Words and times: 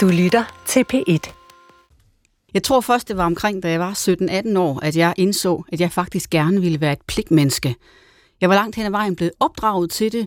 Du 0.00 0.08
lytter 0.08 0.62
til 0.66 0.84
P1. 0.92 1.32
Jeg 2.54 2.62
tror 2.62 2.80
først, 2.80 3.08
det 3.08 3.16
var 3.16 3.26
omkring, 3.26 3.62
da 3.62 3.70
jeg 3.70 3.80
var 3.80 3.92
17-18 3.92 4.58
år, 4.58 4.80
at 4.82 4.96
jeg 4.96 5.14
indså, 5.16 5.64
at 5.72 5.80
jeg 5.80 5.92
faktisk 5.92 6.30
gerne 6.30 6.60
ville 6.60 6.80
være 6.80 6.92
et 6.92 7.02
pligtmenneske. 7.06 7.76
Jeg 8.40 8.48
var 8.48 8.54
langt 8.54 8.76
hen 8.76 8.86
ad 8.86 8.90
vejen 8.90 9.16
blevet 9.16 9.32
opdraget 9.40 9.90
til 9.90 10.12
det, 10.12 10.26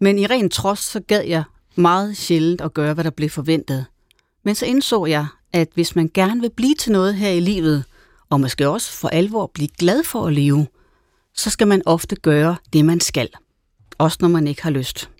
men 0.00 0.18
i 0.18 0.26
ren 0.26 0.50
trods, 0.50 0.78
så 0.78 1.00
gad 1.00 1.22
jeg 1.24 1.44
meget 1.74 2.16
sjældent 2.16 2.60
at 2.60 2.74
gøre, 2.74 2.94
hvad 2.94 3.04
der 3.04 3.10
blev 3.10 3.30
forventet. 3.30 3.86
Men 4.44 4.54
så 4.54 4.66
indså 4.66 5.06
jeg, 5.06 5.26
at 5.52 5.68
hvis 5.74 5.96
man 5.96 6.10
gerne 6.14 6.40
vil 6.40 6.50
blive 6.56 6.74
til 6.74 6.92
noget 6.92 7.14
her 7.14 7.30
i 7.30 7.40
livet, 7.40 7.84
og 8.30 8.40
måske 8.40 8.68
også 8.68 8.92
for 8.92 9.08
alvor 9.08 9.50
blive 9.54 9.68
glad 9.78 10.04
for 10.04 10.26
at 10.26 10.32
leve, 10.32 10.66
så 11.34 11.50
skal 11.50 11.66
man 11.66 11.82
ofte 11.86 12.16
gøre 12.16 12.56
det, 12.72 12.84
man 12.84 13.00
skal. 13.00 13.28
Også 13.98 14.18
når 14.20 14.28
man 14.28 14.46
ikke 14.46 14.62
har 14.62 14.70
lyst. 14.70 15.10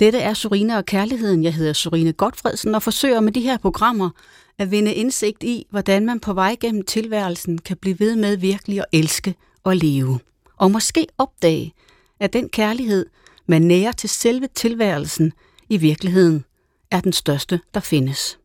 Dette 0.00 0.18
er 0.18 0.34
Sorine 0.34 0.76
og 0.76 0.84
Kærligheden. 0.84 1.44
Jeg 1.44 1.54
hedder 1.54 1.72
Sorine 1.72 2.12
Godfredsen 2.12 2.74
og 2.74 2.82
forsøger 2.82 3.20
med 3.20 3.32
de 3.32 3.40
her 3.40 3.58
programmer 3.58 4.10
at 4.58 4.70
vinde 4.70 4.94
indsigt 4.94 5.42
i, 5.42 5.66
hvordan 5.70 6.06
man 6.06 6.20
på 6.20 6.32
vej 6.32 6.56
gennem 6.60 6.82
tilværelsen 6.82 7.58
kan 7.58 7.76
blive 7.76 8.00
ved 8.00 8.16
med 8.16 8.36
virkelig 8.36 8.78
at 8.78 8.84
elske 8.92 9.34
og 9.64 9.76
leve. 9.76 10.20
Og 10.56 10.70
måske 10.70 11.06
opdage, 11.18 11.74
at 12.20 12.32
den 12.32 12.48
kærlighed, 12.48 13.06
man 13.46 13.62
nærer 13.62 13.92
til 13.92 14.08
selve 14.08 14.48
tilværelsen, 14.54 15.32
i 15.68 15.76
virkeligheden 15.76 16.44
er 16.90 17.00
den 17.00 17.12
største, 17.12 17.60
der 17.74 17.80
findes. 17.80 18.38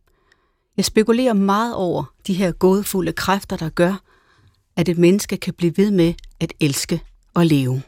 Jeg 0.78 0.86
spekulerer 0.86 1.34
meget 1.34 1.76
over 1.76 2.14
de 2.28 2.34
her 2.34 2.52
gådefulde 2.52 3.12
kræfter, 3.12 3.58
der 3.58 3.70
gør, 3.70 4.02
at 4.76 4.90
et 4.90 4.98
menneske 4.98 5.38
kan 5.38 5.54
blive 5.54 5.78
ved 5.78 5.92
med 5.92 6.14
at 6.40 6.54
elske 6.60 7.02
og 7.34 7.46
leve. 7.46 7.82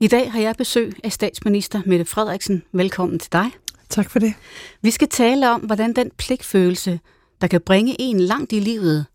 I 0.00 0.08
dag 0.08 0.32
har 0.32 0.40
jeg 0.40 0.54
besøg 0.58 0.92
af 1.04 1.12
statsminister 1.12 1.82
Mette 1.86 2.04
Frederiksen. 2.04 2.62
Velkommen 2.72 3.18
til 3.18 3.32
dig. 3.32 3.50
Tak 3.88 4.10
for 4.10 4.18
det. 4.18 4.34
Vi 4.82 4.90
skal 4.90 5.08
tale 5.08 5.50
om, 5.50 5.60
hvordan 5.60 5.92
den 5.92 6.10
pligtfølelse, 6.18 7.00
der 7.40 7.46
kan 7.46 7.60
bringe 7.60 7.96
en 8.00 8.20
langt 8.20 8.52
i 8.52 8.60
livet, 8.60 9.06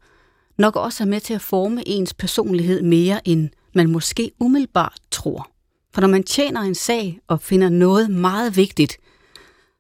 nok 0.58 0.76
også 0.76 1.04
er 1.04 1.08
med 1.08 1.20
til 1.20 1.34
at 1.34 1.42
forme 1.42 1.88
ens 1.88 2.14
personlighed 2.14 2.82
mere, 2.82 3.28
end 3.28 3.50
man 3.76 3.92
måske 3.92 4.32
umiddelbart 4.40 5.00
tror. 5.12 5.50
For 5.94 6.02
når 6.02 6.08
man 6.08 6.24
tjener 6.24 6.62
en 6.62 6.76
sag 6.76 7.20
og 7.28 7.42
finder 7.42 7.70
noget 7.70 8.10
meget 8.10 8.56
vigtigt, 8.58 8.98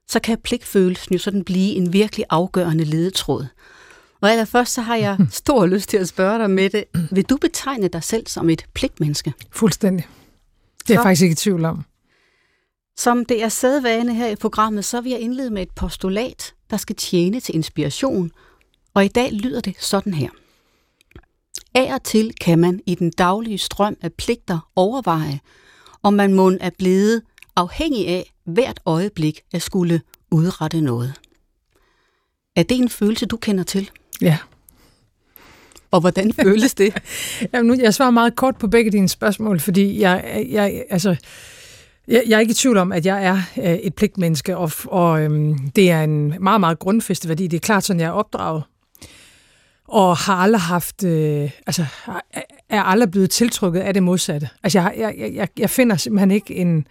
så 0.08 0.19
kan 0.19 0.38
pligtfølelsen 0.38 1.13
jo 1.13 1.19
sådan 1.19 1.43
blive 1.43 1.75
en 1.75 1.93
virkelig 1.93 2.25
afgørende 2.30 2.83
ledetråd. 2.83 3.45
Og 4.21 4.31
allerførst 4.31 4.73
så 4.73 4.81
har 4.81 4.95
jeg 4.95 5.17
stor 5.31 5.65
lyst 5.65 5.89
til 5.89 5.97
at 5.97 6.08
spørge 6.08 6.39
dig 6.39 6.49
med 6.49 6.69
det. 6.69 6.83
Vil 7.11 7.23
du 7.23 7.38
betegne 7.38 7.88
dig 7.88 8.03
selv 8.03 8.27
som 8.27 8.49
et 8.49 8.65
pligtmenneske? 8.73 9.33
Fuldstændig. 9.52 10.08
Det 10.87 10.89
er 10.89 10.93
jeg 10.93 11.03
faktisk 11.03 11.21
ikke 11.21 11.33
i 11.33 11.35
tvivl 11.35 11.65
om. 11.65 11.83
Som 12.97 13.25
det 13.25 13.43
er 13.43 13.49
sædvane 13.49 14.15
her 14.15 14.27
i 14.27 14.35
programmet, 14.35 14.85
så 14.85 15.01
vil 15.01 15.09
jeg 15.09 15.19
indlede 15.19 15.49
med 15.49 15.61
et 15.61 15.71
postulat, 15.71 16.53
der 16.69 16.77
skal 16.77 16.95
tjene 16.95 17.39
til 17.39 17.55
inspiration. 17.55 18.31
Og 18.93 19.05
i 19.05 19.07
dag 19.07 19.31
lyder 19.31 19.61
det 19.61 19.75
sådan 19.79 20.13
her. 20.13 20.29
Af 21.75 21.93
og 21.93 22.03
til 22.03 22.33
kan 22.41 22.59
man 22.59 22.81
i 22.85 22.95
den 22.95 23.11
daglige 23.11 23.57
strøm 23.57 23.97
af 24.02 24.13
pligter 24.13 24.69
overveje, 24.75 25.39
om 26.03 26.13
man 26.13 26.33
må 26.33 26.52
er 26.61 26.69
blevet 26.77 27.21
afhængig 27.55 28.07
af 28.07 28.33
hvert 28.43 28.79
øjeblik 28.85 29.41
at 29.53 29.61
skulle 29.61 30.02
udrette 30.31 30.81
noget. 30.81 31.13
Er 32.55 32.63
det 32.63 32.77
en 32.77 32.89
følelse, 32.89 33.25
du 33.25 33.37
kender 33.37 33.63
til? 33.63 33.89
Ja. 34.21 34.37
Og 35.92 36.00
hvordan 36.00 36.34
føles 36.44 36.73
det? 36.73 36.94
Jamen, 37.53 37.67
nu, 37.67 37.84
jeg 37.84 37.94
svarer 37.94 38.11
meget 38.11 38.36
kort 38.36 38.56
på 38.56 38.67
begge 38.67 38.92
dine 38.92 39.09
spørgsmål, 39.09 39.59
fordi 39.59 40.02
jeg, 40.02 40.45
jeg, 40.50 40.83
altså, 40.89 41.16
jeg, 42.08 42.23
jeg 42.28 42.36
er 42.36 42.39
ikke 42.39 42.52
i 42.52 42.56
tvivl 42.56 42.78
om, 42.78 42.92
at 42.92 43.06
jeg 43.06 43.25
er 43.25 43.42
øh, 43.58 43.73
et 43.73 43.95
pligtmenneske, 43.95 44.58
og, 44.58 44.72
og 44.86 45.22
øhm, 45.22 45.58
det 45.75 45.92
er 45.92 46.03
en 46.03 46.36
meget, 46.39 46.59
meget 46.59 46.80
grundfæstet 46.80 47.30
værdi. 47.30 47.48
Det 47.48 47.58
er 47.58 47.61
klart 47.61 47.83
sådan, 47.83 48.00
jeg 48.00 48.08
er 48.08 48.11
opdraget. 48.11 48.64
Og 49.88 50.17
har 50.17 50.36
aldrig 50.36 50.61
haft, 50.61 51.03
øh, 51.03 51.52
altså, 51.67 51.86
er 52.70 52.83
aldrig 52.83 53.11
blevet 53.11 53.30
tiltrykket 53.30 53.80
af 53.80 53.94
det 53.94 54.04
modsatte. 54.04 54.49
Altså, 54.64 54.80
jeg, 54.80 54.94
jeg, 54.98 55.32
jeg, 55.33 55.48
jeg 55.60 55.70
finder 55.70 55.95
simpelthen 55.95 56.32
ikke 56.32 56.55
en, 56.55 56.88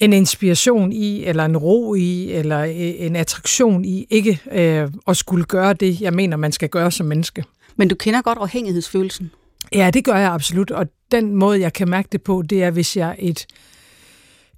en 0.00 0.12
inspiration 0.12 0.92
i, 0.92 1.24
eller 1.24 1.44
en 1.44 1.56
ro 1.56 1.94
i, 1.94 2.32
eller 2.32 2.60
øh, 2.60 2.70
en 2.76 3.16
attraktion 3.16 3.84
i, 3.84 4.06
ikke 4.10 4.40
øh, 4.52 4.88
at 5.08 5.16
skulle 5.16 5.44
gøre 5.44 5.72
det, 5.72 6.00
jeg 6.00 6.12
mener, 6.12 6.36
man 6.36 6.52
skal 6.52 6.68
gøre 6.68 6.90
som 6.90 7.06
menneske. 7.06 7.44
Men 7.78 7.88
du 7.88 7.94
kender 7.94 8.22
godt 8.22 8.38
afhængighedsfølelsen? 8.38 9.30
Ja, 9.72 9.90
det 9.94 10.04
gør 10.04 10.16
jeg 10.16 10.32
absolut, 10.32 10.70
og 10.70 10.86
den 11.10 11.34
måde, 11.34 11.60
jeg 11.60 11.72
kan 11.72 11.88
mærke 11.88 12.08
det 12.12 12.22
på, 12.22 12.42
det 12.42 12.62
er, 12.62 12.70
hvis 12.70 12.96
jeg 12.96 13.16
et, 13.18 13.46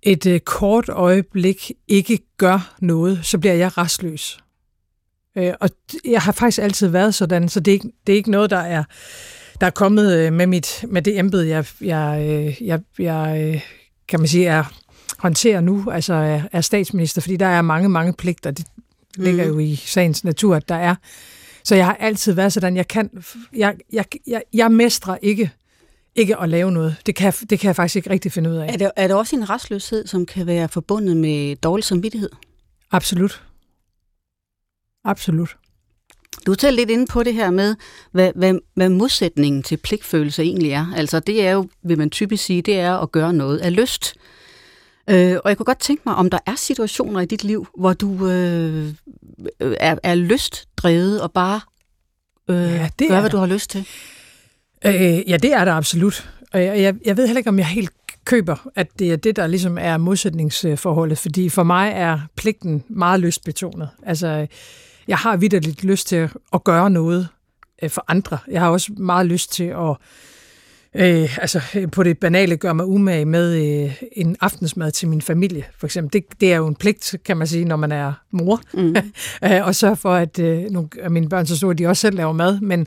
et 0.02 0.26
øh, 0.26 0.40
kort 0.40 0.88
øjeblik 0.88 1.72
ikke 1.88 2.18
gør 2.36 2.74
noget, 2.80 3.20
så 3.22 3.38
bliver 3.38 3.54
jeg 3.54 3.78
restløs. 3.78 4.38
Øh, 5.36 5.52
og 5.60 5.70
jeg 6.04 6.20
har 6.20 6.32
faktisk 6.32 6.58
altid 6.58 6.88
været 6.88 7.14
sådan, 7.14 7.48
så 7.48 7.60
det 7.60 7.70
er 7.70 7.72
ikke, 7.72 7.92
det 8.06 8.12
er 8.12 8.16
ikke 8.16 8.30
noget, 8.30 8.50
der 8.50 8.58
er, 8.58 8.84
der 9.60 9.66
er 9.66 9.70
kommet 9.70 10.16
øh, 10.16 10.32
med, 10.32 10.46
mit, 10.46 10.84
med 10.88 11.02
det 11.02 11.18
embede, 11.18 11.48
jeg, 11.48 11.66
jeg, 11.80 12.26
øh, 12.28 12.66
jeg, 12.66 12.80
jeg 12.98 13.42
øh, 13.44 13.62
kan 14.08 14.20
man 14.20 14.28
sige, 14.28 14.46
er 14.46 14.64
håndterer 15.18 15.60
nu, 15.60 15.90
altså 15.90 16.14
er, 16.14 16.42
er 16.52 16.60
statsminister, 16.60 17.20
fordi 17.20 17.36
der 17.36 17.46
er 17.46 17.62
mange, 17.62 17.88
mange 17.88 18.12
pligter. 18.12 18.50
Det 18.50 18.66
ligger 19.16 19.44
mm. 19.44 19.50
jo 19.50 19.58
i 19.58 19.76
sagens 19.76 20.24
natur, 20.24 20.56
at 20.56 20.68
der 20.68 20.74
er. 20.74 20.94
Så 21.64 21.74
jeg 21.74 21.86
har 21.86 21.94
altid 21.94 22.32
været 22.32 22.52
sådan, 22.52 22.76
jeg 22.76 22.88
kan, 22.88 23.10
jeg, 23.56 23.76
jeg, 23.92 24.04
jeg, 24.26 24.42
jeg 24.52 24.72
mestrer 24.72 25.16
ikke 25.22 25.50
ikke 26.14 26.36
at 26.36 26.48
lave 26.48 26.72
noget. 26.72 26.96
Det 27.06 27.14
kan, 27.14 27.32
det 27.50 27.60
kan 27.60 27.66
jeg 27.66 27.76
faktisk 27.76 27.96
ikke 27.96 28.10
rigtig 28.10 28.32
finde 28.32 28.50
ud 28.50 28.56
af. 28.56 28.72
Er 28.72 28.76
det, 28.76 28.90
er 28.96 29.06
det 29.06 29.16
også 29.16 29.36
en 29.36 29.50
restløshed, 29.50 30.06
som 30.06 30.26
kan 30.26 30.46
være 30.46 30.68
forbundet 30.68 31.16
med 31.16 31.56
dårlig 31.56 31.84
samvittighed? 31.84 32.30
Absolut. 32.90 33.42
Absolut. 35.04 35.56
Du 36.46 36.54
talte 36.54 36.76
lidt 36.76 36.90
inde 36.90 37.06
på 37.06 37.22
det 37.22 37.34
her 37.34 37.50
med, 37.50 37.76
hvad, 38.12 38.32
hvad, 38.34 38.54
hvad 38.74 38.88
modsætningen 38.88 39.62
til 39.62 39.76
pligtfølelse 39.76 40.42
egentlig 40.42 40.70
er. 40.70 40.86
Altså 40.96 41.20
det 41.20 41.46
er 41.46 41.50
jo, 41.50 41.68
vil 41.82 41.98
man 41.98 42.10
typisk 42.10 42.44
sige, 42.44 42.62
det 42.62 42.78
er 42.78 42.96
at 42.96 43.12
gøre 43.12 43.32
noget 43.32 43.58
af 43.58 43.76
lyst. 43.76 44.14
Øh, 45.10 45.36
og 45.44 45.48
jeg 45.48 45.56
kunne 45.56 45.64
godt 45.64 45.80
tænke 45.80 46.02
mig, 46.06 46.14
om 46.14 46.30
der 46.30 46.38
er 46.46 46.54
situationer 46.54 47.20
i 47.20 47.26
dit 47.26 47.44
liv, 47.44 47.66
hvor 47.78 47.92
du 47.92 48.28
øh, 48.28 48.94
er, 49.60 49.96
er 50.02 50.14
lystdrevet 50.14 51.22
og 51.22 51.32
bare 51.32 51.60
øh, 52.48 52.56
ja, 52.56 52.88
det 52.98 53.08
gør, 53.08 53.20
hvad 53.20 53.30
du 53.30 53.36
har 53.36 53.46
lyst 53.46 53.70
til. 53.70 53.86
Øh, 54.84 55.30
ja, 55.30 55.36
det 55.36 55.52
er 55.52 55.64
der 55.64 55.72
absolut. 55.72 56.30
Og 56.52 56.64
jeg, 56.64 56.80
jeg, 56.80 56.94
jeg 57.04 57.16
ved 57.16 57.26
heller 57.26 57.38
ikke, 57.38 57.50
om 57.50 57.58
jeg 57.58 57.66
helt 57.66 57.92
køber, 58.24 58.68
at 58.74 58.98
det 58.98 59.12
er 59.12 59.16
det, 59.16 59.36
der 59.36 59.46
ligesom 59.46 59.78
er 59.80 59.96
modsætningsforholdet, 59.96 61.18
fordi 61.18 61.48
for 61.48 61.62
mig 61.62 61.92
er 61.94 62.20
pligten 62.36 62.84
meget 62.88 63.20
lystbetonet. 63.20 63.88
Altså, 64.02 64.46
jeg 65.08 65.18
har 65.18 65.36
vidderligt 65.36 65.84
lyst 65.84 66.06
til 66.06 66.28
at 66.52 66.64
gøre 66.64 66.90
noget 66.90 67.28
øh, 67.82 67.90
for 67.90 68.04
andre. 68.08 68.38
Jeg 68.50 68.60
har 68.60 68.70
også 68.70 68.92
meget 68.92 69.26
lyst 69.26 69.52
til 69.52 69.64
at 69.64 69.96
øh, 70.94 71.38
altså 71.38 71.60
på 71.92 72.02
det 72.02 72.18
banale 72.18 72.56
gør 72.56 72.72
mig 72.72 72.86
umage 72.86 73.24
med 73.24 73.54
øh, 73.84 74.02
en 74.12 74.36
aftensmad 74.40 74.90
til 74.90 75.08
min 75.08 75.22
familie, 75.22 75.64
for 75.78 75.86
eksempel. 75.86 76.12
Det, 76.12 76.40
det 76.40 76.52
er 76.52 76.56
jo 76.56 76.66
en 76.66 76.74
pligt, 76.74 77.14
kan 77.24 77.36
man 77.36 77.46
sige, 77.46 77.64
når 77.64 77.76
man 77.76 77.92
er 77.92 78.12
mor, 78.30 78.60
mm. 78.74 78.96
og 79.66 79.74
sørge 79.74 79.96
for, 79.96 80.14
at 80.14 80.38
øh, 80.38 80.62
nogle 80.70 80.88
af 81.00 81.10
mine 81.10 81.28
børn 81.28 81.46
så 81.46 81.56
store, 81.56 81.74
de 81.74 81.86
også 81.86 82.00
selv 82.00 82.16
laver 82.16 82.32
mad. 82.32 82.60
Men 82.60 82.86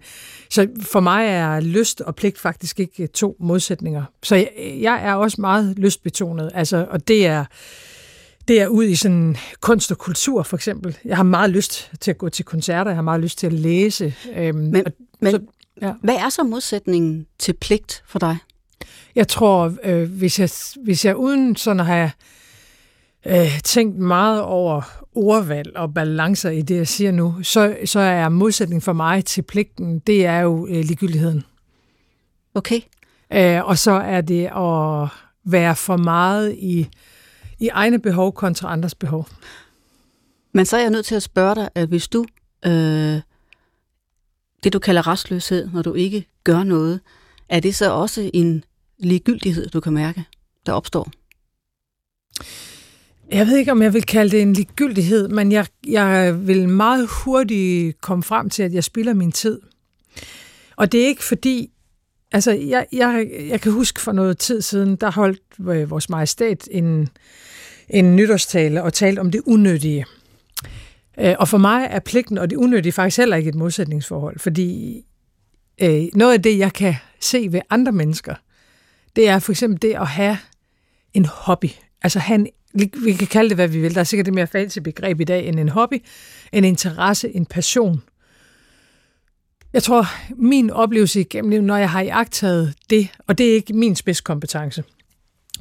så 0.49 0.67
for 0.81 0.99
mig 0.99 1.27
er 1.27 1.59
lyst 1.59 2.01
og 2.01 2.15
pligt 2.15 2.39
faktisk 2.39 2.79
ikke 2.79 3.07
to 3.07 3.35
modsætninger. 3.39 4.03
Så 4.23 4.35
jeg, 4.35 4.49
jeg 4.81 5.01
er 5.03 5.13
også 5.13 5.41
meget 5.41 5.79
lystbetonet, 5.79 6.51
altså, 6.53 6.87
og 6.89 7.07
det 7.07 7.25
er 7.25 7.45
det 8.47 8.61
er 8.61 8.67
ud 8.67 8.83
i 8.83 8.95
sådan 8.95 9.37
kunst 9.61 9.91
og 9.91 9.97
kultur, 9.97 10.43
for 10.43 10.57
eksempel. 10.57 10.97
Jeg 11.05 11.15
har 11.15 11.23
meget 11.23 11.49
lyst 11.49 11.91
til 11.99 12.11
at 12.11 12.17
gå 12.17 12.29
til 12.29 12.45
koncerter, 12.45 12.91
jeg 12.91 12.97
har 12.97 13.01
meget 13.01 13.21
lyst 13.21 13.37
til 13.37 13.47
at 13.47 13.53
læse. 13.53 14.13
Øhm, 14.35 14.57
men, 14.57 14.85
og, 14.85 14.91
men 15.19 15.31
så, 15.31 15.39
Ja. 15.81 15.93
Hvad 16.01 16.15
er 16.15 16.29
så 16.29 16.43
modsætningen 16.43 17.27
til 17.39 17.53
pligt 17.53 18.03
for 18.07 18.19
dig? 18.19 18.37
Jeg 19.15 19.27
tror, 19.27 19.73
øh, 19.83 20.11
hvis, 20.11 20.39
jeg, 20.39 20.49
hvis 20.83 21.05
jeg 21.05 21.15
uden 21.15 21.55
sådan 21.55 21.79
at 21.79 21.85
have 21.85 22.11
øh, 23.25 23.59
tænkt 23.63 23.97
meget 23.97 24.41
over 24.41 24.81
ordvalg 25.15 25.77
og 25.77 25.93
balancer 25.93 26.49
i 26.49 26.61
det, 26.61 26.75
jeg 26.75 26.87
siger 26.87 27.11
nu, 27.11 27.43
så, 27.43 27.77
så 27.85 27.99
er 27.99 28.29
modsætningen 28.29 28.81
for 28.81 28.93
mig 28.93 29.25
til 29.25 29.41
pligten, 29.41 29.99
det 29.99 30.25
er 30.25 30.39
jo 30.39 30.67
øh, 30.67 30.83
ligegyldigheden. 30.83 31.43
Okay. 32.55 32.81
Øh, 33.33 33.65
og 33.65 33.77
så 33.77 33.91
er 33.91 34.21
det 34.21 34.45
at 34.45 35.09
være 35.45 35.75
for 35.75 35.97
meget 35.97 36.53
i, 36.53 36.89
i 37.59 37.67
egne 37.67 37.99
behov 37.99 38.33
kontra 38.33 38.71
andres 38.71 38.95
behov. 38.95 39.27
Men 40.53 40.65
så 40.65 40.77
er 40.77 40.81
jeg 40.81 40.89
nødt 40.89 41.05
til 41.05 41.15
at 41.15 41.23
spørge 41.23 41.55
dig, 41.55 41.69
at 41.75 41.87
hvis 41.87 42.07
du 42.07 42.25
øh, 42.65 43.21
det, 44.63 44.73
du 44.73 44.79
kalder 44.79 45.07
restløshed, 45.07 45.69
når 45.73 45.81
du 45.81 45.93
ikke 45.93 46.25
gør 46.43 46.63
noget, 46.63 46.99
er 47.49 47.59
det 47.59 47.75
så 47.75 47.91
også 47.91 48.31
en 48.33 48.63
ligegyldighed, 48.97 49.69
du 49.69 49.79
kan 49.79 49.93
mærke, 49.93 50.25
der 50.65 50.71
opstår? 50.71 51.11
Jeg 53.31 53.47
ved 53.47 53.57
ikke, 53.57 53.71
om 53.71 53.81
jeg 53.81 53.93
vil 53.93 54.03
kalde 54.03 54.31
det 54.31 54.41
en 54.41 54.53
ligegyldighed, 54.53 55.27
men 55.27 55.51
jeg, 55.51 55.65
jeg 55.87 56.47
vil 56.47 56.69
meget 56.69 57.09
hurtigt 57.23 58.01
komme 58.01 58.23
frem 58.23 58.49
til, 58.49 58.63
at 58.63 58.73
jeg 58.73 58.83
spilder 58.83 59.13
min 59.13 59.31
tid. 59.31 59.59
Og 60.75 60.91
det 60.91 61.03
er 61.03 61.07
ikke 61.07 61.23
fordi, 61.23 61.71
altså 62.31 62.51
jeg, 62.51 62.85
jeg, 62.91 63.27
jeg 63.49 63.61
kan 63.61 63.71
huske 63.71 64.01
for 64.01 64.11
noget 64.11 64.37
tid 64.37 64.61
siden, 64.61 64.95
der 64.95 65.11
holdt 65.11 65.41
øh, 65.69 65.89
vores 65.89 66.09
majestæt 66.09 66.67
en, 66.71 67.09
en 67.89 68.15
nytårstale 68.15 68.83
og 68.83 68.93
talte 68.93 69.19
om 69.19 69.31
det 69.31 69.41
unødige. 69.45 70.05
Øh, 71.19 71.35
og 71.39 71.47
for 71.47 71.57
mig 71.57 71.87
er 71.89 71.99
pligten 71.99 72.37
og 72.37 72.49
det 72.49 72.55
unødige 72.55 72.91
faktisk 72.91 73.17
heller 73.17 73.35
ikke 73.35 73.49
et 73.49 73.55
modsætningsforhold, 73.55 74.39
fordi 74.39 75.01
øh, 75.81 76.03
noget 76.13 76.33
af 76.33 76.41
det, 76.41 76.57
jeg 76.57 76.73
kan 76.73 76.95
se 77.19 77.47
ved 77.51 77.61
andre 77.69 77.91
mennesker, 77.91 78.35
det 79.15 79.27
er 79.29 79.39
for 79.39 79.51
eksempel 79.51 79.81
det 79.81 79.95
at 79.95 80.07
have 80.07 80.37
en 81.13 81.25
hobby. 81.25 81.69
Altså 82.01 82.19
have 82.19 82.35
en, 82.35 82.47
vi 83.03 83.13
kan 83.13 83.27
kalde 83.27 83.49
det, 83.49 83.57
hvad 83.57 83.67
vi 83.67 83.81
vil. 83.81 83.95
Der 83.95 83.99
er 83.99 84.03
sikkert 84.03 84.25
det 84.25 84.33
mere 84.33 84.47
fancy 84.47 84.79
begreb 84.79 85.21
i 85.21 85.23
dag 85.23 85.47
end 85.47 85.59
en 85.59 85.69
hobby, 85.69 86.03
en 86.51 86.63
interesse, 86.63 87.35
en 87.35 87.45
passion. 87.45 88.03
Jeg 89.73 89.83
tror, 89.83 90.05
min 90.35 90.69
oplevelse 90.69 91.19
igennem 91.19 91.49
livet, 91.49 91.63
når 91.63 91.77
jeg 91.77 91.89
har 91.89 92.01
iagtaget 92.01 92.73
det, 92.89 93.09
og 93.27 93.37
det 93.37 93.49
er 93.49 93.53
ikke 93.53 93.73
min 93.73 93.95
spidskompetence, 93.95 94.83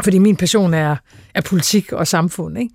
fordi 0.03 0.19
min 0.19 0.37
passion 0.37 0.75
er, 0.75 0.97
er 1.35 1.41
politik 1.41 1.93
og 1.93 2.07
samfund, 2.07 2.59
ikke? 2.59 2.75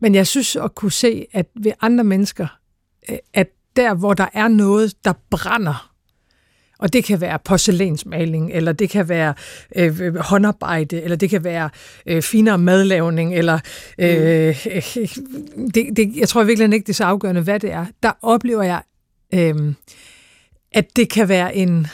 Men 0.00 0.14
jeg 0.14 0.26
synes 0.26 0.56
at 0.56 0.74
kunne 0.74 0.92
se, 0.92 1.26
at 1.32 1.46
ved 1.54 1.72
andre 1.80 2.04
mennesker, 2.04 2.46
øh, 3.10 3.18
at 3.34 3.48
der, 3.76 3.94
hvor 3.94 4.14
der 4.14 4.26
er 4.32 4.48
noget, 4.48 4.94
der 5.04 5.12
brænder, 5.30 5.90
og 6.78 6.92
det 6.92 7.04
kan 7.04 7.20
være 7.20 7.38
porcelænsmaling, 7.44 8.52
eller 8.52 8.72
det 8.72 8.90
kan 8.90 9.08
være 9.08 9.34
øh, 9.76 10.16
håndarbejde, 10.16 11.02
eller 11.02 11.16
det 11.16 11.30
kan 11.30 11.44
være 11.44 11.70
øh, 12.06 12.22
finere 12.22 12.58
madlavning, 12.58 13.34
eller 13.34 13.58
øh, 13.98 14.56
mm. 15.56 15.70
det, 15.74 15.96
det, 15.96 16.16
jeg 16.16 16.28
tror 16.28 16.44
virkelig 16.44 16.74
ikke, 16.74 16.86
det 16.86 16.92
er 16.92 16.94
så 16.94 17.04
afgørende, 17.04 17.40
hvad 17.40 17.60
det 17.60 17.72
er. 17.72 17.86
Der 18.02 18.12
oplever 18.22 18.62
jeg, 18.62 18.82
øh, 19.34 19.74
at 20.72 20.96
det 20.96 21.10
kan 21.10 21.28
være 21.28 21.56
en... 21.56 21.86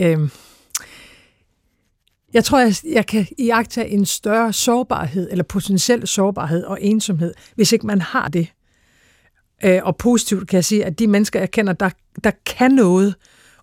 Øh, 0.00 0.18
jeg 2.34 2.44
tror, 2.44 2.58
jeg, 2.58 2.74
jeg 2.84 3.06
kan 3.06 3.26
iagtage 3.38 3.88
en 3.88 4.06
større 4.06 4.52
sårbarhed, 4.52 5.28
eller 5.30 5.44
potentiel 5.44 6.06
sårbarhed 6.06 6.64
og 6.64 6.82
ensomhed, 6.82 7.34
hvis 7.54 7.72
ikke 7.72 7.86
man 7.86 8.00
har 8.00 8.28
det. 8.28 8.48
Øh, 9.64 9.80
og 9.82 9.96
positivt 9.96 10.48
kan 10.48 10.56
jeg 10.56 10.64
sige, 10.64 10.84
at 10.84 10.98
de 10.98 11.06
mennesker, 11.06 11.38
jeg 11.38 11.50
kender, 11.50 11.72
der, 11.72 11.90
der 12.24 12.30
kan 12.46 12.70
noget, 12.70 13.14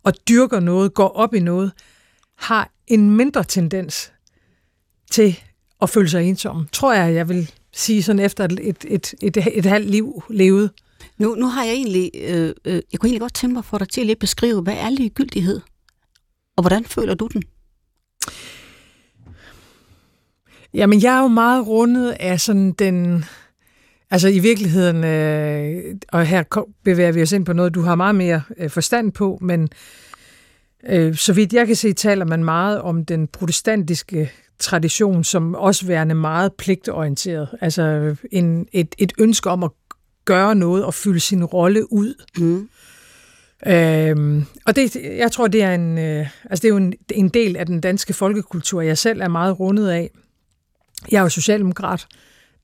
og 0.04 0.14
dyrker 0.30 0.60
noget, 0.60 0.94
går 0.94 1.08
op 1.08 1.34
i 1.34 1.40
noget, 1.40 1.72
har 2.38 2.72
en 2.88 3.18
mindre 3.18 3.44
tendens 3.44 4.12
til 5.12 5.40
at 5.82 5.90
føle 5.90 6.10
sig 6.10 6.24
ensom. 6.24 6.68
Tror 6.72 6.94
jeg, 6.94 7.14
jeg 7.14 7.30
vil 7.30 7.52
sige 7.74 8.04
sådan 8.04 8.20
efter 8.20 8.44
et, 8.44 8.60
et, 8.62 8.86
et, 8.88 9.14
et, 9.22 9.38
et 9.58 9.66
halvt 9.66 9.90
liv 9.90 10.24
levet. 10.30 10.72
Nu, 11.18 11.36
nu 11.36 11.46
har 11.46 11.64
jeg 11.64 11.74
egentlig, 11.74 12.12
øh, 12.14 12.54
øh, 12.66 12.82
jeg 12.92 13.00
kunne 13.00 13.08
egentlig 13.08 13.22
godt 13.22 13.34
tænke 13.34 13.54
mig 13.54 13.66
for 13.66 13.78
dig 13.78 13.90
til 13.90 14.02
at 14.02 14.08
lige 14.08 14.16
beskrive, 14.16 14.62
hvad 14.62 14.74
er 14.78 14.90
ligegyldighed? 14.90 15.62
Og 16.58 16.64
hvordan 16.64 16.86
føler 16.86 17.14
du 17.14 17.28
den? 17.34 17.44
Jamen, 20.76 21.02
jeg 21.02 21.18
er 21.18 21.22
jo 21.22 21.28
meget 21.28 21.68
rundet 21.68 22.16
af 22.20 22.42
sådan 22.42 22.72
den... 22.72 23.26
Altså 24.12 24.28
i 24.28 24.40
virkeligheden, 24.40 25.04
øh, 25.04 25.96
og 26.12 26.26
her 26.26 26.44
bevæger 26.84 27.12
vi 27.12 27.22
os 27.22 27.32
ind 27.32 27.46
på 27.46 27.54
noget, 27.54 27.76
du 27.76 27.82
har 27.82 27.96
meget 27.96 28.16
mere 28.16 28.42
øh, 28.58 28.70
forstand 28.70 29.12
på, 29.12 29.38
men 29.42 29.70
øh, 30.90 31.16
så 31.16 31.34
vidt 31.34 31.54
jeg 31.54 31.68
kan 31.68 31.76
se, 31.76 31.94
taler 31.94 32.26
man 32.26 32.44
meget 32.44 32.82
om 32.82 33.06
den 33.06 33.28
protestantiske 33.28 34.32
tradition, 34.60 35.24
som 35.24 35.56
også 35.56 35.86
værende 35.86 36.16
meget 36.16 36.54
pligtorienteret. 36.54 37.48
Altså 37.62 38.16
en, 38.32 38.68
et, 38.74 38.96
et 38.98 39.14
ønske 39.20 39.50
om 39.50 39.64
at 39.64 39.72
gøre 40.26 40.56
noget 40.56 40.86
og 40.86 40.94
fylde 40.94 41.20
sin 41.20 41.46
rolle 41.46 41.94
ud. 41.94 42.24
Mm. 42.38 42.70
Øhm, 43.68 44.46
og 44.66 44.76
det, 44.76 44.96
jeg 44.96 45.32
tror, 45.32 45.48
det 45.48 45.64
er 45.64 45.76
en, 45.76 45.98
øh, 45.98 46.28
altså 46.44 46.62
det 46.62 46.66
er 46.66 46.70
jo 46.70 46.78
en, 46.78 46.94
en 47.12 47.30
del 47.30 47.58
af 47.58 47.66
den 47.66 47.82
danske 47.82 48.14
folkekultur, 48.14 48.82
jeg 48.82 48.98
selv 48.98 49.22
er 49.22 49.28
meget 49.28 49.60
rundet 49.60 49.90
af. 49.90 50.12
Jeg 51.12 51.18
er 51.18 51.22
jo 51.22 51.30
socialdemokrat. 51.30 52.08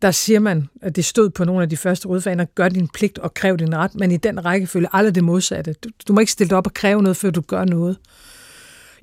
Der 0.02 0.12
siger 0.12 0.40
man, 0.40 0.70
at 0.82 0.96
det 0.96 1.06
stod 1.06 1.30
på 1.30 1.46
nogle 1.46 1.64
af 1.64 1.70
de 1.70 1.78
første 1.78 2.08
rødfaner, 2.08 2.46
gør 2.46 2.70
din 2.70 2.88
pligt 2.88 3.20
og 3.20 3.34
kræv 3.34 3.58
din 3.58 3.76
ret, 3.76 3.96
men 3.96 4.12
i 4.12 4.18
den 4.18 4.46
rækkefølge 4.46 4.88
aldrig 4.94 5.16
det 5.16 5.24
modsatte. 5.24 5.74
Du, 5.74 5.90
du 6.08 6.14
må 6.14 6.20
ikke 6.20 6.32
stille 6.32 6.50
dig 6.50 6.58
op 6.58 6.68
og 6.68 6.74
kræve 6.74 7.02
noget, 7.02 7.18
før 7.18 7.30
du 7.30 7.42
gør 7.42 7.66
noget. 7.66 7.98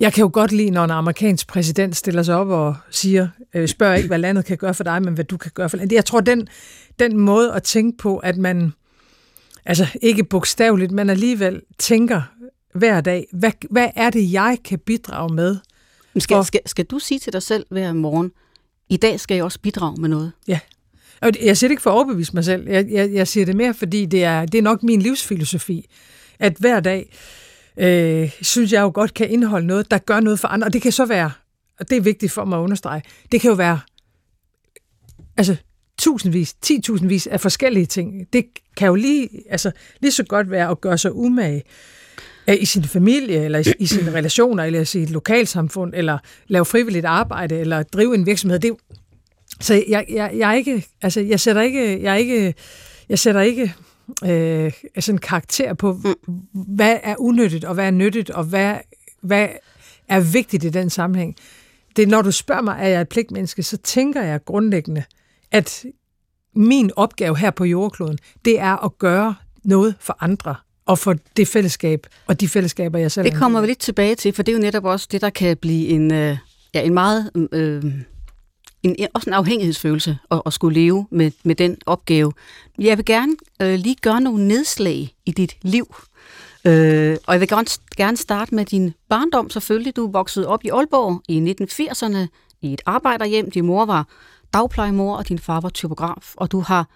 Jeg 0.00 0.12
kan 0.12 0.22
jo 0.22 0.30
godt 0.32 0.52
lide, 0.52 0.70
når 0.70 0.84
en 0.84 0.90
amerikansk 0.90 1.48
præsident 1.48 1.96
stiller 1.96 2.22
sig 2.22 2.34
op 2.34 2.48
og 2.48 2.76
siger, 2.90 3.28
øh, 3.54 3.68
spørger 3.68 3.94
ikke, 3.94 4.06
hvad 4.06 4.18
landet 4.18 4.44
kan 4.44 4.56
gøre 4.56 4.74
for 4.74 4.84
dig, 4.84 5.02
men 5.02 5.14
hvad 5.14 5.24
du 5.24 5.36
kan 5.36 5.50
gøre 5.54 5.68
for 5.68 5.76
landet. 5.76 5.94
Jeg 5.94 6.04
tror, 6.04 6.20
den, 6.20 6.48
den 6.98 7.16
måde 7.16 7.52
at 7.52 7.62
tænke 7.62 7.98
på, 7.98 8.16
at 8.16 8.36
man, 8.36 8.72
altså 9.64 9.86
ikke 10.02 10.24
bogstaveligt, 10.24 10.92
men 10.92 11.10
alligevel 11.10 11.62
tænker 11.78 12.22
hver 12.74 13.00
dag, 13.00 13.26
hvad, 13.32 13.52
hvad 13.70 13.88
er 13.96 14.10
det, 14.10 14.32
jeg 14.32 14.58
kan 14.64 14.78
bidrage 14.78 15.34
med? 15.34 15.56
Skal, 16.18 16.44
skal, 16.44 16.60
skal 16.66 16.84
du 16.84 16.98
sige 16.98 17.18
til 17.18 17.32
dig 17.32 17.42
selv 17.42 17.66
hver 17.70 17.92
morgen, 17.92 18.30
i 18.88 18.96
dag 18.96 19.20
skal 19.20 19.34
jeg 19.34 19.44
også 19.44 19.60
bidrage 19.60 20.00
med 20.00 20.08
noget. 20.08 20.32
Ja. 20.48 20.60
Og 21.20 21.32
jeg 21.42 21.56
siger 21.56 21.68
det 21.68 21.72
ikke 21.72 21.82
for 21.82 21.90
at 21.90 21.94
overbevise 21.94 22.34
mig 22.34 22.44
selv. 22.44 22.68
Jeg, 22.68 22.90
jeg, 22.90 23.12
jeg 23.12 23.28
siger 23.28 23.46
det 23.46 23.56
mere, 23.56 23.74
fordi 23.74 24.06
det 24.06 24.24
er, 24.24 24.46
det 24.46 24.58
er 24.58 24.62
nok 24.62 24.82
min 24.82 25.02
livsfilosofi, 25.02 25.86
at 26.38 26.56
hver 26.58 26.80
dag 26.80 27.16
øh, 27.76 28.30
synes 28.42 28.72
jeg 28.72 28.82
jo 28.82 28.90
godt 28.94 29.14
kan 29.14 29.30
indeholde 29.30 29.66
noget, 29.66 29.90
der 29.90 29.98
gør 29.98 30.20
noget 30.20 30.40
for 30.40 30.48
andre. 30.48 30.66
Og 30.66 30.72
det 30.72 30.82
kan 30.82 30.92
så 30.92 31.06
være, 31.06 31.30
og 31.80 31.90
det 31.90 31.96
er 31.96 32.00
vigtigt 32.00 32.32
for 32.32 32.44
mig 32.44 32.58
at 32.58 32.62
understrege, 32.62 33.02
det 33.32 33.40
kan 33.40 33.48
jo 33.48 33.54
være 33.54 33.80
altså 35.36 35.56
tusindvis, 35.98 36.54
ti 36.54 36.80
tusindvis 36.80 37.26
af 37.26 37.40
forskellige 37.40 37.86
ting. 37.86 38.32
Det 38.32 38.46
kan 38.76 38.88
jo 38.88 38.94
lige, 38.94 39.28
altså, 39.50 39.70
lige 40.00 40.12
så 40.12 40.24
godt 40.24 40.50
være 40.50 40.70
at 40.70 40.80
gøre 40.80 40.98
sig 40.98 41.14
umage 41.14 41.62
i 42.54 42.64
sin 42.64 42.84
familie, 42.84 43.44
eller 43.44 43.58
i, 43.58 43.72
i 43.78 43.86
sine 43.86 44.12
relationer, 44.18 44.64
eller 44.64 44.80
i 44.80 44.84
sit 44.84 45.10
lokalsamfund, 45.10 45.92
eller 45.96 46.18
lave 46.46 46.64
frivilligt 46.64 47.04
arbejde, 47.04 47.58
eller 47.58 47.82
drive 47.82 48.14
en 48.14 48.26
virksomhed. 48.26 48.58
Det 48.58 48.76
så 49.60 49.84
jeg, 49.88 50.04
jeg, 50.08 50.30
jeg 50.34 50.50
er 50.50 50.54
ikke, 50.54 50.86
altså 51.02 51.20
jeg 51.20 51.40
sætter 51.40 51.62
ikke, 51.62 52.02
jeg 52.02 52.12
er 52.12 52.16
ikke, 52.16 52.54
jeg 53.08 53.18
sætter 53.18 53.40
ikke 53.40 53.74
øh, 54.24 54.72
sådan 54.98 55.14
en 55.14 55.18
karakter 55.18 55.74
på, 55.74 55.92
mm. 55.92 56.34
hvad 56.52 56.98
er 57.02 57.14
unyttigt, 57.18 57.64
og 57.64 57.74
hvad 57.74 57.86
er 57.86 57.90
nyttigt, 57.90 58.30
og 58.30 58.44
hvad, 58.44 58.76
hvad 59.20 59.48
er 60.08 60.20
vigtigt 60.20 60.64
i 60.64 60.68
den 60.68 60.90
sammenhæng. 60.90 61.36
Det 61.96 62.02
er, 62.02 62.06
når 62.06 62.22
du 62.22 62.32
spørger 62.32 62.62
mig, 62.62 62.76
er 62.80 62.88
jeg 62.88 63.00
et 63.00 63.08
pligtmenneske, 63.08 63.62
så 63.62 63.76
tænker 63.76 64.22
jeg 64.22 64.44
grundlæggende, 64.44 65.04
at 65.50 65.84
min 66.54 66.90
opgave 66.96 67.36
her 67.36 67.50
på 67.50 67.64
jordkloden, 67.64 68.18
det 68.44 68.60
er 68.60 68.84
at 68.84 68.98
gøre 68.98 69.34
noget 69.64 69.94
for 70.00 70.16
andre 70.20 70.54
og 70.88 70.98
for 70.98 71.14
det 71.36 71.48
fællesskab, 71.48 72.06
og 72.26 72.40
de 72.40 72.48
fællesskaber, 72.48 72.98
jeg 72.98 73.12
selv 73.12 73.24
Det 73.24 73.34
kommer 73.34 73.60
vi 73.60 73.66
lidt 73.66 73.78
tilbage 73.78 74.14
til, 74.14 74.32
for 74.32 74.42
det 74.42 74.52
er 74.52 74.56
jo 74.56 74.62
netop 74.62 74.84
også 74.84 75.08
det, 75.10 75.20
der 75.20 75.30
kan 75.30 75.56
blive 75.56 75.88
en, 75.88 76.12
øh, 76.12 76.36
ja, 76.74 76.82
en 76.82 76.94
meget... 76.94 77.30
Øh, 77.52 77.84
en, 78.82 78.96
også 79.14 79.30
en 79.30 79.34
afhængighedsfølelse 79.34 80.18
at, 80.30 80.42
at 80.46 80.52
skulle 80.52 80.80
leve 80.80 81.06
med, 81.10 81.30
med 81.44 81.54
den 81.54 81.76
opgave. 81.86 82.32
Jeg 82.78 82.96
vil 82.96 83.04
gerne 83.04 83.36
øh, 83.62 83.74
lige 83.74 83.96
gøre 84.02 84.20
nogle 84.20 84.48
nedslag 84.48 85.14
i 85.26 85.30
dit 85.30 85.56
liv. 85.62 85.94
Øh, 86.64 87.16
og 87.26 87.32
jeg 87.32 87.40
vil 87.40 87.48
gerne, 87.48 87.66
gerne 87.96 88.16
starte 88.16 88.54
med 88.54 88.64
din 88.64 88.94
barndom 89.08 89.50
selvfølgelig. 89.50 89.96
Du 89.96 90.10
voksede 90.10 90.46
op 90.46 90.64
i 90.64 90.68
Aalborg 90.68 91.22
i 91.28 91.56
1980'erne 91.62 92.28
i 92.62 92.72
et 92.72 92.80
arbejderhjem. 92.86 93.50
Din 93.50 93.66
mor 93.66 93.84
var 93.84 94.06
dagplejemor, 94.54 95.16
og 95.16 95.28
din 95.28 95.38
far 95.38 95.60
var 95.60 95.68
typograf. 95.68 96.32
Og 96.36 96.52
du 96.52 96.60
har 96.60 96.88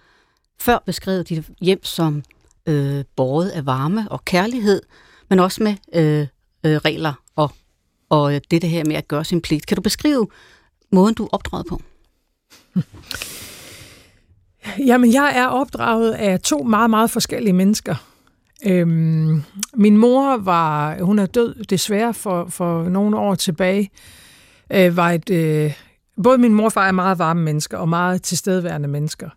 før 0.59 0.77
beskrevet 0.85 1.29
dit 1.29 1.49
hjem 1.61 1.83
som 1.83 2.23
øh, 2.67 3.03
båret 3.15 3.49
af 3.49 3.65
varme 3.65 4.07
og 4.11 4.25
kærlighed, 4.25 4.81
men 5.29 5.39
også 5.39 5.63
med 5.63 5.75
øh, 5.93 6.27
øh, 6.65 6.77
regler 6.77 7.13
og, 7.35 7.51
og 8.09 8.35
øh, 8.35 8.41
det, 8.51 8.61
det 8.61 8.69
her 8.69 8.83
med 8.85 8.95
at 8.95 9.07
gøre 9.07 9.25
sin 9.25 9.41
pligt. 9.41 9.65
Kan 9.65 9.75
du 9.75 9.81
beskrive 9.81 10.27
måden, 10.91 11.15
du 11.15 11.23
er 11.23 11.29
opdraget 11.31 11.65
på? 11.69 11.81
Jamen, 14.87 15.13
jeg 15.13 15.33
er 15.35 15.47
opdraget 15.47 16.11
af 16.11 16.39
to 16.39 16.63
meget, 16.63 16.89
meget 16.89 17.11
forskellige 17.11 17.53
mennesker. 17.53 17.95
Øhm, 18.65 19.43
min 19.73 19.97
mor 19.97 20.37
var, 20.37 20.97
hun 21.01 21.19
er 21.19 21.25
død 21.25 21.63
desværre 21.63 22.13
for, 22.13 22.47
for 22.49 22.89
nogle 22.89 23.17
år 23.17 23.35
tilbage, 23.35 23.89
øh, 24.73 24.97
var 24.97 25.11
et, 25.11 25.29
øh, 25.29 25.73
både 26.23 26.37
min 26.37 26.53
mor 26.53 26.65
og 26.65 26.73
far 26.73 26.87
er 26.87 26.91
meget 26.91 27.19
varme 27.19 27.41
mennesker 27.41 27.77
og 27.77 27.89
meget 27.89 28.21
tilstedeværende 28.21 28.87
mennesker, 28.87 29.29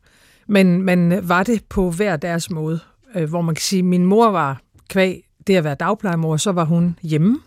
men, 0.48 0.82
men 0.82 1.28
var 1.28 1.42
det 1.42 1.64
på 1.64 1.90
hver 1.90 2.16
deres 2.16 2.50
måde 2.50 2.80
øh, 3.16 3.28
hvor 3.28 3.42
man 3.42 3.54
kan 3.54 3.62
sige, 3.62 3.78
at 3.78 3.84
min 3.84 4.04
mor 4.04 4.30
var 4.30 4.60
kvæg 4.88 5.26
det 5.46 5.56
at 5.56 5.64
være 5.64 5.74
dagplejemor, 5.74 6.36
så 6.36 6.52
var 6.52 6.64
hun 6.64 6.98
hjemme. 7.02 7.38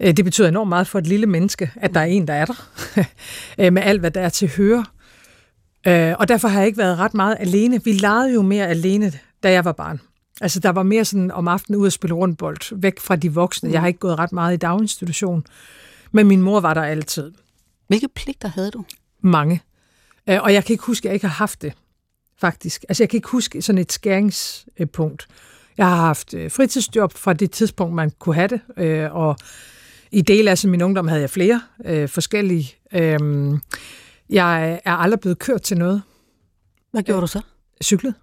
Øh, 0.00 0.16
det 0.16 0.24
betyder 0.24 0.48
enormt 0.48 0.68
meget 0.68 0.86
for 0.86 0.98
et 0.98 1.06
lille 1.06 1.26
menneske, 1.26 1.70
at 1.76 1.94
der 1.94 2.00
er 2.00 2.04
en, 2.04 2.28
der 2.28 2.34
er 2.34 2.44
der, 2.44 2.68
øh, 3.60 3.72
med 3.72 3.82
alt, 3.82 4.00
hvad 4.00 4.10
der 4.10 4.20
er 4.20 4.28
til 4.28 4.50
høre. 4.56 4.84
Øh, 5.86 6.14
og 6.18 6.28
derfor 6.28 6.48
har 6.48 6.58
jeg 6.58 6.66
ikke 6.66 6.78
været 6.78 6.98
ret 6.98 7.14
meget 7.14 7.36
alene. 7.40 7.84
Vi 7.84 7.92
legede 7.92 8.34
jo 8.34 8.42
mere 8.42 8.66
alene, 8.66 9.12
da 9.42 9.52
jeg 9.52 9.64
var 9.64 9.72
barn. 9.72 10.00
Altså, 10.40 10.60
der 10.60 10.70
var 10.70 10.82
mere 10.82 11.04
sådan 11.04 11.30
om 11.30 11.48
aftenen 11.48 11.80
ud 11.80 11.86
at 11.86 11.92
spille 11.92 12.14
rundbold, 12.14 12.80
væk 12.80 13.00
fra 13.00 13.16
de 13.16 13.34
voksne. 13.34 13.72
Jeg 13.72 13.80
har 13.80 13.88
ikke 13.88 14.00
gået 14.00 14.18
ret 14.18 14.32
meget 14.32 14.54
i 14.54 14.56
daginstitution, 14.56 15.44
men 16.12 16.26
min 16.26 16.42
mor 16.42 16.60
var 16.60 16.74
der 16.74 16.82
altid. 16.82 17.32
Hvilke 17.88 18.08
pligter 18.08 18.48
havde 18.48 18.70
du? 18.70 18.84
Mange. 19.20 19.62
Og 20.26 20.52
jeg 20.52 20.64
kan 20.64 20.72
ikke 20.72 20.84
huske, 20.84 21.06
at 21.06 21.10
jeg 21.10 21.14
ikke 21.14 21.26
har 21.26 21.34
haft 21.34 21.62
det 21.62 21.72
faktisk. 22.38 22.84
Altså, 22.88 23.02
jeg 23.02 23.10
kan 23.10 23.18
ikke 23.18 23.28
huske 23.28 23.62
sådan 23.62 23.78
et 23.78 23.92
skæringspunkt. 23.92 25.26
Jeg 25.78 25.86
har 25.86 25.96
haft 25.96 26.34
øh, 26.34 26.50
fritidsjob 26.50 27.12
fra 27.12 27.32
det 27.32 27.50
tidspunkt, 27.50 27.94
man 27.94 28.12
kunne 28.18 28.34
have 28.34 28.48
det, 28.48 28.60
øh, 28.76 29.14
og 29.14 29.36
i 30.10 30.20
del 30.20 30.48
af 30.48 30.64
min 30.64 30.82
ungdom 30.82 31.08
havde 31.08 31.20
jeg 31.20 31.30
flere 31.30 31.60
øh, 31.84 32.08
forskellige. 32.08 32.74
Øh, 32.92 33.18
jeg 34.30 34.80
er 34.84 34.92
aldrig 34.92 35.20
blevet 35.20 35.38
kørt 35.38 35.62
til 35.62 35.78
noget. 35.78 36.02
Hvad 36.92 37.02
gjorde 37.02 37.20
du 37.20 37.26
så? 37.26 37.40
Cyklet. 37.82 38.14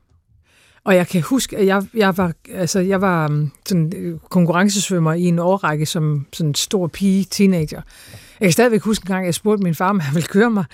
Og 0.83 0.95
jeg 0.95 1.07
kan 1.07 1.21
huske, 1.21 1.57
at 1.57 1.65
jeg, 1.65 1.83
jeg 1.93 2.17
var, 2.17 2.33
altså, 2.49 2.79
jeg 2.79 3.01
var 3.01 3.27
um, 3.27 3.51
sådan 3.65 3.93
øh, 3.95 4.19
konkurrencesvømmer 4.29 5.13
i 5.13 5.23
en 5.23 5.39
årrække 5.39 5.85
som 5.85 6.25
sådan 6.33 6.49
en 6.49 6.55
stor 6.55 6.87
pige, 6.87 7.25
teenager. 7.31 7.81
Jeg 8.39 8.45
kan 8.45 8.51
stadigvæk 8.51 8.81
huske 8.81 9.03
en 9.03 9.07
gang, 9.07 9.25
jeg 9.25 9.33
spurgte 9.33 9.63
min 9.63 9.75
far, 9.75 9.89
om 9.89 9.99
han 9.99 10.15
ville 10.15 10.27
køre 10.27 10.49
mig. 10.49 10.65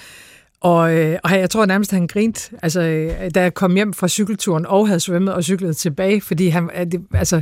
Og, 0.61 0.95
øh, 0.95 1.19
og 1.23 1.31
jeg 1.31 1.49
tror 1.49 1.65
nærmest, 1.65 1.91
han 1.91 2.07
grinte, 2.07 2.55
altså, 2.61 2.81
øh, 2.81 3.31
da 3.35 3.41
jeg 3.41 3.53
kom 3.53 3.75
hjem 3.75 3.93
fra 3.93 4.07
cykelturen 4.07 4.65
og 4.65 4.87
havde 4.87 4.99
svømmet 4.99 5.33
og 5.33 5.43
cyklet 5.43 5.77
tilbage, 5.77 6.21
fordi 6.21 6.47
han, 6.47 6.69
øh, 6.75 7.01
altså, 7.13 7.41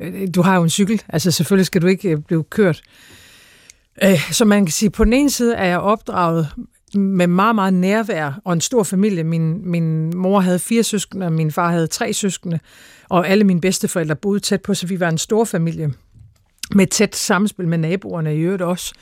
øh, 0.00 0.28
du 0.34 0.42
har 0.42 0.56
jo 0.56 0.62
en 0.62 0.70
cykel, 0.70 1.02
altså 1.08 1.30
selvfølgelig 1.30 1.66
skal 1.66 1.82
du 1.82 1.86
ikke 1.86 2.18
blive 2.18 2.44
kørt. 2.44 2.82
Så 4.30 4.44
man 4.44 4.66
kan 4.66 4.72
sige, 4.72 4.90
på 4.90 5.04
den 5.04 5.12
ene 5.12 5.30
side 5.30 5.54
er 5.54 5.64
jeg 5.64 5.78
opdraget 5.78 6.48
med 6.94 7.26
meget, 7.26 7.54
meget 7.54 7.74
nærvær 7.74 8.40
og 8.44 8.52
en 8.52 8.60
stor 8.60 8.82
familie. 8.82 9.24
Min, 9.24 9.70
min 9.70 10.16
mor 10.16 10.40
havde 10.40 10.58
fire 10.58 10.82
søskende, 10.82 11.26
og 11.26 11.32
min 11.32 11.52
far 11.52 11.70
havde 11.70 11.86
tre 11.86 12.12
søskende, 12.12 12.60
og 13.08 13.28
alle 13.28 13.44
mine 13.44 13.60
bedsteforældre 13.60 14.16
boede 14.16 14.40
tæt 14.40 14.62
på, 14.62 14.74
så 14.74 14.86
vi 14.86 15.00
var 15.00 15.08
en 15.08 15.18
stor 15.18 15.44
familie 15.44 15.92
med 16.74 16.86
tæt 16.86 17.16
samspil 17.16 17.68
med 17.68 17.78
naboerne 17.78 18.36
i 18.36 18.40
øvrigt 18.40 18.62
også. 18.62 18.94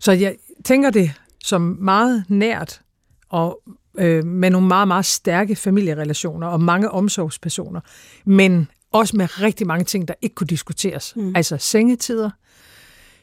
Så 0.00 0.12
jeg 0.12 0.36
tænker 0.64 0.90
det 0.90 1.12
som 1.44 1.76
meget 1.80 2.24
nært 2.28 2.80
og 3.28 3.60
øh, 3.98 4.24
med 4.24 4.50
nogle 4.50 4.68
meget, 4.68 4.88
meget 4.88 5.04
stærke 5.04 5.56
familierelationer 5.56 6.46
og 6.46 6.60
mange 6.60 6.90
omsorgspersoner, 6.90 7.80
men 8.24 8.68
også 8.92 9.16
med 9.16 9.40
rigtig 9.40 9.66
mange 9.66 9.84
ting, 9.84 10.08
der 10.08 10.14
ikke 10.22 10.34
kunne 10.34 10.46
diskuteres. 10.46 11.12
Mm. 11.16 11.32
Altså 11.36 11.56
sengetider, 11.58 12.30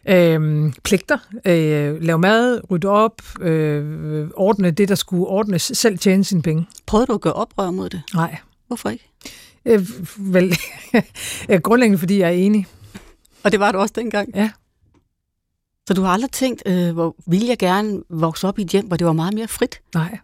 øh, 0.10 0.74
pligter, 0.84 1.18
øh, 1.46 2.02
lave 2.02 2.20
mad, 2.20 2.72
rydde 2.72 2.88
op, 2.88 3.22
øh, 3.42 4.30
ordne 4.36 4.72
det, 4.72 4.90
der 4.90 4.96
skulle 4.96 5.28
ordnes, 5.28 5.72
selv 5.74 5.98
tjene 5.98 6.24
sine 6.24 6.42
penge. 6.42 6.68
Prøvede 6.86 7.08
du 7.08 7.14
at 7.14 7.22
gøre 7.22 7.34
oprør 7.34 7.72
mod 7.72 7.90
det? 7.90 8.02
Nej. 8.14 8.38
Hvorfor 8.68 8.90
ikke? 8.90 9.10
Øh, 9.66 9.88
vel, 10.18 10.58
grundlæggende 11.64 11.98
fordi 11.98 12.20
jeg 12.20 12.28
er 12.28 12.34
enig. 12.34 12.68
Og 13.44 13.52
det 13.52 13.60
var 13.60 13.72
du 13.72 13.78
også 13.78 13.94
dengang? 13.98 14.30
Ja. 14.36 14.52
Så 15.88 15.94
du 15.94 16.02
har 16.02 16.10
aldrig 16.10 16.32
tænkt, 16.32 16.64
øh, 16.66 16.94
hvor 16.94 17.16
ville 17.28 17.48
jeg 17.48 17.58
gerne 17.58 18.02
vokse 18.10 18.48
op 18.48 18.60
i 18.60 18.62
et 18.62 18.70
hjem, 18.70 18.86
hvor 18.86 18.98
det 18.98 19.08
var 19.08 19.14
meget 19.14 19.34
mere 19.34 19.48
frit? 19.48 19.82
Nej. 19.96 20.18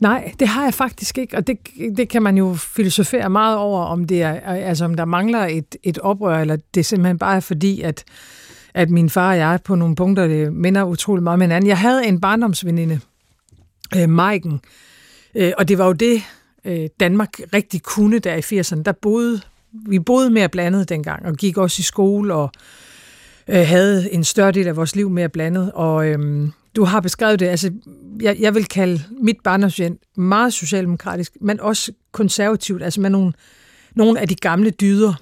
Nej, 0.00 0.32
det 0.40 0.48
har 0.48 0.64
jeg 0.64 0.74
faktisk 0.74 1.18
ikke, 1.18 1.36
og 1.36 1.46
det, 1.46 1.58
det 1.96 2.08
kan 2.08 2.22
man 2.22 2.38
jo 2.38 2.54
filosofere 2.54 3.30
meget 3.30 3.56
over, 3.56 3.84
om 3.84 4.04
det 4.04 4.22
er, 4.22 4.40
altså 4.40 4.84
om 4.84 4.94
der 4.94 5.04
mangler 5.04 5.46
et, 5.46 5.76
et 5.82 5.98
oprør, 5.98 6.40
eller 6.40 6.56
det 6.74 6.86
simpelthen 6.86 7.18
bare 7.18 7.36
er 7.36 7.40
fordi, 7.40 7.80
at, 7.80 8.04
at 8.74 8.90
min 8.90 9.10
far 9.10 9.30
og 9.30 9.36
jeg 9.36 9.58
på 9.64 9.74
nogle 9.74 9.96
punkter 9.96 10.26
det 10.26 10.52
minder 10.52 10.84
utrolig 10.84 11.22
meget 11.22 11.34
om 11.34 11.40
hinanden. 11.40 11.68
Jeg 11.68 11.78
havde 11.78 12.06
en 12.06 12.20
barndomsveninde, 12.20 13.00
øh, 13.96 14.08
Maiken, 14.08 14.60
øh, 15.34 15.52
og 15.58 15.68
det 15.68 15.78
var 15.78 15.86
jo 15.86 15.92
det, 15.92 16.22
øh, 16.64 16.88
Danmark 17.00 17.40
rigtig 17.52 17.82
kunne 17.82 18.18
der 18.18 18.34
i 18.34 18.60
80'erne. 18.60 18.82
Der 18.82 18.92
boede, 18.92 19.40
vi 19.72 19.98
boede 19.98 20.30
mere 20.30 20.48
blandet 20.48 20.88
dengang, 20.88 21.26
og 21.26 21.34
gik 21.34 21.56
også 21.56 21.80
i 21.80 21.82
skole, 21.82 22.34
og 22.34 22.50
øh, 22.54 22.89
havde 23.58 24.12
en 24.12 24.24
større 24.24 24.52
del 24.52 24.68
af 24.68 24.76
vores 24.76 24.96
liv 24.96 25.10
mere 25.10 25.28
blandet, 25.28 25.72
og 25.72 26.08
øh, 26.08 26.48
du 26.76 26.84
har 26.84 27.00
beskrevet 27.00 27.40
det, 27.40 27.46
altså 27.46 27.72
jeg, 28.20 28.36
jeg 28.40 28.54
vil 28.54 28.64
kalde 28.64 29.02
mit 29.22 29.36
barndomshjem 29.44 29.98
meget 30.16 30.52
socialdemokratisk, 30.52 31.32
men 31.40 31.60
også 31.60 31.92
konservativt, 32.12 32.82
altså 32.82 33.00
med 33.00 33.10
nogle, 33.10 33.32
nogle 33.94 34.20
af 34.20 34.28
de 34.28 34.34
gamle 34.34 34.70
dyder. 34.70 35.14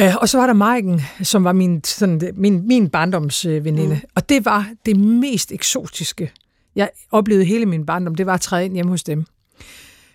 Øh, 0.00 0.16
og 0.16 0.28
så 0.28 0.38
var 0.38 0.46
der 0.46 0.54
Maiken, 0.54 1.00
som 1.22 1.44
var 1.44 1.52
min, 1.52 1.84
sådan, 1.84 2.20
min, 2.34 2.66
min 2.66 2.88
barndomsveninde, 2.88 3.94
mm. 3.94 4.10
og 4.14 4.28
det 4.28 4.44
var 4.44 4.70
det 4.86 4.96
mest 4.96 5.52
eksotiske, 5.52 6.32
jeg 6.78 6.90
oplevede 7.10 7.44
hele 7.44 7.66
min 7.66 7.86
barndom, 7.86 8.14
det 8.14 8.26
var 8.26 8.34
at 8.34 8.40
træde 8.40 8.64
ind 8.64 8.74
hjemme 8.74 8.90
hos 8.90 9.02
dem. 9.02 9.24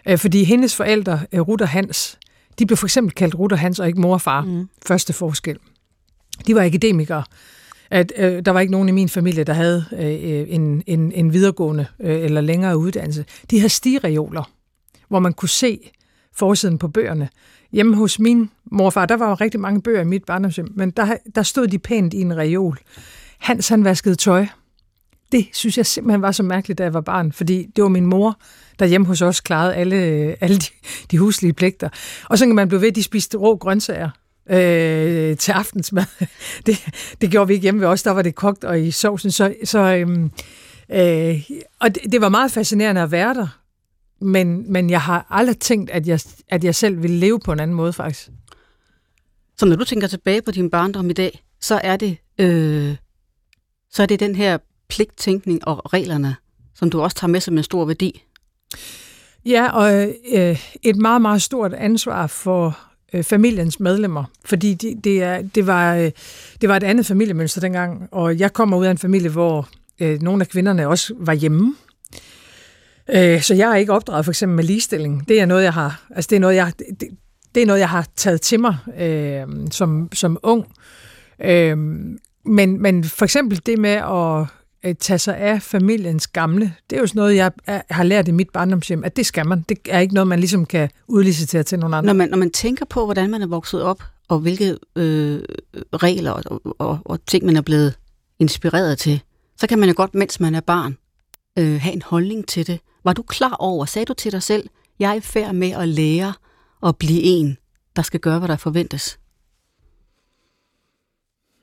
Øh, 0.07 0.17
fordi 0.17 0.43
hendes 0.43 0.75
forældre, 0.75 1.19
øh, 1.31 1.41
Ruth 1.41 1.61
og 1.61 1.69
Hans, 1.69 2.19
de 2.59 2.65
blev 2.65 2.77
for 2.77 2.87
eksempel 2.87 3.15
kaldt 3.15 3.35
Ruth 3.35 3.53
og 3.53 3.59
Hans 3.59 3.79
og 3.79 3.87
ikke 3.87 4.01
mor 4.01 4.13
og 4.13 4.21
far. 4.21 4.41
Mm. 4.41 4.69
Første 4.85 5.13
forskel. 5.13 5.57
De 6.47 6.55
var 6.55 6.63
akademikere. 6.63 7.23
At, 7.91 8.13
øh, 8.17 8.45
der 8.45 8.51
var 8.51 8.59
ikke 8.59 8.71
nogen 8.71 8.89
i 8.89 8.91
min 8.91 9.09
familie, 9.09 9.43
der 9.43 9.53
havde 9.53 9.85
øh, 9.91 10.55
en, 10.55 10.83
en, 10.87 11.11
en 11.11 11.33
videregående 11.33 11.85
øh, 11.99 12.21
eller 12.21 12.41
længere 12.41 12.77
uddannelse. 12.77 13.25
De 13.51 13.59
havde 13.59 13.69
stigereoler, 13.69 14.51
hvor 15.07 15.19
man 15.19 15.33
kunne 15.33 15.49
se 15.49 15.91
forsiden 16.35 16.77
på 16.77 16.87
bøgerne. 16.87 17.29
Hjemme 17.71 17.95
hos 17.95 18.19
min 18.19 18.49
morfar, 18.71 19.05
der 19.05 19.17
var 19.17 19.29
jo 19.29 19.33
rigtig 19.33 19.59
mange 19.59 19.81
bøger 19.81 20.01
i 20.01 20.05
mit 20.05 20.23
barndomshjem, 20.25 20.71
men 20.75 20.91
der, 20.91 21.17
der 21.35 21.43
stod 21.43 21.67
de 21.67 21.79
pænt 21.79 22.13
i 22.13 22.21
en 22.21 22.37
reol. 22.37 22.79
Hans, 23.39 23.69
han 23.69 23.83
vaskede 23.83 24.15
tøj. 24.15 24.45
Det 25.31 25.47
synes 25.53 25.77
jeg 25.77 25.85
simpelthen 25.85 26.21
var 26.21 26.31
så 26.31 26.43
mærkeligt, 26.43 26.77
da 26.77 26.83
jeg 26.83 26.93
var 26.93 27.01
barn, 27.01 27.31
fordi 27.31 27.65
det 27.75 27.81
var 27.83 27.89
min 27.89 28.05
mor, 28.05 28.39
der 28.79 28.85
hjemme 28.85 29.07
hos 29.07 29.21
os 29.21 29.41
klarede 29.41 29.75
alle, 29.75 29.95
øh, 29.95 30.35
alle 30.41 30.57
de, 30.57 30.65
de 31.11 31.17
huslige 31.17 31.53
pligter. 31.53 31.89
Og 32.29 32.37
så 32.37 32.45
kan 32.45 32.55
man 32.55 32.67
blive 32.67 32.81
ved, 32.81 32.87
at 32.87 32.95
de 32.95 33.03
spiste 33.03 33.37
rå 33.37 33.55
grøntsager 33.55 34.09
øh, 34.49 35.37
til 35.37 35.51
aftensmad. 35.51 36.05
det, 36.65 36.85
det 37.21 37.31
gjorde 37.31 37.47
vi 37.47 37.53
ikke 37.53 37.63
hjemme 37.63 37.81
ved 37.81 37.87
os, 37.87 38.03
der 38.03 38.11
var 38.11 38.21
det 38.21 38.35
kogt 38.35 38.63
og 38.63 38.81
i 38.81 38.91
sovsen. 38.91 39.31
Så, 39.31 39.55
så, 39.63 39.79
øhm, 39.79 40.31
øh, 40.91 41.49
og 41.79 41.95
det, 41.95 42.11
det 42.11 42.21
var 42.21 42.29
meget 42.29 42.51
fascinerende 42.51 43.01
at 43.01 43.11
være 43.11 43.33
der, 43.33 43.47
men, 44.21 44.71
men 44.71 44.89
jeg 44.89 45.01
har 45.01 45.27
aldrig 45.29 45.59
tænkt, 45.59 45.89
at 45.89 46.07
jeg, 46.07 46.19
at 46.47 46.63
jeg 46.63 46.75
selv 46.75 47.01
ville 47.01 47.17
leve 47.17 47.39
på 47.39 47.51
en 47.51 47.59
anden 47.59 47.77
måde 47.77 47.93
faktisk. 47.93 48.29
Så 49.57 49.65
når 49.65 49.75
du 49.75 49.83
tænker 49.83 50.07
tilbage 50.07 50.41
på 50.41 50.51
din 50.51 50.69
barndom 50.69 51.09
i 51.09 51.13
dag, 51.13 51.43
så 51.61 51.81
er 51.83 51.97
det, 51.97 52.17
øh, 52.39 52.95
så 53.91 54.03
er 54.03 54.05
det 54.05 54.19
den 54.19 54.35
her 54.35 54.57
pligttænkning 54.89 55.67
og 55.67 55.93
reglerne, 55.93 56.35
som 56.75 56.89
du 56.89 57.01
også 57.01 57.17
tager 57.17 57.31
med 57.31 57.39
som 57.39 57.57
en 57.57 57.63
stor 57.63 57.85
værdi. 57.85 58.23
Ja, 59.45 59.71
og 59.71 60.13
øh, 60.33 60.59
et 60.83 60.95
meget, 60.95 61.21
meget 61.21 61.41
stort 61.41 61.73
ansvar 61.73 62.27
for 62.27 62.79
øh, 63.13 63.23
familiens 63.23 63.79
medlemmer, 63.79 64.23
fordi 64.45 64.73
de, 64.73 64.95
det, 65.03 65.23
er, 65.23 65.41
det, 65.41 65.67
var, 65.67 65.95
øh, 65.95 66.11
det 66.61 66.69
var 66.69 66.77
et 66.77 66.83
andet 66.83 67.05
familiemønster 67.05 67.61
dengang, 67.61 68.07
og 68.11 68.39
jeg 68.39 68.53
kommer 68.53 68.77
ud 68.77 68.85
af 68.85 68.91
en 68.91 68.97
familie, 68.97 69.29
hvor 69.29 69.69
øh, 69.99 70.21
nogle 70.21 70.41
af 70.41 70.47
kvinderne 70.47 70.87
også 70.87 71.13
var 71.17 71.33
hjemme. 71.33 71.75
Øh, 73.13 73.41
så 73.41 73.53
jeg 73.53 73.71
er 73.71 73.75
ikke 73.75 73.93
opdraget 73.93 74.25
for 74.25 74.31
eksempel 74.31 74.55
med 74.55 74.63
ligestilling. 74.63 75.27
Det 75.27 75.41
er 75.41 75.45
noget, 75.45 75.63
jeg 75.63 75.73
har, 75.73 76.05
altså 76.15 76.27
det 76.29 76.35
er 76.35 76.39
noget, 76.39 76.55
jeg, 76.55 76.73
det, 76.99 77.07
det 77.55 77.63
er 77.63 77.67
noget, 77.67 77.79
jeg 77.79 77.89
har 77.89 78.07
taget 78.15 78.41
til 78.41 78.59
mig 78.59 78.77
øh, 78.99 79.47
som, 79.71 80.09
som 80.13 80.37
ung. 80.43 80.65
Øh, 81.41 81.77
men, 82.45 82.81
men 82.81 83.03
for 83.03 83.25
eksempel 83.25 83.61
det 83.65 83.79
med 83.79 83.89
at 83.89 84.47
Øh, 84.85 84.95
tage 84.95 85.19
sig 85.19 85.37
af 85.37 85.61
familiens 85.61 86.27
gamle. 86.27 86.73
Det 86.89 86.95
er 86.95 86.99
jo 86.99 87.07
sådan 87.07 87.19
noget, 87.19 87.35
jeg 87.35 87.51
har 87.89 88.03
lært 88.03 88.27
i 88.27 88.31
mit 88.31 88.49
barndomshjem, 88.49 89.03
at 89.03 89.15
det 89.15 89.25
skal 89.25 89.47
man. 89.47 89.65
Det 89.69 89.77
er 89.89 89.99
ikke 89.99 90.13
noget, 90.13 90.27
man 90.27 90.39
ligesom 90.39 90.65
kan 90.65 90.89
udlicitere 91.07 91.63
til 91.63 91.79
nogen 91.79 91.93
andre. 91.93 92.05
Når 92.05 92.13
man, 92.13 92.29
når 92.29 92.37
man 92.37 92.51
tænker 92.51 92.85
på, 92.85 93.05
hvordan 93.05 93.29
man 93.29 93.41
er 93.41 93.47
vokset 93.47 93.81
op, 93.81 94.03
og 94.27 94.39
hvilke 94.39 94.77
øh, 94.95 95.41
regler 95.93 96.31
og, 96.31 96.61
og, 96.79 96.99
og 97.05 97.25
ting, 97.25 97.45
man 97.45 97.55
er 97.55 97.61
blevet 97.61 97.95
inspireret 98.39 98.97
til, 98.97 99.21
så 99.57 99.67
kan 99.67 99.79
man 99.79 99.89
jo 99.89 99.95
godt, 99.97 100.15
mens 100.15 100.39
man 100.39 100.55
er 100.55 100.61
barn, 100.61 100.97
øh, 101.59 101.81
have 101.81 101.93
en 101.93 102.01
holdning 102.01 102.47
til 102.47 102.67
det. 102.67 102.79
Var 103.03 103.13
du 103.13 103.21
klar 103.21 103.55
over, 103.59 103.85
sagde 103.85 104.05
du 104.05 104.13
til 104.13 104.31
dig 104.31 104.43
selv, 104.43 104.69
jeg 104.99 105.11
er 105.11 105.13
i 105.13 105.19
færd 105.19 105.55
med 105.55 105.71
at 105.71 105.87
lære 105.87 106.33
at 106.85 106.97
blive 106.97 107.21
en, 107.21 107.57
der 107.95 108.01
skal 108.01 108.19
gøre, 108.19 108.39
hvad 108.39 108.49
der 108.49 108.55
forventes? 108.55 109.19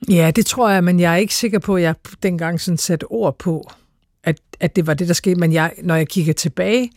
Ja, 0.08 0.30
det 0.36 0.46
tror 0.46 0.70
jeg, 0.70 0.84
men 0.84 1.00
jeg 1.00 1.12
er 1.12 1.16
ikke 1.16 1.34
sikker 1.34 1.58
på, 1.58 1.76
at 1.76 1.82
jeg 1.82 1.94
dengang 2.22 2.60
sådan 2.60 2.78
satte 2.78 3.04
ord 3.04 3.38
på, 3.38 3.70
at, 4.24 4.40
at 4.60 4.76
det 4.76 4.86
var 4.86 4.94
det, 4.94 5.08
der 5.08 5.14
skete. 5.14 5.40
Men 5.40 5.52
jeg, 5.52 5.72
når 5.82 5.94
jeg 5.94 6.08
kigger 6.08 6.32
tilbage 6.32 6.90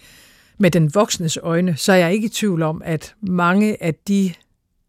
med 0.58 0.72
den 0.72 0.96
voksnes 0.96 1.38
øjne, 1.38 1.78
så 1.78 1.92
er 1.92 1.98
jeg 1.98 2.14
ikke 2.14 2.26
i 2.26 2.30
tvivl 2.30 2.62
om, 2.62 2.82
at 2.86 3.16
mange 3.22 3.84
af 3.84 3.96
de 4.08 4.34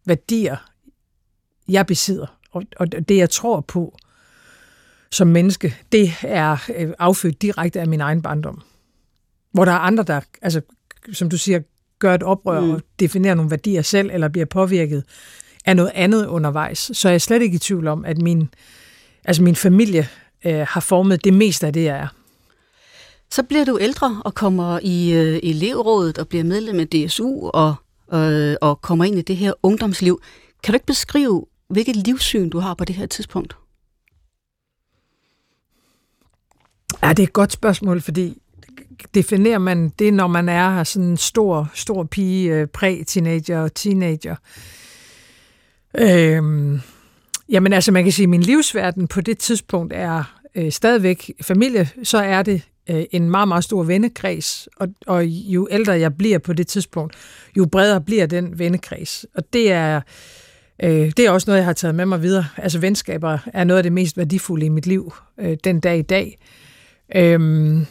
værdier, 0.04 0.56
jeg 1.68 1.86
besidder, 1.86 2.38
og, 2.50 2.62
og 2.76 2.92
det, 3.08 3.16
jeg 3.16 3.30
tror 3.30 3.60
på 3.60 3.96
som 5.10 5.28
menneske, 5.28 5.76
det 5.92 6.12
er 6.22 6.56
øh, 6.76 6.90
affødt 6.98 7.42
direkte 7.42 7.80
af 7.80 7.88
min 7.88 8.00
egen 8.00 8.22
barndom. 8.22 8.62
Hvor 9.52 9.64
der 9.64 9.72
er 9.72 9.78
andre, 9.78 10.02
der, 10.02 10.20
altså, 10.42 10.60
som 11.12 11.30
du 11.30 11.38
siger, 11.38 11.60
gør 11.98 12.14
et 12.14 12.22
oprør 12.22 12.60
mm. 12.60 12.70
og 12.70 12.82
definerer 12.98 13.34
nogle 13.34 13.50
værdier 13.50 13.82
selv, 13.82 14.10
eller 14.12 14.28
bliver 14.28 14.46
påvirket 14.46 15.04
er 15.64 15.74
noget 15.74 15.92
andet 15.94 16.26
undervejs. 16.26 16.90
Så 16.92 17.08
jeg 17.08 17.14
er 17.14 17.18
slet 17.18 17.42
ikke 17.42 17.54
i 17.54 17.58
tvivl 17.58 17.86
om, 17.86 18.04
at 18.04 18.18
min, 18.18 18.48
altså 19.24 19.42
min 19.42 19.56
familie 19.56 20.08
øh, 20.46 20.66
har 20.68 20.80
formet 20.80 21.24
det 21.24 21.34
meste 21.34 21.66
af 21.66 21.72
det, 21.72 21.84
jeg 21.84 21.96
er. 21.96 22.08
Så 23.30 23.42
bliver 23.42 23.64
du 23.64 23.78
ældre 23.80 24.22
og 24.24 24.34
kommer 24.34 24.78
i 24.82 25.12
øh, 25.12 25.40
elevrådet 25.42 26.18
og 26.18 26.28
bliver 26.28 26.44
medlem 26.44 26.80
af 26.80 26.88
DSU 26.88 27.48
og, 27.48 27.74
øh, 28.12 28.56
og 28.60 28.80
kommer 28.80 29.04
ind 29.04 29.18
i 29.18 29.22
det 29.22 29.36
her 29.36 29.52
ungdomsliv. 29.62 30.20
Kan 30.62 30.72
du 30.72 30.76
ikke 30.76 30.86
beskrive, 30.86 31.46
hvilket 31.68 31.96
livssyn 31.96 32.48
du 32.48 32.58
har 32.58 32.74
på 32.74 32.84
det 32.84 32.94
her 32.94 33.06
tidspunkt? 33.06 33.56
Ja, 37.02 37.08
det 37.08 37.18
er 37.18 37.26
et 37.26 37.32
godt 37.32 37.52
spørgsmål, 37.52 38.00
fordi 38.00 38.38
definerer 39.14 39.58
man 39.58 39.88
det, 39.88 40.14
når 40.14 40.26
man 40.26 40.48
er 40.48 40.84
sådan 40.84 41.08
en 41.08 41.16
stor, 41.16 41.70
stor 41.74 42.04
pige, 42.04 42.54
øh, 42.54 42.66
præ-teenager 42.66 43.60
og 43.60 43.74
teenager? 43.74 44.36
Øhm, 45.98 46.80
jamen 47.48 47.72
altså, 47.72 47.92
man 47.92 48.02
kan 48.02 48.12
sige, 48.12 48.24
at 48.24 48.30
min 48.30 48.42
livsverden 48.42 49.06
på 49.06 49.20
det 49.20 49.38
tidspunkt 49.38 49.92
er 49.96 50.40
øh, 50.54 50.72
stadigvæk 50.72 51.30
familie, 51.42 51.88
så 52.02 52.18
er 52.18 52.42
det 52.42 52.62
øh, 52.90 53.04
en 53.10 53.30
meget, 53.30 53.48
meget 53.48 53.64
stor 53.64 53.82
vennekreds, 53.82 54.68
og, 54.76 54.88
og 55.06 55.26
jo 55.26 55.68
ældre 55.70 55.92
jeg 55.92 56.16
bliver 56.16 56.38
på 56.38 56.52
det 56.52 56.66
tidspunkt, 56.66 57.16
jo 57.56 57.66
bredere 57.66 58.00
bliver 58.00 58.26
den 58.26 58.58
vennekreds. 58.58 59.26
Og 59.34 59.52
det 59.52 59.72
er, 59.72 60.00
øh, 60.82 61.12
det 61.16 61.18
er 61.18 61.30
også 61.30 61.44
noget, 61.50 61.58
jeg 61.58 61.66
har 61.66 61.72
taget 61.72 61.94
med 61.94 62.06
mig 62.06 62.22
videre. 62.22 62.46
Altså 62.56 62.78
venskaber 62.78 63.38
er 63.46 63.64
noget 63.64 63.78
af 63.78 63.82
det 63.82 63.92
mest 63.92 64.16
værdifulde 64.16 64.66
i 64.66 64.68
mit 64.68 64.86
liv 64.86 65.12
øh, 65.40 65.56
den 65.64 65.80
dag 65.80 65.98
i 65.98 66.02
dag. 66.02 66.38
Øhm, 67.16 67.86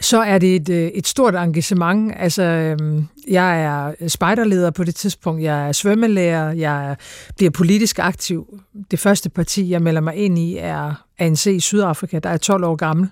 så 0.00 0.20
er 0.20 0.38
det 0.38 0.56
et, 0.56 0.68
øh, 0.68 0.88
et 0.88 1.06
stort 1.06 1.34
engagement. 1.34 2.12
Altså, 2.16 2.42
øhm, 2.42 3.08
jeg 3.28 3.62
er 3.62 4.08
spejderleder 4.08 4.70
på 4.70 4.84
det 4.84 4.94
tidspunkt, 4.94 5.42
jeg 5.42 5.68
er 5.68 5.72
svømmelærer, 5.72 6.52
jeg 6.52 6.96
bliver 7.36 7.50
politisk 7.50 7.98
aktiv. 7.98 8.60
Det 8.90 8.98
første 8.98 9.30
parti, 9.30 9.70
jeg 9.70 9.82
melder 9.82 10.00
mig 10.00 10.14
ind 10.14 10.38
i, 10.38 10.56
er 10.56 11.06
ANC 11.18 11.46
i 11.46 11.60
Sydafrika, 11.60 12.18
der 12.18 12.30
er 12.30 12.36
12 12.36 12.64
år 12.64 12.76
gammel, 12.76 13.08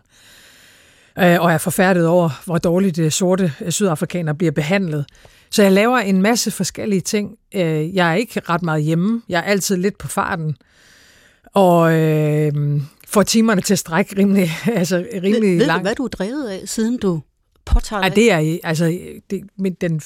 øh, 1.18 1.40
og 1.40 1.52
er 1.52 1.58
forfærdet 1.58 2.06
over, 2.06 2.42
hvor 2.44 2.58
dårligt 2.58 2.96
de 2.96 3.10
sorte 3.10 3.52
øh, 3.60 3.70
sydafrikanere 3.70 4.34
bliver 4.34 4.52
behandlet. 4.52 5.06
Så 5.50 5.62
jeg 5.62 5.72
laver 5.72 5.98
en 5.98 6.22
masse 6.22 6.50
forskellige 6.50 7.00
ting. 7.00 7.36
Jeg 7.54 8.10
er 8.10 8.14
ikke 8.14 8.40
ret 8.48 8.62
meget 8.62 8.82
hjemme. 8.82 9.22
Jeg 9.28 9.38
er 9.38 9.42
altid 9.42 9.76
lidt 9.76 9.98
på 9.98 10.08
farten. 10.08 10.56
Og 11.54 12.00
øh, 12.00 12.80
får 13.12 13.22
timerne 13.22 13.60
til 13.62 13.74
at 13.74 13.78
strække 13.78 14.18
rimelig, 14.18 14.50
altså 14.80 14.96
rimelig 15.14 15.42
ved, 15.50 15.58
ved 15.58 15.66
langt. 15.66 15.80
du, 15.80 15.82
hvad 15.82 15.94
du 15.94 16.04
er 16.04 16.08
drevet 16.08 16.48
af, 16.48 16.68
siden 16.68 16.98
du 16.98 17.22
påtager 17.64 18.02
Ja, 18.02 18.08
dig? 18.08 18.16
det 18.16 18.32
er, 18.32 18.58
altså, 18.64 18.98
det, 19.30 19.40
men 19.58 19.74
den, 19.74 20.00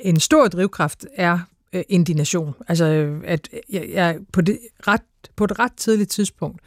en 0.00 0.20
stor 0.20 0.48
drivkraft 0.48 1.06
er 1.16 1.38
øh, 1.72 1.82
indignation. 1.88 2.54
Altså, 2.68 3.18
at 3.24 3.48
jeg, 3.70 3.88
jeg 3.92 4.18
på, 4.32 4.40
det 4.40 4.58
ret, 4.88 5.00
på 5.36 5.44
et 5.44 5.58
ret 5.58 5.72
tidligt 5.76 6.10
tidspunkt 6.10 6.60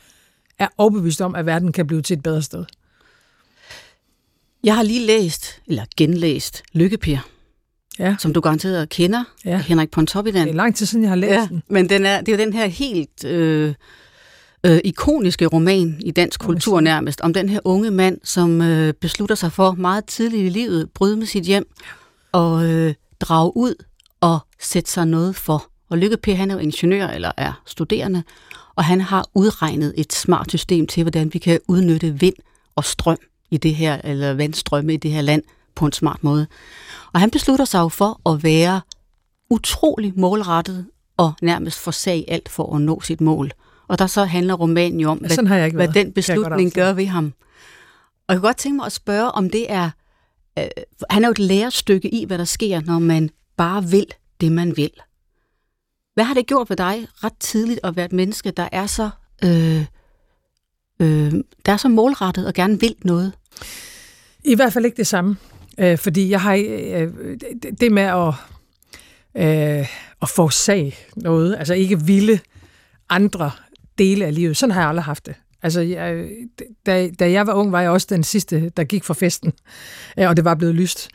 er 0.59 0.67
overbevist 0.77 1.21
om, 1.21 1.35
at 1.35 1.45
verden 1.45 1.71
kan 1.71 1.87
blive 1.87 2.01
til 2.01 2.17
et 2.17 2.23
bedre 2.23 2.41
sted. 2.41 2.65
Jeg 4.63 4.75
har 4.75 4.83
lige 4.83 5.05
læst, 5.05 5.61
eller 5.67 5.83
genlæst, 5.97 6.63
Lykkeper, 6.73 7.17
Ja, 7.99 8.15
som 8.19 8.33
du 8.33 8.41
garanteret 8.41 8.89
kender, 8.89 9.23
Ja. 9.45 9.49
ja. 9.51 9.57
Henrik 9.57 9.91
Pontoppidan. 9.91 10.47
det 10.47 10.51
er 10.51 10.55
lang 10.55 10.75
tid 10.75 10.85
siden, 10.85 11.03
jeg 11.03 11.11
har 11.11 11.15
læst 11.15 11.31
Ja, 11.31 11.47
den. 11.49 11.63
men 11.69 11.89
den 11.89 12.05
er, 12.05 12.21
det 12.21 12.33
er 12.33 12.37
jo 12.37 12.43
den 12.45 12.53
her 12.53 12.65
helt 12.67 13.23
øh, 13.25 13.73
øh, 14.65 14.79
ikoniske 14.84 15.45
roman 15.45 15.95
i 16.00 16.12
dansk 16.12 16.39
kultur 16.39 16.79
nærmest, 16.79 17.22
om 17.22 17.34
den 17.34 17.50
her 17.50 17.60
unge 17.63 17.91
mand, 17.91 18.17
som 18.24 18.62
øh, 18.62 18.93
beslutter 18.93 19.36
sig 19.36 19.51
for 19.51 19.72
meget 19.72 20.05
tidligt 20.05 20.45
i 20.45 20.50
livet, 20.50 20.89
bryde 20.93 21.17
med 21.17 21.25
sit 21.25 21.43
hjem 21.43 21.67
og 22.31 22.65
øh, 22.65 22.93
drage 23.19 23.57
ud 23.57 23.84
og 24.22 24.39
sætte 24.60 24.91
sig 24.91 25.07
noget 25.07 25.36
for. 25.36 25.69
Og 25.89 25.98
Lykke 25.98 26.17
Per, 26.17 26.36
han 26.36 26.51
er 26.51 26.55
jo 26.55 26.60
ingeniør 26.60 27.07
eller 27.07 27.31
er 27.38 27.62
studerende, 27.65 28.24
og 28.75 28.84
han 28.84 29.01
har 29.01 29.25
udregnet 29.36 29.93
et 29.98 30.13
smart 30.13 30.50
system 30.50 30.88
til, 30.88 31.03
hvordan 31.03 31.34
vi 31.34 31.39
kan 31.39 31.60
udnytte 31.67 32.19
vind 32.19 32.36
og 32.75 32.86
strøm 32.86 33.17
i 33.51 33.57
det 33.57 33.75
her, 33.75 34.01
eller 34.03 34.34
vandstrømme 34.34 34.93
i 34.93 34.98
det 34.98 35.12
her 35.12 35.22
land 35.22 35.43
på 35.75 35.86
en 35.86 35.91
smart 35.91 36.24
måde. 36.24 36.48
Og 37.13 37.19
han 37.19 37.31
beslutter 37.31 37.65
sig 37.65 37.79
jo 37.79 37.89
for 37.89 38.29
at 38.29 38.43
være 38.43 38.81
utrolig 39.50 40.13
målrettet 40.15 40.86
og 41.17 41.34
nærmest 41.41 41.79
forsag 41.79 42.25
alt 42.27 42.50
for 42.50 42.75
at 42.75 42.81
nå 42.81 43.01
sit 43.01 43.22
mål. 43.22 43.51
Og 43.87 43.99
der 43.99 44.07
så 44.07 44.23
handler 44.25 44.53
romanen 44.53 44.99
jo 44.99 45.09
om, 45.09 45.19
Ja, 45.23 45.27
sådan 45.27 45.47
har 45.47 45.55
jeg 45.55 45.65
ikke 45.65 45.75
hvad 45.75 45.87
været, 45.87 45.95
den 46.05 46.13
beslutning 46.13 46.73
gør 46.73 46.93
ved 46.93 47.05
ham. 47.05 47.33
Og 48.27 48.33
jeg 48.33 48.37
kunne 48.39 48.47
godt 48.47 48.57
tænke 48.57 48.75
mig 48.75 48.85
at 48.85 48.91
spørge, 48.91 49.31
om 49.31 49.49
det 49.49 49.71
er... 49.71 49.89
Øh, 50.59 50.65
han 51.09 51.23
er 51.23 51.27
jo 51.27 51.31
et 51.31 51.39
lærestykke 51.39 52.13
i, 52.13 52.25
hvad 52.25 52.37
der 52.37 52.43
sker, 52.45 52.81
når 52.81 52.99
man 52.99 53.29
bare 53.57 53.83
vil 53.83 54.05
det, 54.41 54.51
man 54.51 54.77
vil. 54.77 54.91
Hvad 56.13 56.23
har 56.23 56.33
det 56.33 56.47
gjort 56.47 56.69
ved 56.69 56.77
dig 56.77 57.07
ret 57.23 57.37
tidligt 57.39 57.79
at 57.83 57.95
være 57.95 58.05
et 58.05 58.13
menneske, 58.13 58.51
der 58.51 58.67
er 58.71 58.85
så, 58.85 59.09
øh, 59.43 59.85
øh, 61.01 61.33
der 61.65 61.71
er 61.73 61.77
så 61.77 61.87
målrettet 61.89 62.47
og 62.47 62.53
gerne 62.53 62.79
vil 62.79 62.95
noget? 63.03 63.33
I 64.43 64.55
hvert 64.55 64.73
fald 64.73 64.85
ikke 64.85 64.97
det 64.97 65.07
samme. 65.07 65.37
Øh, 65.79 65.97
fordi 65.97 66.29
jeg 66.29 66.41
har 66.41 66.55
øh, 66.55 67.13
det- 67.79 67.91
med 67.91 68.03
at, 68.03 68.33
øh, 69.37 69.87
at 70.21 70.29
forsage 70.29 70.95
noget, 71.15 71.55
altså 71.59 71.74
ikke 71.74 72.01
ville 72.01 72.39
andre 73.09 73.51
dele 73.98 74.25
af 74.25 74.36
livet, 74.36 74.58
sådan 74.58 74.74
har 74.74 74.81
jeg 74.81 74.90
aldrig 74.90 75.03
haft 75.03 75.25
det. 75.25 75.36
Altså, 75.64 75.81
jeg, 75.81 76.25
da, 76.86 77.10
da 77.20 77.31
jeg 77.31 77.48
var 77.48 77.53
ung, 77.53 77.72
var 77.72 77.81
jeg 77.81 77.90
også 77.90 78.08
den 78.10 78.24
sidste, 78.24 78.72
der 78.77 78.84
gik 78.84 79.03
for 79.03 79.14
festen, 79.14 79.53
øh, 80.20 80.29
og 80.29 80.38
det 80.38 80.46
var 80.46 80.55
blevet 80.55 80.75
lyst 80.75 81.10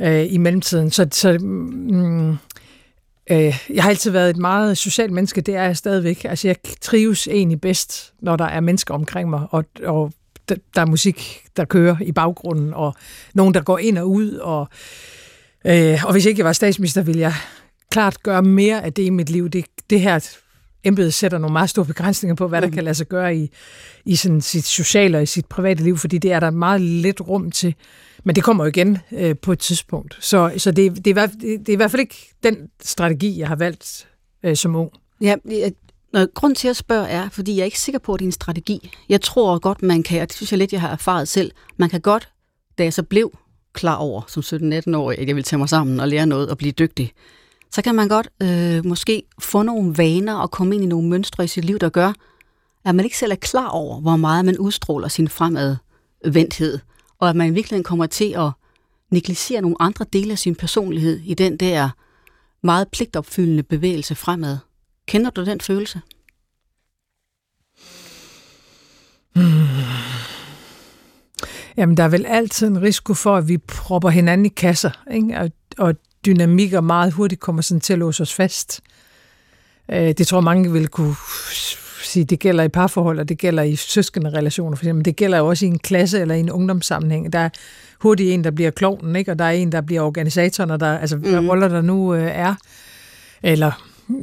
øh, 0.00 0.32
i 0.32 0.38
mellemtiden. 0.38 0.90
Så, 0.90 1.08
så 1.12 1.38
mm, 1.40 2.30
øh, 3.30 3.60
jeg 3.70 3.82
har 3.82 3.88
altid 3.88 4.10
været 4.10 4.30
et 4.30 4.36
meget 4.36 4.78
socialt 4.78 5.12
menneske, 5.12 5.40
det 5.40 5.56
er 5.56 5.62
jeg 5.62 5.76
stadigvæk. 5.76 6.24
Altså, 6.24 6.48
jeg 6.48 6.56
trives 6.80 7.28
egentlig 7.28 7.60
bedst, 7.60 8.12
når 8.20 8.36
der 8.36 8.44
er 8.44 8.60
mennesker 8.60 8.94
omkring 8.94 9.30
mig, 9.30 9.46
og, 9.50 9.64
og 9.84 10.12
der, 10.48 10.54
der 10.74 10.80
er 10.80 10.86
musik, 10.86 11.42
der 11.56 11.64
kører 11.64 11.96
i 12.00 12.12
baggrunden, 12.12 12.74
og 12.74 12.94
nogen, 13.34 13.54
der 13.54 13.60
går 13.60 13.78
ind 13.78 13.98
og 13.98 14.10
ud. 14.10 14.32
Og, 14.32 14.68
øh, 15.64 16.04
og 16.04 16.12
hvis 16.12 16.26
ikke 16.26 16.38
jeg 16.38 16.46
var 16.46 16.52
statsminister, 16.52 17.02
ville 17.02 17.20
jeg 17.20 17.34
klart 17.90 18.22
gøre 18.22 18.42
mere 18.42 18.84
af 18.84 18.92
det 18.92 19.02
i 19.02 19.10
mit 19.10 19.30
liv. 19.30 19.48
Det, 19.48 19.64
det 19.90 20.00
her 20.00 20.36
embede 20.84 21.12
sætter 21.12 21.38
nogle 21.38 21.52
meget 21.52 21.70
store 21.70 21.84
begrænsninger 21.84 22.34
på, 22.34 22.48
hvad 22.48 22.60
der 22.60 22.66
Mhm. 22.66 22.74
kan 22.74 22.84
lade 22.84 22.94
sig 22.94 23.06
gøre 23.08 23.36
i, 23.36 23.50
i 24.04 24.16
sådan 24.16 24.40
sit 24.40 24.64
sociale 24.64 25.16
og 25.18 25.22
i 25.22 25.26
sit 25.26 25.46
private 25.46 25.82
liv, 25.84 25.98
fordi 25.98 26.18
det 26.18 26.32
er 26.32 26.40
der 26.40 26.50
meget 26.50 26.80
lidt 26.80 27.20
rum 27.20 27.50
til. 27.50 27.74
Men 28.24 28.34
det 28.36 28.44
kommer 28.44 28.64
jo 28.64 28.68
igen 28.68 28.98
øh, 29.12 29.36
på 29.42 29.52
et 29.52 29.58
tidspunkt. 29.58 30.16
Så, 30.20 30.52
så 30.56 30.70
det, 30.70 30.96
det, 30.96 31.06
er, 31.06 31.10
i 31.10 31.12
hvert- 31.12 31.30
det, 31.40 31.58
det 31.60 31.68
er 31.68 31.72
i 31.72 31.76
hvert 31.76 31.90
fald 31.90 32.00
ikke 32.00 32.30
den 32.42 32.56
strategi, 32.82 33.38
jeg 33.38 33.48
har 33.48 33.56
valgt 33.56 34.08
øh, 34.44 34.56
som 34.56 34.76
ung. 34.76 34.90
Ja, 35.20 35.36
jeg, 35.50 35.72
Nå, 36.12 36.26
grund 36.34 36.54
til 36.56 36.68
at 36.68 36.76
spørge 36.76 37.08
er, 37.08 37.28
fordi 37.28 37.54
jeg 37.54 37.60
er 37.60 37.64
ikke 37.64 37.80
sikker 37.80 37.98
på, 37.98 38.14
at 38.14 38.18
det 38.20 38.24
er 38.24 38.28
en 38.28 38.32
strategi. 38.32 38.90
Jeg 39.08 39.20
tror 39.20 39.58
godt, 39.58 39.82
man 39.82 40.02
kan, 40.02 40.22
og 40.22 40.28
det 40.28 40.36
synes 40.36 40.52
jeg 40.52 40.58
lidt, 40.58 40.72
jeg 40.72 40.80
har 40.80 40.88
erfaret 40.88 41.28
selv, 41.28 41.50
man 41.76 41.90
kan 41.90 42.00
godt, 42.00 42.28
da 42.78 42.82
jeg 42.84 42.92
så 42.92 43.02
blev 43.02 43.38
klar 43.72 43.94
over 43.96 44.22
som 44.28 44.42
17-18-årig, 44.62 45.18
at 45.18 45.26
jeg 45.28 45.36
ville 45.36 45.44
tage 45.44 45.58
mig 45.58 45.68
sammen 45.68 46.00
og 46.00 46.08
lære 46.08 46.26
noget 46.26 46.48
og 46.50 46.58
blive 46.58 46.72
dygtig, 46.72 47.12
så 47.74 47.82
kan 47.82 47.94
man 47.94 48.08
godt 48.08 48.28
øh, 48.42 48.86
måske 48.86 49.22
få 49.38 49.62
nogle 49.62 49.98
vaner 49.98 50.34
og 50.34 50.50
komme 50.50 50.74
ind 50.74 50.84
i 50.84 50.86
nogle 50.86 51.08
mønstre 51.08 51.44
i 51.44 51.46
sit 51.46 51.64
liv, 51.64 51.78
der 51.78 51.88
gør, 51.88 52.12
at 52.84 52.94
man 52.94 53.04
ikke 53.04 53.18
selv 53.18 53.32
er 53.32 53.36
klar 53.36 53.68
over, 53.68 54.00
hvor 54.00 54.16
meget 54.16 54.44
man 54.44 54.58
udstråler 54.58 55.08
sin 55.08 55.28
fremadvendthed, 55.28 56.78
og 57.18 57.28
at 57.28 57.36
man 57.36 57.46
i 57.46 57.54
virkeligheden 57.54 57.84
kommer 57.84 58.06
til 58.06 58.34
at 58.36 58.50
negligere 59.10 59.62
nogle 59.62 59.76
andre 59.80 60.04
dele 60.12 60.32
af 60.32 60.38
sin 60.38 60.54
personlighed 60.54 61.20
i 61.24 61.34
den 61.34 61.56
der 61.56 61.88
meget 62.62 62.88
pligtopfyldende 62.88 63.62
bevægelse 63.62 64.14
fremad. 64.14 64.58
Kender 65.06 65.30
du 65.30 65.44
den 65.44 65.60
følelse? 65.60 66.00
Jamen, 71.76 71.96
der 71.96 72.04
er 72.04 72.08
vel 72.08 72.26
altid 72.26 72.66
en 72.66 72.82
risiko 72.82 73.14
for, 73.14 73.36
at 73.36 73.48
vi 73.48 73.58
propper 73.58 74.08
hinanden 74.08 74.46
i 74.46 74.48
kasser, 74.48 74.90
ikke? 75.10 75.40
Og, 75.40 75.50
og 75.78 75.94
dynamikker 76.26 76.80
meget 76.80 77.12
hurtigt 77.12 77.40
kommer 77.40 77.62
sådan 77.62 77.80
til 77.80 77.92
at 77.92 77.98
låse 77.98 78.22
os 78.22 78.34
fast. 78.34 78.80
Øh, 79.90 80.12
det 80.18 80.26
tror 80.26 80.40
mange 80.40 80.72
vil 80.72 80.88
kunne 80.88 81.14
sige, 82.04 82.24
det 82.24 82.38
gælder 82.38 82.64
i 82.64 82.68
parforhold, 82.68 83.18
og 83.18 83.28
det 83.28 83.38
gælder 83.38 83.62
i 83.62 83.76
søskende 83.76 84.30
relationer, 84.30 84.76
for 84.76 84.84
eksempel. 84.84 85.04
Det 85.04 85.16
gælder 85.16 85.38
jo 85.38 85.46
også 85.46 85.66
i 85.66 85.68
en 85.68 85.78
klasse 85.78 86.20
eller 86.20 86.34
i 86.34 86.40
en 86.40 86.50
ungdomssammenhæng. 86.50 87.32
Der 87.32 87.38
er 87.38 87.48
hurtigt 88.00 88.34
en, 88.34 88.44
der 88.44 88.50
bliver 88.50 88.70
klovnen, 88.70 89.16
ikke? 89.16 89.30
og 89.30 89.38
der 89.38 89.44
er 89.44 89.50
en, 89.50 89.72
der 89.72 89.80
bliver 89.80 90.02
organisatoren, 90.02 90.70
og 90.70 90.80
der, 90.80 90.98
altså, 90.98 91.16
mm. 91.16 91.22
hvad 91.22 91.38
roller 91.38 91.68
der 91.68 91.80
nu 91.80 92.14
øh, 92.14 92.30
er. 92.34 92.54
Eller 93.42 93.72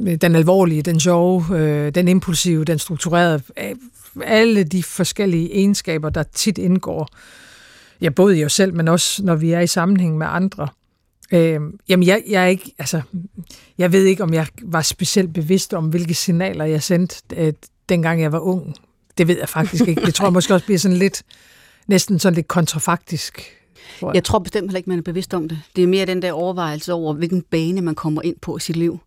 øh, 0.06 0.14
den 0.14 0.36
alvorlige, 0.36 0.82
den 0.82 1.00
sjove, 1.00 1.44
øh, 1.58 1.94
den 1.94 2.08
impulsive, 2.08 2.64
den 2.64 2.78
strukturerede. 2.78 3.42
Øh, 3.58 3.74
alle 4.24 4.64
de 4.64 4.82
forskellige 4.82 5.54
egenskaber, 5.54 6.10
der 6.10 6.22
tit 6.22 6.58
indgår, 6.58 7.08
ja, 8.00 8.08
både 8.08 8.38
i 8.38 8.44
os 8.44 8.52
selv, 8.52 8.74
men 8.74 8.88
også 8.88 9.24
når 9.24 9.34
vi 9.34 9.52
er 9.52 9.60
i 9.60 9.66
sammenhæng 9.66 10.18
med 10.18 10.26
andre. 10.30 10.68
Øh, 11.32 11.60
jamen, 11.88 12.06
jeg, 12.06 12.22
jeg, 12.28 12.42
er 12.42 12.46
ikke, 12.46 12.74
altså, 12.78 13.00
jeg 13.78 13.92
ved 13.92 14.04
ikke, 14.04 14.22
om 14.22 14.34
jeg 14.34 14.46
var 14.62 14.82
specielt 14.82 15.32
bevidst 15.32 15.74
om, 15.74 15.88
hvilke 15.88 16.14
signaler 16.14 16.64
jeg 16.64 16.82
sendte, 16.82 17.36
øh, 17.36 17.52
dengang 17.88 18.22
jeg 18.22 18.32
var 18.32 18.38
ung. 18.38 18.74
Det 19.18 19.28
ved 19.28 19.38
jeg 19.38 19.48
faktisk 19.48 19.88
ikke. 19.88 20.06
Det 20.06 20.14
tror 20.14 20.26
jeg 20.30 20.32
måske 20.32 20.54
også 20.54 20.66
bliver 20.66 20.78
sådan 20.78 20.96
lidt, 20.96 21.22
næsten 21.86 22.18
sådan 22.18 22.34
lidt 22.34 22.48
kontrafaktisk. 22.48 23.42
tror 24.00 24.08
jeg. 24.08 24.14
Jeg 24.14 24.24
tror 24.24 24.38
bestemt 24.38 24.66
heller 24.66 24.76
ikke, 24.76 24.90
man 24.90 24.98
er 24.98 25.02
bevidst 25.02 25.34
om 25.34 25.48
det. 25.48 25.58
Det 25.76 25.84
er 25.84 25.88
mere 25.88 26.06
den 26.06 26.22
der 26.22 26.32
overvejelse 26.32 26.92
over, 26.92 27.14
hvilken 27.14 27.42
bane 27.42 27.80
man 27.80 27.94
kommer 27.94 28.22
ind 28.22 28.36
på 28.40 28.56
i 28.56 28.60
sit 28.60 28.76
liv, 28.76 29.00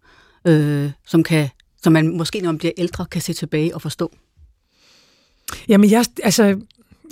øh, 0.45 0.91
som, 1.07 1.23
kan, 1.23 1.49
som 1.83 1.93
man 1.93 2.17
måske, 2.17 2.41
når 2.41 2.51
man 2.51 2.57
bliver 2.57 2.73
ældre, 2.77 3.05
kan 3.05 3.21
se 3.21 3.33
tilbage 3.33 3.75
og 3.75 3.81
forstå. 3.81 4.12
Jamen, 5.67 5.91
jeg, 5.91 6.05
altså, 6.23 6.59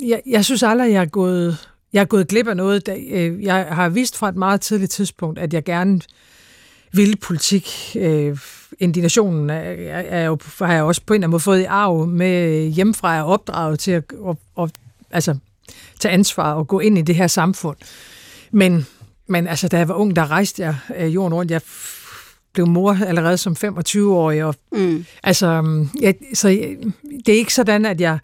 jeg, 0.03 0.21
jeg 0.25 0.45
synes 0.45 0.63
aldrig, 0.63 0.91
jeg 0.91 1.01
er 1.01 1.05
gået, 1.05 1.57
jeg 1.93 2.01
er 2.01 2.05
gået 2.05 2.27
glip 2.27 2.47
af 2.47 2.57
noget. 2.57 2.85
Da, 2.85 2.97
øh, 3.09 3.43
jeg 3.43 3.67
har 3.71 3.89
vidst 3.89 4.17
fra 4.17 4.29
et 4.29 4.35
meget 4.35 4.61
tidligt 4.61 4.91
tidspunkt, 4.91 5.39
at 5.39 5.53
jeg 5.53 5.63
gerne 5.63 6.01
ville 6.93 7.15
politik. 7.15 7.95
Øh, 7.99 8.37
indignationen 8.79 9.49
er, 9.49 9.59
er, 9.59 10.01
er 10.01 10.25
jo, 10.25 10.37
har 10.59 10.73
jeg 10.73 10.83
også 10.83 11.01
på 11.05 11.13
en 11.13 11.15
eller 11.15 11.27
anden 11.27 11.31
måde 11.31 11.39
fået 11.39 11.61
i 11.61 11.63
arv 11.63 12.07
med 12.07 12.67
hjemmefra. 12.67 13.09
Jeg 13.09 13.19
er 13.19 13.23
opdraget 13.23 13.79
til 13.79 13.91
at, 13.91 14.03
at, 14.29 14.35
at, 14.59 14.71
altså, 15.11 15.37
tage 15.99 16.13
ansvar 16.13 16.53
og 16.53 16.67
gå 16.67 16.79
ind 16.79 16.97
i 16.97 17.01
det 17.01 17.15
her 17.15 17.27
samfund. 17.27 17.77
Men, 18.51 18.85
men 19.27 19.47
altså, 19.47 19.67
da 19.67 19.77
jeg 19.77 19.87
var 19.87 19.93
ung, 19.93 20.15
der 20.15 20.31
rejste 20.31 20.61
jeg 20.63 20.75
øh, 20.97 21.13
jorden 21.13 21.33
rundt. 21.33 21.51
Jeg 21.51 21.61
blev 22.53 22.67
mor 22.67 22.97
allerede 23.05 23.37
som 23.37 23.55
25-årig, 23.65 24.43
og 24.43 24.55
Mm. 24.71 25.05
Altså, 25.23 25.85
jeg, 26.01 26.15
så 26.33 26.49
jeg, 26.49 26.77
det 27.25 27.33
er 27.33 27.37
ikke 27.37 27.53
sådan, 27.53 27.85
at 27.85 28.01
jeg, 28.01 28.19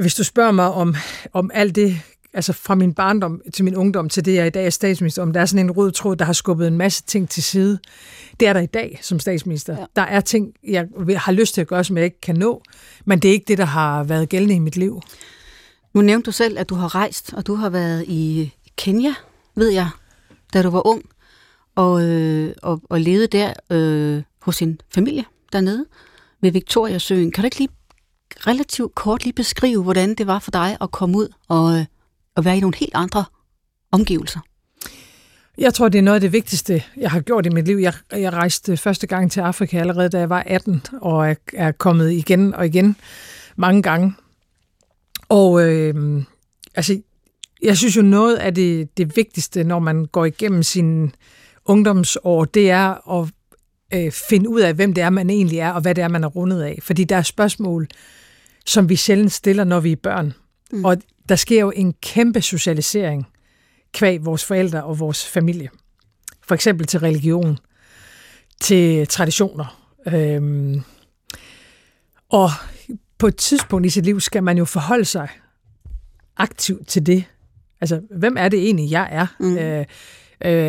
hvis 0.00 0.14
du 0.14 0.24
spørger 0.24 0.52
mig 0.52 0.70
om, 0.70 0.94
om 1.32 1.50
alt 1.54 1.76
det 1.76 2.00
altså 2.34 2.52
fra 2.52 2.74
min 2.74 2.94
barndom 2.94 3.40
til 3.54 3.64
min 3.64 3.76
ungdom 3.76 4.08
til 4.08 4.24
det, 4.24 4.34
jeg 4.34 4.46
i 4.46 4.50
dag 4.50 4.66
er 4.66 4.70
statsminister, 4.70 5.22
om 5.22 5.32
der 5.32 5.40
er 5.40 5.46
sådan 5.46 5.66
en 5.66 5.70
rød 5.70 5.92
tråd, 5.92 6.16
der 6.16 6.24
har 6.24 6.32
skubbet 6.32 6.68
en 6.68 6.76
masse 6.76 7.02
ting 7.02 7.28
til 7.28 7.42
side. 7.42 7.78
Det 8.40 8.48
er 8.48 8.52
der 8.52 8.60
i 8.60 8.66
dag 8.66 8.98
som 9.02 9.20
statsminister. 9.20 9.78
Ja. 9.78 9.84
Der 9.96 10.02
er 10.02 10.20
ting, 10.20 10.54
jeg 10.64 10.88
har 11.16 11.32
lyst 11.32 11.54
til 11.54 11.60
at 11.60 11.66
gøre, 11.66 11.84
som 11.84 11.96
jeg 11.96 12.04
ikke 12.04 12.20
kan 12.20 12.36
nå, 12.36 12.62
men 13.04 13.18
det 13.18 13.28
er 13.28 13.32
ikke 13.32 13.48
det, 13.48 13.58
der 13.58 13.64
har 13.64 14.04
været 14.04 14.28
gældende 14.28 14.54
i 14.54 14.58
mit 14.58 14.76
liv. 14.76 15.00
Nu 15.94 16.00
nævnte 16.00 16.26
du 16.26 16.32
selv, 16.32 16.58
at 16.58 16.68
du 16.68 16.74
har 16.74 16.94
rejst, 16.94 17.32
og 17.32 17.46
du 17.46 17.54
har 17.54 17.70
været 17.70 18.04
i 18.08 18.52
Kenya, 18.76 19.14
ved 19.54 19.70
jeg, 19.70 19.88
da 20.54 20.62
du 20.62 20.70
var 20.70 20.86
ung, 20.86 21.02
og, 21.74 22.02
øh, 22.08 22.54
og, 22.62 22.80
og 22.90 23.00
levede 23.00 23.26
der 23.26 23.52
øh, 23.70 24.22
hos 24.42 24.56
sin 24.56 24.80
familie 24.94 25.24
dernede 25.52 25.86
ved 26.40 26.50
Victoriasøen. 26.50 27.32
Kan 27.32 27.42
du 27.42 27.46
ikke 27.46 27.58
lige 27.58 27.68
relativt 28.46 28.94
kort 28.94 29.24
lige 29.24 29.32
beskrive, 29.32 29.82
hvordan 29.82 30.14
det 30.14 30.26
var 30.26 30.38
for 30.38 30.50
dig 30.50 30.76
at 30.80 30.90
komme 30.90 31.18
ud 31.18 31.28
og, 31.48 31.86
og 32.36 32.44
være 32.44 32.56
i 32.56 32.60
nogle 32.60 32.76
helt 32.76 32.94
andre 32.94 33.24
omgivelser? 33.92 34.40
Jeg 35.58 35.74
tror, 35.74 35.88
det 35.88 35.98
er 35.98 36.02
noget 36.02 36.14
af 36.14 36.20
det 36.20 36.32
vigtigste, 36.32 36.82
jeg 36.96 37.10
har 37.10 37.20
gjort 37.20 37.46
i 37.46 37.48
mit 37.48 37.66
liv. 37.66 37.76
Jeg, 37.76 37.94
jeg 38.12 38.32
rejste 38.32 38.76
første 38.76 39.06
gang 39.06 39.32
til 39.32 39.40
Afrika 39.40 39.78
allerede, 39.78 40.08
da 40.08 40.18
jeg 40.18 40.30
var 40.30 40.42
18, 40.46 40.82
og 41.00 41.30
er, 41.30 41.34
er 41.52 41.72
kommet 41.72 42.12
igen 42.12 42.54
og 42.54 42.66
igen 42.66 42.96
mange 43.56 43.82
gange. 43.82 44.14
Og 45.28 45.68
øh, 45.68 46.22
altså, 46.74 47.00
jeg 47.62 47.76
synes 47.76 47.96
jo 47.96 48.02
noget 48.02 48.36
af 48.36 48.54
det, 48.54 48.96
det 48.96 49.16
vigtigste, 49.16 49.64
når 49.64 49.78
man 49.78 50.06
går 50.06 50.24
igennem 50.24 50.62
sin 50.62 51.14
ungdomsår, 51.64 52.44
det 52.44 52.70
er 52.70 53.20
at 53.20 53.28
øh, 53.94 54.12
finde 54.12 54.48
ud 54.48 54.60
af, 54.60 54.74
hvem 54.74 54.94
det 54.94 55.02
er, 55.02 55.10
man 55.10 55.30
egentlig 55.30 55.58
er, 55.58 55.70
og 55.70 55.80
hvad 55.80 55.94
det 55.94 56.04
er, 56.04 56.08
man 56.08 56.24
er 56.24 56.28
rundet 56.28 56.62
af. 56.62 56.78
Fordi 56.82 57.04
der 57.04 57.16
er 57.16 57.22
spørgsmål, 57.22 57.88
som 58.66 58.88
vi 58.88 58.96
sjældent 58.96 59.32
stiller, 59.32 59.64
når 59.64 59.80
vi 59.80 59.92
er 59.92 59.96
børn. 59.96 60.34
Mm. 60.72 60.84
Og 60.84 60.96
der 61.32 61.36
sker 61.36 61.60
jo 61.60 61.72
en 61.76 61.94
kæmpe 62.02 62.42
socialisering 62.42 63.26
kvæg 63.92 64.24
vores 64.24 64.44
forældre 64.44 64.84
og 64.84 64.98
vores 64.98 65.26
familie. 65.26 65.70
For 66.46 66.54
eksempel 66.54 66.86
til 66.86 67.00
religion, 67.00 67.58
til 68.60 69.06
traditioner. 69.06 69.92
Øhm, 70.06 70.82
og 72.28 72.50
på 73.18 73.26
et 73.26 73.36
tidspunkt 73.36 73.86
i 73.86 73.90
sit 73.90 74.04
liv 74.04 74.20
skal 74.20 74.42
man 74.42 74.58
jo 74.58 74.64
forholde 74.64 75.04
sig 75.04 75.28
aktivt 76.36 76.88
til 76.88 77.06
det. 77.06 77.24
Altså, 77.80 78.00
hvem 78.10 78.36
er 78.38 78.48
det 78.48 78.58
egentlig, 78.58 78.90
jeg 78.90 79.08
er? 79.10 79.26
Mm. 79.40 79.58
Øh, 79.58 79.80
øh, 79.80 79.86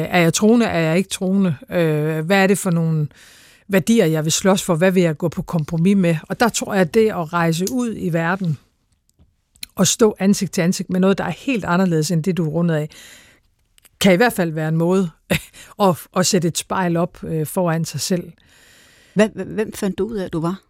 er 0.09 0.19
jeg 0.19 0.33
troende? 0.33 0.65
Er 0.65 0.79
jeg 0.79 0.97
ikke 0.97 1.09
troende? 1.09 1.55
Øh, 1.69 2.25
hvad 2.25 2.43
er 2.43 2.47
det 2.47 2.57
for 2.57 2.71
nogle 2.71 3.07
værdier, 3.67 4.05
jeg 4.05 4.23
vil 4.23 4.31
slås 4.31 4.63
for? 4.63 4.75
Hvad 4.75 4.91
vil 4.91 5.03
jeg 5.03 5.17
gå 5.17 5.29
på 5.29 5.41
kompromis 5.41 5.97
med? 5.97 6.15
Og 6.29 6.39
der 6.39 6.49
tror 6.49 6.73
jeg, 6.73 6.81
at 6.81 6.93
det 6.93 7.09
at 7.09 7.33
rejse 7.33 7.65
ud 7.71 7.93
i 7.97 8.09
verden 8.13 8.57
og 9.75 9.87
stå 9.87 10.15
ansigt 10.19 10.51
til 10.51 10.61
ansigt 10.61 10.89
med 10.89 10.99
noget, 10.99 11.17
der 11.17 11.23
er 11.23 11.29
helt 11.37 11.65
anderledes 11.65 12.11
end 12.11 12.23
det, 12.23 12.37
du 12.37 12.45
er 12.45 12.49
rundet 12.49 12.75
af, 12.75 12.89
kan 14.01 14.13
i 14.13 14.15
hvert 14.15 14.33
fald 14.33 14.51
være 14.51 14.69
en 14.69 14.77
måde 14.77 15.09
at, 15.81 16.07
at 16.15 16.25
sætte 16.25 16.47
et 16.47 16.57
spejl 16.57 16.97
op 16.97 17.23
øh, 17.23 17.45
foran 17.45 17.85
sig 17.85 18.01
selv. 18.01 18.31
Hvem 19.13 19.73
fandt 19.73 19.97
du 19.97 20.05
ud 20.05 20.15
af, 20.15 20.25
at 20.25 20.33
du 20.33 20.41
var? 20.41 20.61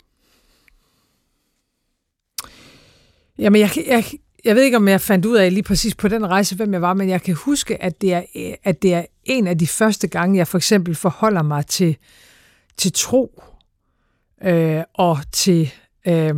Jamen, 3.38 3.62
jeg, 3.62 3.70
jeg, 3.88 4.06
jeg 4.46 4.56
ved 4.56 4.63
ikke, 4.63 4.78
om 4.78 4.88
jeg 4.88 5.02
fandt 5.02 5.26
ud 5.26 5.36
af 5.36 5.54
lige 5.54 5.63
præcis 5.63 5.96
på 5.96 6.08
den 6.08 6.28
rejse, 6.28 6.56
hvem 6.56 6.74
jeg 6.74 6.82
var, 6.82 6.94
men 6.94 7.10
jeg 7.10 7.22
kan 7.22 7.36
huske, 7.36 7.84
at 7.84 8.02
det 8.02 8.13
er, 8.13 8.24
at 8.63 8.82
det 8.82 8.94
er 8.94 9.06
en 9.24 9.48
af 9.48 9.58
de 9.58 9.68
første 9.68 10.08
gange, 10.08 10.38
jeg 10.38 10.48
for 10.48 10.58
eksempel 10.58 10.96
forholder 10.96 11.42
mig 11.42 11.66
til, 11.68 11.98
til 12.78 12.94
tro 12.94 13.44
øh, 14.44 14.84
og 14.94 15.18
til 15.32 15.72
øh, 16.08 16.36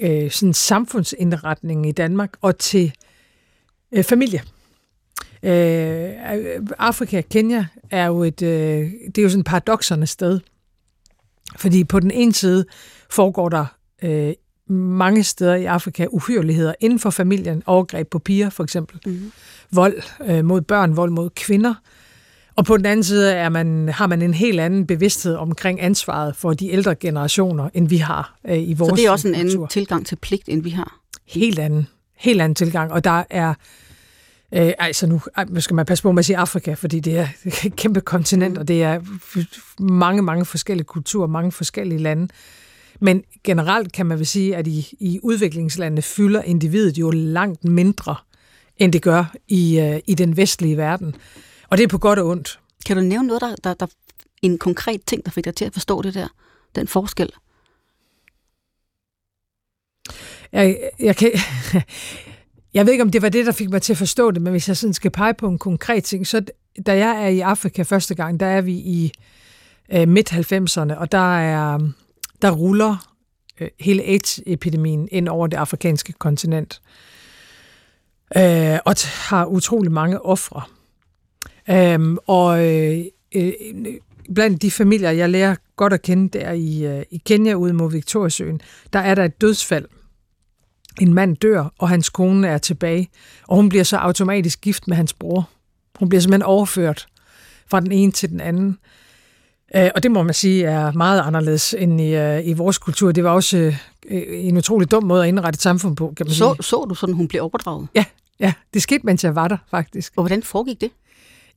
øh, 0.00 0.30
sådan 0.30 0.54
samfundsindretningen 0.54 1.84
i 1.84 1.92
Danmark 1.92 2.36
og 2.40 2.58
til 2.58 2.92
øh, 3.92 4.04
familie. 4.04 4.42
Øh, 5.42 6.10
Afrika, 6.78 7.20
Kenya, 7.20 7.66
er 7.90 8.06
jo 8.06 8.22
et, 8.22 8.42
øh, 8.42 8.90
det 9.06 9.18
er 9.18 9.22
jo 9.22 9.28
sådan 9.28 9.40
et 9.40 9.46
paradoxerne 9.46 10.06
sted. 10.06 10.40
Fordi 11.56 11.84
på 11.84 12.00
den 12.00 12.10
ene 12.10 12.32
side 12.32 12.64
foregår 13.10 13.48
der 13.48 13.66
øh, 14.02 14.32
mange 14.76 15.24
steder 15.24 15.54
i 15.54 15.64
Afrika 15.64 16.06
uhyreligheder 16.10 16.74
inden 16.80 16.98
for 16.98 17.10
familien, 17.10 17.62
overgreb 17.66 18.10
på 18.10 18.18
piger 18.18 18.50
for 18.50 18.64
eksempel, 18.64 19.00
mm. 19.06 19.32
vold 19.72 20.02
øh, 20.24 20.44
mod 20.44 20.60
børn, 20.60 20.96
vold 20.96 21.10
mod 21.10 21.30
kvinder. 21.30 21.74
Og 22.58 22.64
på 22.64 22.76
den 22.76 22.86
anden 22.86 23.04
side 23.04 23.32
er 23.32 23.48
man, 23.48 23.88
har 23.88 24.06
man 24.06 24.22
en 24.22 24.34
helt 24.34 24.60
anden 24.60 24.86
bevidsthed 24.86 25.34
omkring 25.34 25.80
ansvaret 25.80 26.36
for 26.36 26.52
de 26.52 26.70
ældre 26.70 26.94
generationer, 26.94 27.68
end 27.74 27.88
vi 27.88 27.96
har 27.96 28.38
øh, 28.48 28.68
i 28.68 28.74
vores 28.74 28.90
Så 28.90 28.96
det 28.96 29.06
er 29.06 29.10
også 29.10 29.28
en 29.28 29.34
kultur. 29.34 29.50
anden 29.50 29.68
tilgang 29.68 30.06
til 30.06 30.16
pligt, 30.16 30.48
end 30.48 30.62
vi 30.62 30.70
har? 30.70 31.00
Helt 31.26 31.58
anden. 31.58 31.86
Helt 32.16 32.40
anden 32.40 32.54
tilgang. 32.54 32.92
Og 32.92 33.04
der 33.04 33.24
er... 33.30 33.54
Øh, 34.54 34.72
altså 34.78 35.06
nu 35.06 35.20
skal 35.58 35.74
man 35.74 35.86
passe 35.86 36.02
på 36.02 36.12
med 36.12 36.18
at 36.18 36.24
sige 36.24 36.36
Afrika, 36.36 36.74
fordi 36.74 37.00
det 37.00 37.18
er 37.18 37.28
et 37.64 37.76
kæmpe 37.76 38.00
kontinent, 38.00 38.54
mm. 38.54 38.60
og 38.60 38.68
det 38.68 38.82
er 38.82 39.00
mange, 39.82 40.22
mange 40.22 40.44
forskellige 40.44 40.84
kulturer, 40.84 41.26
mange 41.26 41.52
forskellige 41.52 41.98
lande. 41.98 42.28
Men 43.00 43.22
generelt 43.44 43.92
kan 43.92 44.06
man 44.06 44.18
vel 44.18 44.26
sige, 44.26 44.56
at 44.56 44.66
i, 44.66 44.96
i 45.00 45.20
udviklingslandene 45.22 46.02
fylder 46.02 46.42
individet 46.42 46.98
jo 46.98 47.10
langt 47.10 47.64
mindre, 47.64 48.16
end 48.76 48.92
det 48.92 49.02
gør 49.02 49.24
i, 49.48 49.80
øh, 49.80 50.00
i 50.06 50.14
den 50.14 50.36
vestlige 50.36 50.76
verden. 50.76 51.14
Og 51.68 51.78
det 51.78 51.84
er 51.84 51.88
på 51.88 51.98
godt 51.98 52.18
og 52.18 52.26
ondt. 52.26 52.60
Kan 52.86 52.96
du 52.96 53.02
nævne 53.02 53.26
noget, 53.26 53.40
der, 53.40 53.54
der, 53.64 53.74
der 53.74 53.86
en 54.42 54.58
konkret 54.58 55.02
ting, 55.06 55.24
der 55.24 55.30
fik 55.30 55.44
dig 55.44 55.54
til 55.54 55.64
at 55.64 55.72
forstå 55.72 56.02
det 56.02 56.14
der, 56.14 56.28
den 56.74 56.88
forskel? 56.88 57.32
Jeg, 60.52 60.90
jeg, 60.98 61.16
kan, 61.16 61.30
jeg 62.74 62.86
ved 62.86 62.92
ikke, 62.92 63.04
om 63.04 63.10
det 63.10 63.22
var 63.22 63.28
det, 63.28 63.46
der 63.46 63.52
fik 63.52 63.70
mig 63.70 63.82
til 63.82 63.92
at 63.92 63.96
forstå 63.96 64.30
det, 64.30 64.42
men 64.42 64.50
hvis 64.50 64.68
jeg 64.68 64.76
sådan 64.76 64.94
skal 64.94 65.10
pege 65.10 65.34
på 65.34 65.48
en 65.48 65.58
konkret 65.58 66.04
ting, 66.04 66.26
så 66.26 66.44
da 66.86 66.96
jeg 66.96 67.24
er 67.24 67.28
i 67.28 67.40
Afrika 67.40 67.82
første 67.82 68.14
gang, 68.14 68.40
der 68.40 68.46
er 68.46 68.60
vi 68.60 68.72
i 68.72 69.12
øh, 69.92 70.08
midt-90'erne, 70.08 70.94
og 70.94 71.12
der 71.12 71.38
er 71.38 71.78
der 72.42 72.50
ruller 72.50 73.14
øh, 73.60 73.68
hele 73.80 74.02
AIDS-epidemien 74.02 75.08
ind 75.12 75.28
over 75.28 75.46
det 75.46 75.56
afrikanske 75.56 76.12
kontinent, 76.12 76.82
øh, 78.36 78.78
og 78.84 78.94
har 79.28 79.46
utrolig 79.46 79.92
mange 79.92 80.22
ofre. 80.22 80.62
Øh, 81.70 82.16
og 82.26 82.66
øh, 82.66 83.04
øh, 83.34 83.52
blandt 84.34 84.62
de 84.62 84.70
familier, 84.70 85.10
jeg 85.10 85.30
lærer 85.30 85.54
godt 85.76 85.92
at 85.92 86.02
kende 86.02 86.38
der 86.38 86.52
i, 86.52 86.86
øh, 86.86 87.02
i 87.10 87.22
Kenya 87.26 87.54
ude 87.54 87.72
mod 87.72 87.92
Victoriasøen, 87.92 88.60
der 88.92 88.98
er 88.98 89.14
der 89.14 89.24
et 89.24 89.40
dødsfald. 89.40 89.84
En 91.00 91.14
mand 91.14 91.36
dør, 91.36 91.72
og 91.78 91.88
hans 91.88 92.10
kone 92.10 92.48
er 92.48 92.58
tilbage, 92.58 93.08
og 93.48 93.56
hun 93.56 93.68
bliver 93.68 93.84
så 93.84 93.96
automatisk 93.96 94.60
gift 94.60 94.88
med 94.88 94.96
hans 94.96 95.12
bror. 95.12 95.48
Hun 95.98 96.08
bliver 96.08 96.20
simpelthen 96.20 96.42
overført 96.42 97.06
fra 97.66 97.80
den 97.80 97.92
ene 97.92 98.12
til 98.12 98.30
den 98.30 98.40
anden. 98.40 98.78
Øh, 99.76 99.90
og 99.94 100.02
det 100.02 100.10
må 100.10 100.22
man 100.22 100.34
sige 100.34 100.64
er 100.64 100.92
meget 100.92 101.20
anderledes 101.20 101.74
end 101.78 102.00
i, 102.00 102.16
uh, 102.16 102.48
i 102.48 102.52
vores 102.52 102.78
kultur. 102.78 103.12
Det 103.12 103.24
var 103.24 103.30
også 103.30 103.72
uh, 104.10 104.16
en 104.28 104.56
utrolig 104.56 104.90
dum 104.90 105.04
måde 105.04 105.22
at 105.22 105.28
indrette 105.28 105.56
et 105.56 105.62
samfund 105.62 105.96
på, 105.96 106.12
kan 106.16 106.26
man 106.26 106.34
så, 106.34 106.54
sige. 106.54 106.62
Så 106.62 106.86
du 106.88 106.94
sådan, 106.94 107.14
hun 107.14 107.28
blev 107.28 107.42
overdraget? 107.42 107.88
Ja, 107.94 108.04
ja, 108.40 108.52
det 108.74 108.82
skete, 108.82 109.06
mens 109.06 109.24
jeg 109.24 109.34
var 109.34 109.48
der, 109.48 109.56
faktisk. 109.70 110.12
Og 110.16 110.22
hvordan 110.22 110.42
foregik 110.42 110.80
det? 110.80 110.90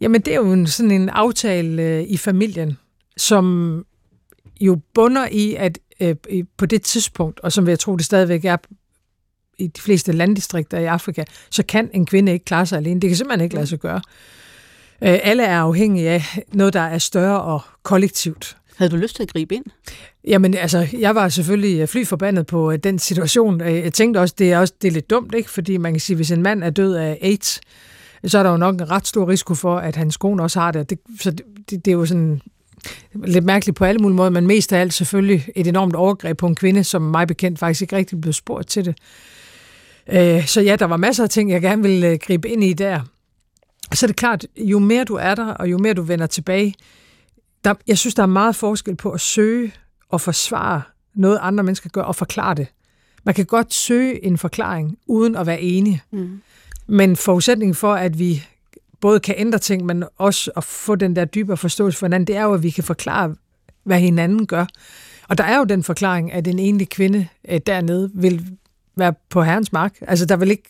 Jamen, 0.01 0.21
det 0.21 0.33
er 0.33 0.37
jo 0.37 0.53
en, 0.53 0.67
sådan 0.67 0.91
en 0.91 1.09
aftale 1.09 1.99
uh, 1.99 2.11
i 2.11 2.17
familien, 2.17 2.77
som 3.17 3.85
jo 4.61 4.79
bunder 4.93 5.27
i, 5.31 5.55
at 5.55 5.79
uh, 6.03 6.39
på 6.57 6.65
det 6.65 6.81
tidspunkt, 6.81 7.39
og 7.39 7.51
som 7.51 7.67
jeg 7.67 7.79
tror, 7.79 7.95
det 7.95 8.05
stadigvæk 8.05 8.45
er 8.45 8.57
i 9.57 9.67
de 9.67 9.81
fleste 9.81 10.11
landdistrikter 10.11 10.79
i 10.79 10.85
Afrika, 10.85 11.23
så 11.49 11.63
kan 11.63 11.89
en 11.93 12.05
kvinde 12.05 12.31
ikke 12.31 12.45
klare 12.45 12.65
sig 12.65 12.77
alene. 12.77 13.01
Det 13.01 13.09
kan 13.09 13.17
simpelthen 13.17 13.43
ikke 13.43 13.55
lade 13.55 13.67
sig 13.67 13.79
gøre. 13.79 14.01
Øh, 15.03 15.19
alle 15.23 15.43
er 15.43 15.59
afhængige 15.59 16.09
af 16.09 16.23
noget, 16.53 16.73
der 16.73 16.81
er 16.81 16.97
større 16.97 17.41
og 17.41 17.61
kollektivt. 17.83 18.57
Havde 18.75 18.91
du 18.91 18.95
lyst 18.95 19.15
til 19.15 19.23
at 19.23 19.33
gribe 19.33 19.55
ind? 19.55 19.65
Jamen, 20.27 20.53
altså, 20.53 20.87
jeg 20.99 21.15
var 21.15 21.29
selvfølgelig 21.29 21.89
fly 21.89 22.05
forbandet 22.05 22.47
på 22.47 22.71
øh, 22.71 22.77
den 22.77 22.99
situation. 22.99 23.61
Øh, 23.61 23.75
jeg 23.75 23.93
tænkte 23.93 24.17
også, 24.17 24.35
det 24.37 24.51
er 24.51 24.59
også 24.59 24.73
det 24.81 24.87
er 24.87 24.91
lidt 24.91 25.09
dumt, 25.09 25.35
ikke? 25.35 25.49
Fordi 25.49 25.77
man 25.77 25.93
kan 25.93 25.99
sige, 25.99 26.15
hvis 26.15 26.31
en 26.31 26.41
mand 26.41 26.63
er 26.63 26.69
død 26.69 26.95
af 26.95 27.17
AIDS, 27.21 27.61
så 28.27 28.39
er 28.39 28.43
der 28.43 28.49
jo 28.49 28.57
nok 28.57 28.75
en 28.75 28.91
ret 28.91 29.07
stor 29.07 29.29
risiko 29.29 29.55
for, 29.55 29.77
at 29.77 29.95
hans 29.95 30.17
kone 30.17 30.43
også 30.43 30.59
har 30.59 30.71
det. 30.71 30.89
det 30.89 30.99
så 31.19 31.31
det, 31.31 31.41
det, 31.69 31.85
det 31.85 31.91
er 31.91 31.95
jo 31.95 32.05
sådan 32.05 32.41
lidt 33.13 33.45
mærkeligt 33.45 33.77
på 33.77 33.85
alle 33.85 33.99
mulige 33.99 34.15
måder, 34.15 34.29
men 34.29 34.47
mest 34.47 34.73
af 34.73 34.79
alt 34.79 34.93
selvfølgelig 34.93 35.47
et 35.55 35.67
enormt 35.67 35.95
overgreb 35.95 36.37
på 36.37 36.47
en 36.47 36.55
kvinde, 36.55 36.83
som 36.83 37.01
mig 37.01 37.27
bekendt 37.27 37.59
faktisk 37.59 37.81
ikke 37.81 37.95
rigtig 37.95 38.21
blev 38.21 38.33
spurgt 38.33 38.67
til 38.67 38.85
det. 38.85 38.97
Øh, 40.11 40.45
så 40.45 40.61
ja, 40.61 40.75
der 40.75 40.85
var 40.85 40.97
masser 40.97 41.23
af 41.23 41.29
ting, 41.29 41.51
jeg 41.51 41.61
gerne 41.61 41.81
ville 41.81 42.07
øh, 42.07 42.19
gribe 42.21 42.49
ind 42.49 42.63
i 42.63 42.73
der 42.73 43.01
så 43.93 44.05
er 44.05 44.07
det 44.07 44.15
klart, 44.15 44.45
jo 44.57 44.79
mere 44.79 45.03
du 45.03 45.15
er 45.15 45.35
der, 45.35 45.47
og 45.47 45.71
jo 45.71 45.77
mere 45.77 45.93
du 45.93 46.01
vender 46.01 46.25
tilbage, 46.25 46.75
der, 47.63 47.73
jeg 47.87 47.97
synes, 47.97 48.15
der 48.15 48.23
er 48.23 48.27
meget 48.27 48.55
forskel 48.55 48.95
på 48.95 49.11
at 49.11 49.21
søge 49.21 49.73
og 50.09 50.21
forsvare 50.21 50.81
noget, 51.13 51.39
andre 51.41 51.63
mennesker 51.63 51.89
gør, 51.89 52.01
og 52.01 52.15
forklare 52.15 52.55
det. 52.55 52.67
Man 53.23 53.35
kan 53.35 53.45
godt 53.45 53.73
søge 53.73 54.25
en 54.25 54.37
forklaring, 54.37 54.97
uden 55.07 55.35
at 55.35 55.45
være 55.45 55.61
enige. 55.61 56.01
Mm. 56.11 56.41
Men 56.91 57.15
forudsætningen 57.15 57.75
for, 57.75 57.93
at 57.93 58.19
vi 58.19 58.43
både 59.01 59.19
kan 59.19 59.35
ændre 59.37 59.59
ting, 59.59 59.85
men 59.85 60.03
også 60.17 60.51
at 60.57 60.63
få 60.63 60.95
den 60.95 61.15
der 61.15 61.25
dybere 61.25 61.57
forståelse 61.57 61.99
for 61.99 62.05
hinanden, 62.05 62.27
det 62.27 62.35
er 62.35 62.43
jo, 62.43 62.53
at 62.53 62.63
vi 62.63 62.69
kan 62.69 62.83
forklare, 62.83 63.35
hvad 63.83 63.99
hinanden 63.99 64.47
gør. 64.47 64.65
Og 65.29 65.37
der 65.37 65.43
er 65.43 65.57
jo 65.57 65.63
den 65.63 65.83
forklaring, 65.83 66.33
at 66.33 66.47
en 66.47 66.59
enlig 66.59 66.89
kvinde 66.89 67.27
øh, 67.49 67.59
dernede 67.65 68.11
vil 68.13 68.45
være 68.95 69.13
på 69.29 69.43
herrens 69.43 69.71
mark. 69.71 69.95
Altså, 70.01 70.25
der 70.25 70.35
vil 70.35 70.51
ikke, 70.51 70.63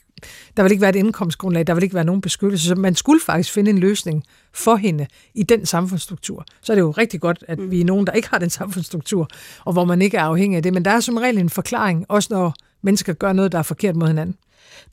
der 0.58 0.64
vil 0.64 0.72
ikke 0.72 0.82
være 0.82 0.90
et 0.90 0.96
indkomstgrundlag, 0.96 1.68
der 1.68 1.74
vil 1.74 1.84
ikke 1.84 1.96
være 1.96 2.04
nogen 2.04 2.22
beskyttelse. 2.22 2.68
Så 2.68 2.76
man 2.76 2.96
skulle 2.96 3.22
faktisk 3.26 3.54
finde 3.54 3.72
en 3.72 3.80
løsning 3.80 4.24
for 4.54 4.76
hende 4.76 5.08
i 5.36 5.44
den 5.44 5.66
samfundsstruktur. 5.66 6.46
Så 6.62 6.74
er 6.74 6.76
det 6.76 6.82
jo 6.82 6.92
rigtig 6.92 7.22
godt, 7.22 7.44
at 7.48 7.72
vi 7.72 7.82
er 7.82 7.86
nogen, 7.86 8.08
der 8.08 8.14
ikke 8.14 8.30
har 8.30 8.38
den 8.38 8.50
samfundsstruktur, 8.50 9.28
og 9.66 9.74
hvor 9.74 9.86
man 9.86 10.02
ikke 10.02 10.18
er 10.18 10.24
afhængig 10.24 10.58
af 10.58 10.64
det. 10.64 10.74
Men 10.74 10.86
der 10.86 10.92
er 10.92 11.00
som 11.00 11.18
regel 11.18 11.38
en 11.38 11.50
forklaring, 11.50 12.06
også 12.10 12.28
når 12.32 12.54
mennesker 12.82 13.14
gør 13.14 13.34
noget, 13.34 13.52
der 13.52 13.58
er 13.60 13.64
forkert 13.64 13.96
mod 13.96 14.08
hinanden. 14.08 14.36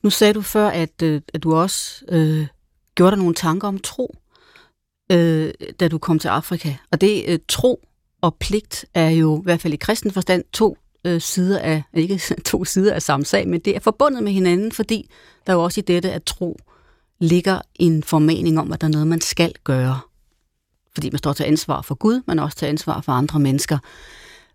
Nu 0.02 0.10
sagde 0.10 0.32
du 0.32 0.42
før, 0.42 0.68
at, 0.68 1.02
øh, 1.02 1.20
at 1.34 1.42
du 1.42 1.54
også 1.54 2.04
øh, 2.08 2.46
gjorde 2.94 3.10
dig 3.10 3.18
nogle 3.18 3.34
tanker 3.34 3.68
om 3.68 3.78
tro, 3.78 4.16
øh, 5.12 5.50
da 5.80 5.88
du 5.88 5.98
kom 5.98 6.18
til 6.18 6.28
Afrika. 6.28 6.74
Og 6.90 7.00
det 7.00 7.24
øh, 7.28 7.38
tro 7.48 7.80
og 8.20 8.34
pligt 8.34 8.84
er 8.94 9.08
jo, 9.08 9.40
i 9.40 9.42
hvert 9.44 9.60
fald 9.60 9.74
i 9.74 9.76
kristen 9.76 10.10
forstand, 10.10 10.44
to 10.52 10.78
øh, 11.04 11.20
sider 11.20 11.58
af, 11.58 11.82
ikke 11.94 12.18
to 12.44 12.64
sider 12.64 12.94
af 12.94 13.02
samme 13.02 13.26
sag, 13.26 13.48
men 13.48 13.60
det 13.60 13.76
er 13.76 13.80
forbundet 13.80 14.22
med 14.22 14.32
hinanden, 14.32 14.72
fordi 14.72 15.10
der 15.46 15.52
jo 15.52 15.64
også 15.64 15.80
i 15.80 15.84
dette, 15.84 16.12
at 16.12 16.24
tro 16.24 16.58
ligger 17.20 17.60
en 17.74 18.02
formaning 18.02 18.60
om, 18.60 18.72
at 18.72 18.80
der 18.80 18.86
er 18.86 18.92
noget, 18.92 19.06
man 19.06 19.20
skal 19.20 19.52
gøre. 19.64 20.00
Fordi 20.94 21.10
man 21.10 21.18
står 21.18 21.32
til 21.32 21.44
ansvar 21.44 21.82
for 21.82 21.94
Gud, 21.94 22.22
men 22.26 22.38
også 22.38 22.56
til 22.56 22.66
ansvar 22.66 23.00
for 23.00 23.12
andre 23.12 23.40
mennesker. 23.40 23.78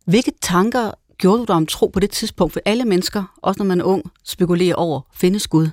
Hvilke 0.05 0.31
tanker 0.41 0.91
gjorde 1.23 1.39
du 1.39 1.45
dig 1.45 1.55
om 1.55 1.65
tro 1.65 1.87
på 1.87 1.99
det 1.99 2.09
tidspunkt? 2.11 2.53
For 2.53 2.59
alle 2.65 2.85
mennesker, 2.85 3.37
også 3.41 3.59
når 3.59 3.65
man 3.65 3.79
er 3.79 3.83
ung, 3.83 4.11
spekulerer 4.23 4.75
over, 4.75 5.01
findes 5.13 5.47
Gud? 5.47 5.67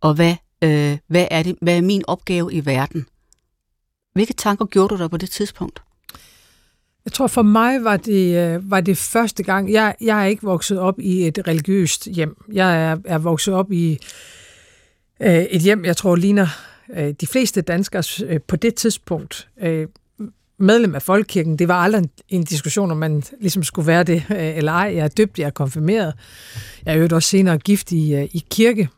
Og 0.00 0.14
hvad, 0.14 0.34
øh, 0.64 0.98
hvad, 1.06 1.26
er 1.30 1.42
det, 1.42 1.56
hvad 1.60 1.76
er 1.76 1.80
min 1.80 2.02
opgave 2.06 2.52
i 2.52 2.66
verden? 2.66 3.06
Hvilke 4.12 4.32
tanker 4.32 4.64
gjorde 4.64 4.94
du 4.94 5.02
dig 5.02 5.10
på 5.10 5.16
det 5.16 5.30
tidspunkt? 5.30 5.82
Jeg 7.04 7.12
tror 7.12 7.26
for 7.26 7.42
mig 7.42 7.84
var 7.84 7.96
det, 7.96 8.54
øh, 8.54 8.70
var 8.70 8.80
det 8.80 8.98
første 8.98 9.42
gang. 9.42 9.72
Jeg, 9.72 9.94
jeg 10.00 10.22
er 10.22 10.26
ikke 10.26 10.42
vokset 10.42 10.78
op 10.78 11.00
i 11.00 11.26
et 11.26 11.38
religiøst 11.48 12.06
hjem. 12.06 12.36
Jeg 12.52 12.82
er, 12.90 12.96
er 13.04 13.18
vokset 13.18 13.54
op 13.54 13.72
i 13.72 13.98
øh, 15.20 15.42
et 15.42 15.62
hjem, 15.62 15.84
jeg 15.84 15.96
tror 15.96 16.16
ligner 16.16 16.46
øh, 16.96 17.14
de 17.20 17.26
fleste 17.26 17.60
danskere 17.60 18.02
øh, 18.26 18.40
på 18.40 18.56
det 18.56 18.74
tidspunkt. 18.74 19.48
Øh, 19.62 19.86
medlem 20.62 20.94
af 20.94 21.02
Folkekirken. 21.02 21.58
Det 21.58 21.68
var 21.68 21.74
aldrig 21.74 22.02
en, 22.02 22.10
en 22.28 22.44
diskussion, 22.44 22.90
om 22.90 22.96
man 22.96 23.22
ligesom 23.40 23.62
skulle 23.62 23.86
være 23.86 24.04
det 24.04 24.24
øh, 24.30 24.56
eller 24.56 24.72
ej. 24.72 24.92
Jeg 24.94 25.04
er 25.04 25.08
døbt, 25.08 25.38
jeg 25.38 25.46
er 25.46 25.50
konfirmeret. 25.50 26.14
Jeg 26.84 26.94
er 26.94 26.98
jo 26.98 27.08
også 27.12 27.28
senere 27.28 27.58
gift 27.58 27.92
i, 27.92 28.14
øh, 28.14 28.24
i 28.24 28.44
kirke. 28.50 28.88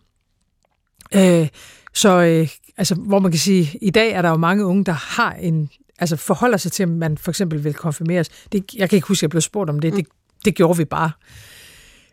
Øh, 1.14 1.48
så 1.94 2.22
øh, 2.22 2.48
altså, 2.76 2.94
hvor 2.94 3.18
man 3.18 3.30
kan 3.30 3.38
sige, 3.38 3.78
i 3.82 3.90
dag 3.90 4.12
er 4.12 4.22
der 4.22 4.28
jo 4.28 4.36
mange 4.36 4.64
unge, 4.64 4.84
der 4.84 4.92
har 4.92 5.32
en, 5.32 5.70
altså 5.98 6.16
forholder 6.16 6.56
sig 6.56 6.72
til, 6.72 6.82
at 6.82 6.88
man 6.88 7.18
for 7.18 7.30
eksempel 7.30 7.64
vil 7.64 7.74
konfirmeres. 7.74 8.28
Det, 8.52 8.74
jeg 8.74 8.90
kan 8.90 8.96
ikke 8.96 9.08
huske, 9.08 9.18
at 9.18 9.22
jeg 9.22 9.30
blev 9.30 9.40
spurgt 9.40 9.70
om 9.70 9.78
det. 9.78 9.92
Mm. 9.92 9.96
Det, 9.96 10.06
det 10.44 10.54
gjorde 10.54 10.78
vi 10.78 10.84
bare. 10.84 11.10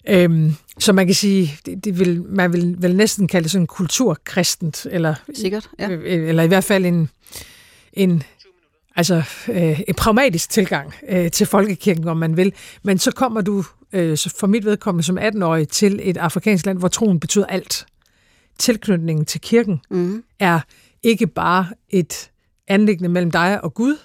Øhm, 0.10 0.56
så 0.80 0.94
man 0.94 1.06
kan 1.06 1.16
sige, 1.16 1.58
det, 1.66 1.86
det 1.86 2.00
vil, 2.00 2.24
man 2.24 2.54
vil, 2.54 2.76
vil 2.80 2.96
næsten 2.96 3.28
kalde 3.28 3.44
det 3.44 3.52
sådan 3.52 3.68
kulturkristent, 3.68 4.88
eller, 4.92 5.16
Sikkert, 5.34 5.70
ja. 5.80 5.90
øh, 5.90 6.30
eller 6.30 6.44
i 6.44 6.48
hvert 6.48 6.64
fald 6.64 6.86
en, 6.86 7.10
en 7.94 8.24
altså 8.96 9.24
øh, 9.50 9.80
en 9.88 9.96
pragmatisk 9.96 10.50
tilgang 10.50 10.94
øh, 11.10 11.32
til 11.32 11.48
folkekirken, 11.48 12.08
om 12.08 12.18
man 12.18 12.38
vil. 12.38 12.54
Men 12.84 12.98
så 12.98 13.12
kommer 13.12 13.42
du, 13.42 13.64
øh, 13.94 14.18
for 14.36 14.48
mit 14.48 14.66
vedkommende 14.66 15.06
som 15.06 15.18
18-årig, 15.18 15.68
til 15.68 16.00
et 16.04 16.18
afrikansk 16.18 16.66
land, 16.66 16.80
hvor 16.80 16.88
troen 16.88 17.20
betyder 17.20 17.46
alt. 17.46 17.86
Tilknytningen 18.60 19.26
til 19.26 19.42
kirken 19.42 19.82
mm. 19.90 20.24
er 20.40 20.60
ikke 21.04 21.28
bare 21.28 21.68
et 21.90 22.30
anlæggende 22.68 23.10
mellem 23.10 23.32
dig 23.32 23.64
og 23.64 23.74
Gud, 23.74 23.98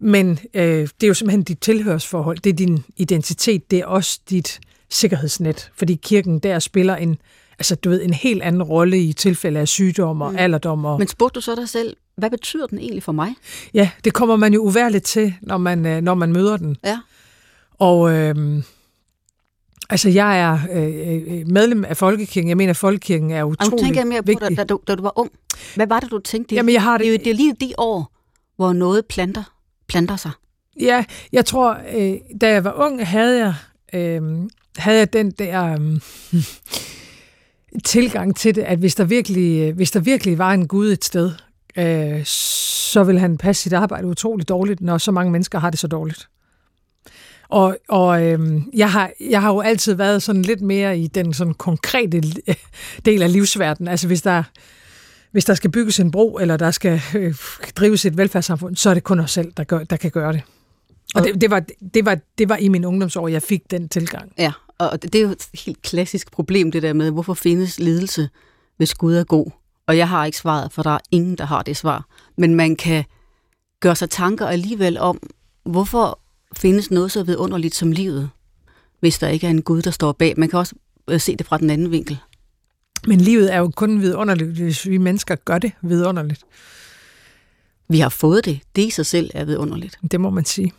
men 0.00 0.38
øh, 0.54 0.62
det 0.62 1.02
er 1.02 1.06
jo 1.08 1.14
simpelthen 1.14 1.42
dit 1.42 1.60
tilhørsforhold, 1.60 2.38
det 2.38 2.50
er 2.50 2.54
din 2.54 2.84
identitet, 2.96 3.70
det 3.70 3.78
er 3.78 3.86
også 3.86 4.20
dit 4.30 4.60
sikkerhedsnet, 4.90 5.70
fordi 5.74 5.94
kirken 6.02 6.38
der 6.38 6.58
spiller 6.58 6.96
en, 6.96 7.16
altså 7.58 7.74
du 7.74 7.90
ved, 7.90 8.02
en 8.02 8.14
helt 8.14 8.42
anden 8.42 8.62
rolle 8.62 8.98
i 8.98 9.12
tilfælde 9.12 9.60
af 9.60 9.68
sygdom 9.68 10.22
og 10.22 10.30
mm. 10.30 10.38
alderdom. 10.38 10.84
Og... 10.84 10.98
Men 10.98 11.08
spurgte 11.08 11.34
du 11.34 11.40
så 11.40 11.54
dig 11.54 11.68
selv, 11.68 11.96
hvad 12.20 12.30
betyder 12.30 12.66
den 12.66 12.78
egentlig 12.78 13.02
for 13.02 13.12
mig? 13.12 13.34
Ja, 13.74 13.90
det 14.04 14.12
kommer 14.12 14.36
man 14.36 14.54
jo 14.54 14.60
uværligt 14.62 15.04
til, 15.04 15.34
når 15.42 15.58
man, 15.58 15.86
øh, 15.86 16.00
når 16.00 16.14
man 16.14 16.32
møder 16.32 16.56
den. 16.56 16.76
Ja. 16.84 16.98
Og 17.78 18.12
øh, 18.12 18.62
altså, 19.90 20.08
jeg 20.08 20.40
er 20.40 20.58
øh, 20.72 21.38
øh, 21.40 21.48
medlem 21.48 21.84
af 21.84 21.96
Folkekirken. 21.96 22.48
Jeg 22.48 22.56
mener, 22.56 22.70
at 22.70 22.76
Folkekirken 22.76 23.30
er 23.30 23.44
utrolig 23.44 23.72
vigtig. 23.72 23.86
tænker 23.86 24.00
jeg 24.00 24.08
mere 24.08 24.26
vigtig. 24.26 24.48
på, 24.48 24.54
da, 24.54 24.54
da, 24.54 24.64
du, 24.64 24.80
da 24.88 24.94
du 24.94 25.02
var 25.02 25.18
ung. 25.18 25.30
Hvad 25.76 25.86
var 25.86 26.00
det, 26.00 26.10
du 26.10 26.18
tænkte? 26.18 26.54
Jamen, 26.54 26.74
jeg 26.74 26.82
har 26.82 26.98
det... 26.98 27.04
Det, 27.04 27.08
er 27.08 27.12
jo, 27.12 27.18
det 27.24 27.30
er 27.30 27.34
lige 27.34 27.54
de 27.60 27.72
år, 27.78 28.12
hvor 28.56 28.72
noget 28.72 29.06
planter, 29.06 29.42
planter 29.88 30.16
sig. 30.16 30.30
Ja, 30.80 31.04
jeg 31.32 31.46
tror, 31.46 31.78
øh, 31.94 32.14
da 32.40 32.48
jeg 32.48 32.64
var 32.64 32.72
ung, 32.72 33.06
havde 33.06 33.38
jeg, 33.38 33.54
øh, 33.92 34.22
havde 34.76 34.98
jeg 34.98 35.12
den 35.12 35.30
der... 35.30 35.72
Øh, 35.72 36.00
tilgang 37.84 38.36
til 38.36 38.54
det, 38.54 38.62
at 38.62 38.78
hvis 38.78 38.94
der 38.94 39.04
virkelig, 39.04 39.72
hvis 39.72 39.90
der 39.90 40.00
virkelig 40.00 40.38
var 40.38 40.52
en 40.52 40.68
Gud 40.68 40.92
et 40.92 41.04
sted, 41.04 41.32
øh, 41.80 42.24
så 42.24 43.04
vil 43.04 43.18
han 43.18 43.38
passe 43.38 43.62
sit 43.62 43.72
arbejde 43.72 44.06
utroligt 44.06 44.48
dårligt, 44.48 44.80
når 44.80 44.98
så 44.98 45.12
mange 45.12 45.32
mennesker 45.32 45.58
har 45.58 45.70
det 45.70 45.78
så 45.78 45.86
dårligt. 45.86 46.28
Og, 47.48 47.76
og 47.88 48.26
øh, 48.26 48.62
jeg, 48.74 48.92
har, 48.92 49.10
jeg 49.20 49.42
har 49.42 49.52
jo 49.52 49.60
altid 49.60 49.94
været 49.94 50.22
sådan 50.22 50.42
lidt 50.42 50.60
mere 50.60 50.98
i 50.98 51.06
den 51.06 51.34
sådan 51.34 51.54
konkrete 51.54 52.22
del 53.06 53.22
af 53.22 53.32
livsverdenen. 53.32 53.88
Altså 53.88 54.06
hvis 54.06 54.22
der, 54.22 54.42
hvis 55.32 55.44
der 55.44 55.54
skal 55.54 55.70
bygges 55.70 56.00
en 56.00 56.10
bro, 56.10 56.38
eller 56.38 56.56
der 56.56 56.70
skal 56.70 57.00
øh, 57.14 57.34
drives 57.76 58.04
et 58.04 58.16
velfærdssamfund, 58.16 58.76
så 58.76 58.90
er 58.90 58.94
det 58.94 59.04
kun 59.04 59.20
os 59.20 59.30
selv, 59.30 59.52
der, 59.56 59.64
gør, 59.64 59.84
der 59.84 59.96
kan 59.96 60.10
gøre 60.10 60.32
det. 60.32 60.42
Og 61.14 61.24
det, 61.24 61.40
det, 61.40 61.50
var, 61.50 61.62
det, 61.94 62.04
var, 62.04 62.18
det 62.38 62.48
var 62.48 62.56
i 62.56 62.68
min 62.68 62.84
ungdomsår, 62.84 63.28
jeg 63.28 63.42
fik 63.42 63.70
den 63.70 63.88
tilgang. 63.88 64.32
Ja, 64.38 64.52
og 64.78 65.02
det 65.02 65.14
er 65.14 65.22
jo 65.22 65.30
et 65.30 65.48
helt 65.64 65.82
klassisk 65.82 66.32
problem, 66.32 66.70
det 66.70 66.82
der 66.82 66.92
med, 66.92 67.10
hvorfor 67.10 67.34
findes 67.34 67.78
lidelse, 67.78 68.28
hvis 68.76 68.94
Gud 68.94 69.14
er 69.14 69.24
god? 69.24 69.50
Og 69.86 69.96
jeg 69.96 70.08
har 70.08 70.24
ikke 70.24 70.38
svaret, 70.38 70.72
for 70.72 70.82
der 70.82 70.90
er 70.90 70.98
ingen, 71.10 71.38
der 71.38 71.44
har 71.44 71.62
det 71.62 71.76
svar. 71.76 72.06
Men 72.36 72.54
man 72.54 72.76
kan 72.76 73.04
gøre 73.80 73.96
sig 73.96 74.10
tanker 74.10 74.46
alligevel 74.46 74.98
om, 74.98 75.20
hvorfor 75.64 76.20
findes 76.56 76.90
noget 76.90 77.12
så 77.12 77.22
vidunderligt 77.22 77.74
som 77.74 77.92
livet, 77.92 78.30
hvis 79.00 79.18
der 79.18 79.28
ikke 79.28 79.46
er 79.46 79.50
en 79.50 79.62
Gud, 79.62 79.82
der 79.82 79.90
står 79.90 80.12
bag. 80.12 80.34
Man 80.36 80.48
kan 80.48 80.58
også 80.58 80.74
øh, 81.08 81.20
se 81.20 81.36
det 81.36 81.46
fra 81.46 81.58
den 81.58 81.70
anden 81.70 81.90
vinkel. 81.90 82.18
Men 83.06 83.20
livet 83.20 83.54
er 83.54 83.58
jo 83.58 83.70
kun 83.76 84.00
vidunderligt, 84.00 84.50
hvis 84.50 84.88
vi 84.88 84.98
mennesker 84.98 85.34
gør 85.34 85.58
det 85.58 85.72
vidunderligt. 85.82 86.44
Vi 87.88 88.00
har 88.00 88.08
fået 88.08 88.44
det. 88.44 88.60
Det 88.76 88.82
i 88.82 88.90
sig 88.90 89.06
selv 89.06 89.30
er 89.34 89.44
vidunderligt. 89.44 89.98
Det 90.10 90.20
må 90.20 90.30
man 90.30 90.44
sige. 90.44 90.72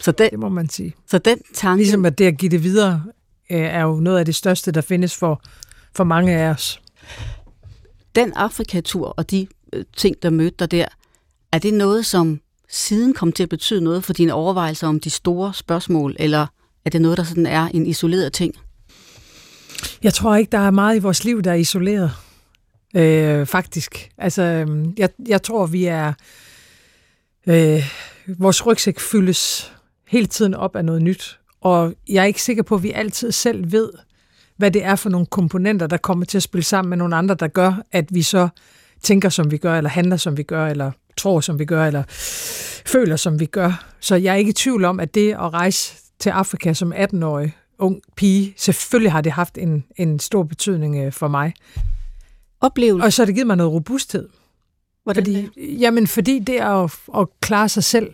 Så 0.00 0.12
den, 0.12 0.30
det 0.30 0.38
må 0.38 0.48
man 0.48 0.68
sige. 0.68 0.94
Så 1.06 1.18
den 1.18 1.38
tanke... 1.54 1.82
Ligesom 1.82 2.04
at 2.04 2.18
det 2.18 2.24
at 2.24 2.38
give 2.38 2.50
det 2.50 2.62
videre, 2.62 3.04
øh, 3.50 3.58
er 3.60 3.82
jo 3.82 4.00
noget 4.00 4.18
af 4.18 4.24
det 4.24 4.34
største, 4.34 4.72
der 4.72 4.80
findes 4.80 5.16
for, 5.16 5.42
for 5.96 6.04
mange 6.04 6.32
af 6.32 6.48
os. 6.48 6.80
Den 8.14 8.32
Afrikatur 8.32 9.06
og 9.06 9.30
de 9.30 9.46
øh, 9.72 9.84
ting, 9.96 10.22
der 10.22 10.30
mødte 10.30 10.56
dig 10.58 10.70
der, 10.70 10.86
er 11.52 11.58
det 11.58 11.74
noget, 11.74 12.06
som 12.06 12.40
siden 12.68 13.14
kom 13.14 13.32
til 13.32 13.42
at 13.42 13.48
betyde 13.48 13.80
noget 13.80 14.04
for 14.04 14.12
dine 14.12 14.34
overvejelser 14.34 14.88
om 14.88 15.00
de 15.00 15.10
store 15.10 15.54
spørgsmål, 15.54 16.16
eller 16.18 16.46
er 16.84 16.90
det 16.90 17.00
noget, 17.00 17.18
der 17.18 17.24
sådan 17.24 17.46
er 17.46 17.68
en 17.74 17.86
isoleret 17.86 18.32
ting? 18.32 18.54
Jeg 20.02 20.14
tror 20.14 20.36
ikke, 20.36 20.50
der 20.50 20.58
er 20.58 20.70
meget 20.70 20.96
i 20.96 20.98
vores 20.98 21.24
liv, 21.24 21.42
der 21.42 21.50
er 21.50 21.54
isoleret. 21.54 22.10
Øh, 22.96 23.46
faktisk. 23.46 24.10
Altså, 24.18 24.42
øhm, 24.42 24.94
jeg, 24.96 25.08
jeg 25.28 25.42
tror, 25.42 25.66
vi 25.66 25.84
er... 25.84 26.12
Øh, 27.46 27.92
vores 28.38 28.66
rygsæk 28.66 29.00
fyldes 29.00 29.72
hele 30.08 30.26
tiden 30.26 30.54
op 30.54 30.76
af 30.76 30.84
noget 30.84 31.02
nyt. 31.02 31.38
Og 31.60 31.94
jeg 32.08 32.22
er 32.22 32.26
ikke 32.26 32.42
sikker 32.42 32.62
på, 32.62 32.74
at 32.74 32.82
vi 32.82 32.92
altid 32.92 33.32
selv 33.32 33.72
ved, 33.72 33.90
hvad 34.56 34.70
det 34.70 34.84
er 34.84 34.96
for 34.96 35.10
nogle 35.10 35.26
komponenter, 35.26 35.86
der 35.86 35.96
kommer 35.96 36.24
til 36.24 36.38
at 36.38 36.42
spille 36.42 36.64
sammen 36.64 36.90
med 36.90 36.98
nogle 36.98 37.16
andre, 37.16 37.34
der 37.34 37.48
gør, 37.48 37.82
at 37.92 38.14
vi 38.14 38.22
så 38.22 38.48
tænker, 39.02 39.28
som 39.28 39.50
vi 39.50 39.56
gør, 39.56 39.76
eller 39.76 39.90
handler, 39.90 40.16
som 40.16 40.36
vi 40.36 40.42
gør, 40.42 40.66
eller 40.66 40.90
tror, 41.16 41.40
som 41.40 41.58
vi 41.58 41.64
gør, 41.64 41.86
eller 41.86 42.02
føler, 42.86 43.16
som 43.16 43.40
vi 43.40 43.46
gør. 43.46 43.84
Så 44.00 44.16
jeg 44.16 44.32
er 44.32 44.36
ikke 44.36 44.50
i 44.50 44.52
tvivl 44.52 44.84
om, 44.84 45.00
at 45.00 45.14
det 45.14 45.32
at 45.32 45.52
rejse 45.52 45.94
til 46.18 46.30
Afrika 46.30 46.72
som 46.72 46.92
18-årig 46.92 47.52
ung 47.78 48.00
pige, 48.16 48.54
selvfølgelig 48.56 49.12
har 49.12 49.20
det 49.20 49.32
haft 49.32 49.58
en, 49.58 49.84
en 49.96 50.18
stor 50.18 50.42
betydning 50.42 51.04
øh, 51.04 51.12
for 51.12 51.28
mig. 51.28 51.54
Oplevelse. 52.60 53.06
Og 53.06 53.12
så 53.12 53.22
har 53.22 53.26
det 53.26 53.34
givet 53.34 53.46
mig 53.46 53.56
noget 53.56 53.72
robusthed. 53.72 54.28
Hvordan 55.02 55.24
fordi, 55.24 55.48
jamen, 55.58 56.06
fordi 56.06 56.38
det 56.38 56.60
at, 56.60 56.94
at 57.18 57.26
klare 57.40 57.68
sig 57.68 57.84
selv 57.84 58.10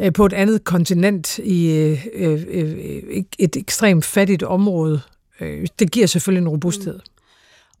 øh, 0.00 0.12
på 0.12 0.26
et 0.26 0.32
andet 0.32 0.64
kontinent 0.64 1.38
i 1.38 1.70
øh, 2.14 2.44
et 3.38 3.56
ekstremt 3.56 4.04
fattigt 4.04 4.42
område, 4.42 5.00
øh, 5.42 5.66
det 5.78 5.90
giver 5.90 6.06
selvfølgelig 6.06 6.42
en 6.42 6.48
robusthed. 6.48 6.94
Mm. 6.94 7.00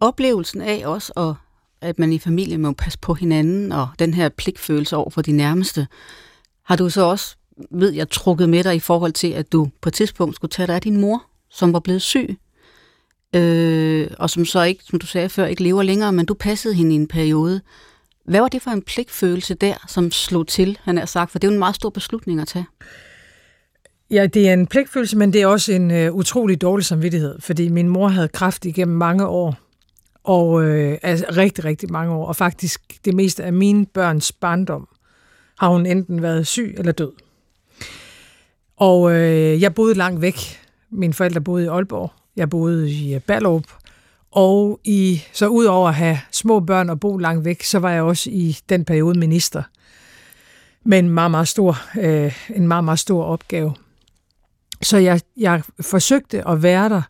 Oplevelsen 0.00 0.60
af 0.60 0.82
også, 0.86 1.12
at, 1.16 1.34
at 1.88 1.98
man 1.98 2.12
i 2.12 2.18
familien 2.18 2.62
må 2.62 2.72
passe 2.72 2.98
på 2.98 3.14
hinanden, 3.14 3.72
og 3.72 3.88
den 3.98 4.14
her 4.14 4.28
pligtfølelse 4.28 4.96
over 4.96 5.10
for 5.10 5.22
de 5.22 5.32
nærmeste, 5.32 5.86
har 6.64 6.76
du 6.76 6.90
så 6.90 7.02
også, 7.02 7.36
ved 7.70 7.90
jeg, 7.90 8.10
trukket 8.10 8.48
med 8.48 8.64
dig 8.64 8.74
i 8.74 8.80
forhold 8.80 9.12
til, 9.12 9.30
at 9.30 9.52
du 9.52 9.68
på 9.80 9.88
et 9.88 9.92
tidspunkt 9.92 10.36
skulle 10.36 10.50
tage 10.50 10.66
dig 10.66 10.74
af 10.74 10.80
din 10.80 11.00
mor, 11.00 11.24
som 11.50 11.72
var 11.72 11.80
blevet 11.80 12.02
syg, 12.02 12.36
øh, 13.34 14.10
og 14.18 14.30
som 14.30 14.44
så 14.44 14.62
ikke, 14.62 14.84
som 14.84 14.98
du 14.98 15.06
sagde 15.06 15.28
før, 15.28 15.46
ikke 15.46 15.62
lever 15.62 15.82
længere, 15.82 16.12
men 16.12 16.26
du 16.26 16.34
passede 16.34 16.74
hende 16.74 16.92
i 16.92 16.98
en 16.98 17.08
periode. 17.08 17.60
Hvad 18.24 18.40
var 18.40 18.48
det 18.48 18.62
for 18.62 18.70
en 18.70 18.82
pligtfølelse 18.82 19.54
der, 19.54 19.74
som 19.88 20.10
slog 20.10 20.46
til, 20.46 20.78
han 20.82 20.98
har 20.98 21.06
sagt? 21.06 21.30
For 21.30 21.38
det 21.38 21.46
er 21.46 21.50
jo 21.50 21.54
en 21.54 21.58
meget 21.58 21.74
stor 21.74 21.90
beslutning 21.90 22.40
at 22.40 22.48
tage. 22.48 22.66
Ja, 24.12 24.26
det 24.26 24.48
er 24.48 24.52
en 24.52 24.66
pligtfølelse, 24.66 25.16
men 25.16 25.32
det 25.32 25.42
er 25.42 25.46
også 25.46 25.72
en 25.72 25.90
øh, 25.90 26.12
utrolig 26.12 26.60
dårlig 26.60 26.84
samvittighed, 26.84 27.40
fordi 27.40 27.68
min 27.68 27.88
mor 27.88 28.08
havde 28.08 28.28
kræft 28.28 28.64
igennem 28.64 28.96
mange 28.96 29.26
år, 29.26 29.56
og 30.24 30.64
øh, 30.64 30.98
altså 31.02 31.26
rigtig, 31.36 31.64
rigtig 31.64 31.92
mange 31.92 32.14
år, 32.14 32.26
og 32.26 32.36
faktisk 32.36 33.04
det 33.04 33.14
meste 33.14 33.44
af 33.44 33.52
mine 33.52 33.86
børns 33.86 34.32
barndom 34.32 34.88
har 35.58 35.68
hun 35.68 35.86
enten 35.86 36.22
været 36.22 36.46
syg 36.46 36.74
eller 36.78 36.92
død. 36.92 37.12
Og 38.76 39.12
øh, 39.12 39.62
jeg 39.62 39.74
boede 39.74 39.94
langt 39.94 40.20
væk. 40.20 40.36
Mine 40.90 41.14
forældre 41.14 41.40
boede 41.40 41.64
i 41.64 41.68
Aalborg. 41.68 42.12
Jeg 42.36 42.50
boede 42.50 42.90
i 42.90 43.14
øh, 43.14 43.20
Ballerup. 43.20 43.66
Og 44.30 44.80
i, 44.84 45.22
så 45.32 45.46
udover 45.46 45.88
at 45.88 45.94
have 45.94 46.18
små 46.32 46.60
børn 46.60 46.90
og 46.90 47.00
bo 47.00 47.16
langt 47.16 47.44
væk, 47.44 47.62
så 47.62 47.78
var 47.78 47.90
jeg 47.90 48.02
også 48.02 48.30
i 48.30 48.58
den 48.68 48.84
periode 48.84 49.18
minister. 49.18 49.62
Med 50.84 50.98
en 50.98 51.08
meget, 51.08 51.30
meget 51.30 51.48
stor, 51.48 51.78
øh, 52.00 52.40
en 52.56 52.68
meget, 52.68 52.84
meget 52.84 52.98
stor 52.98 53.24
opgave. 53.24 53.74
Så 54.82 54.96
jeg, 54.96 55.20
jeg 55.36 55.62
forsøgte 55.80 56.48
at 56.48 56.62
være 56.62 56.88
der 56.88 57.02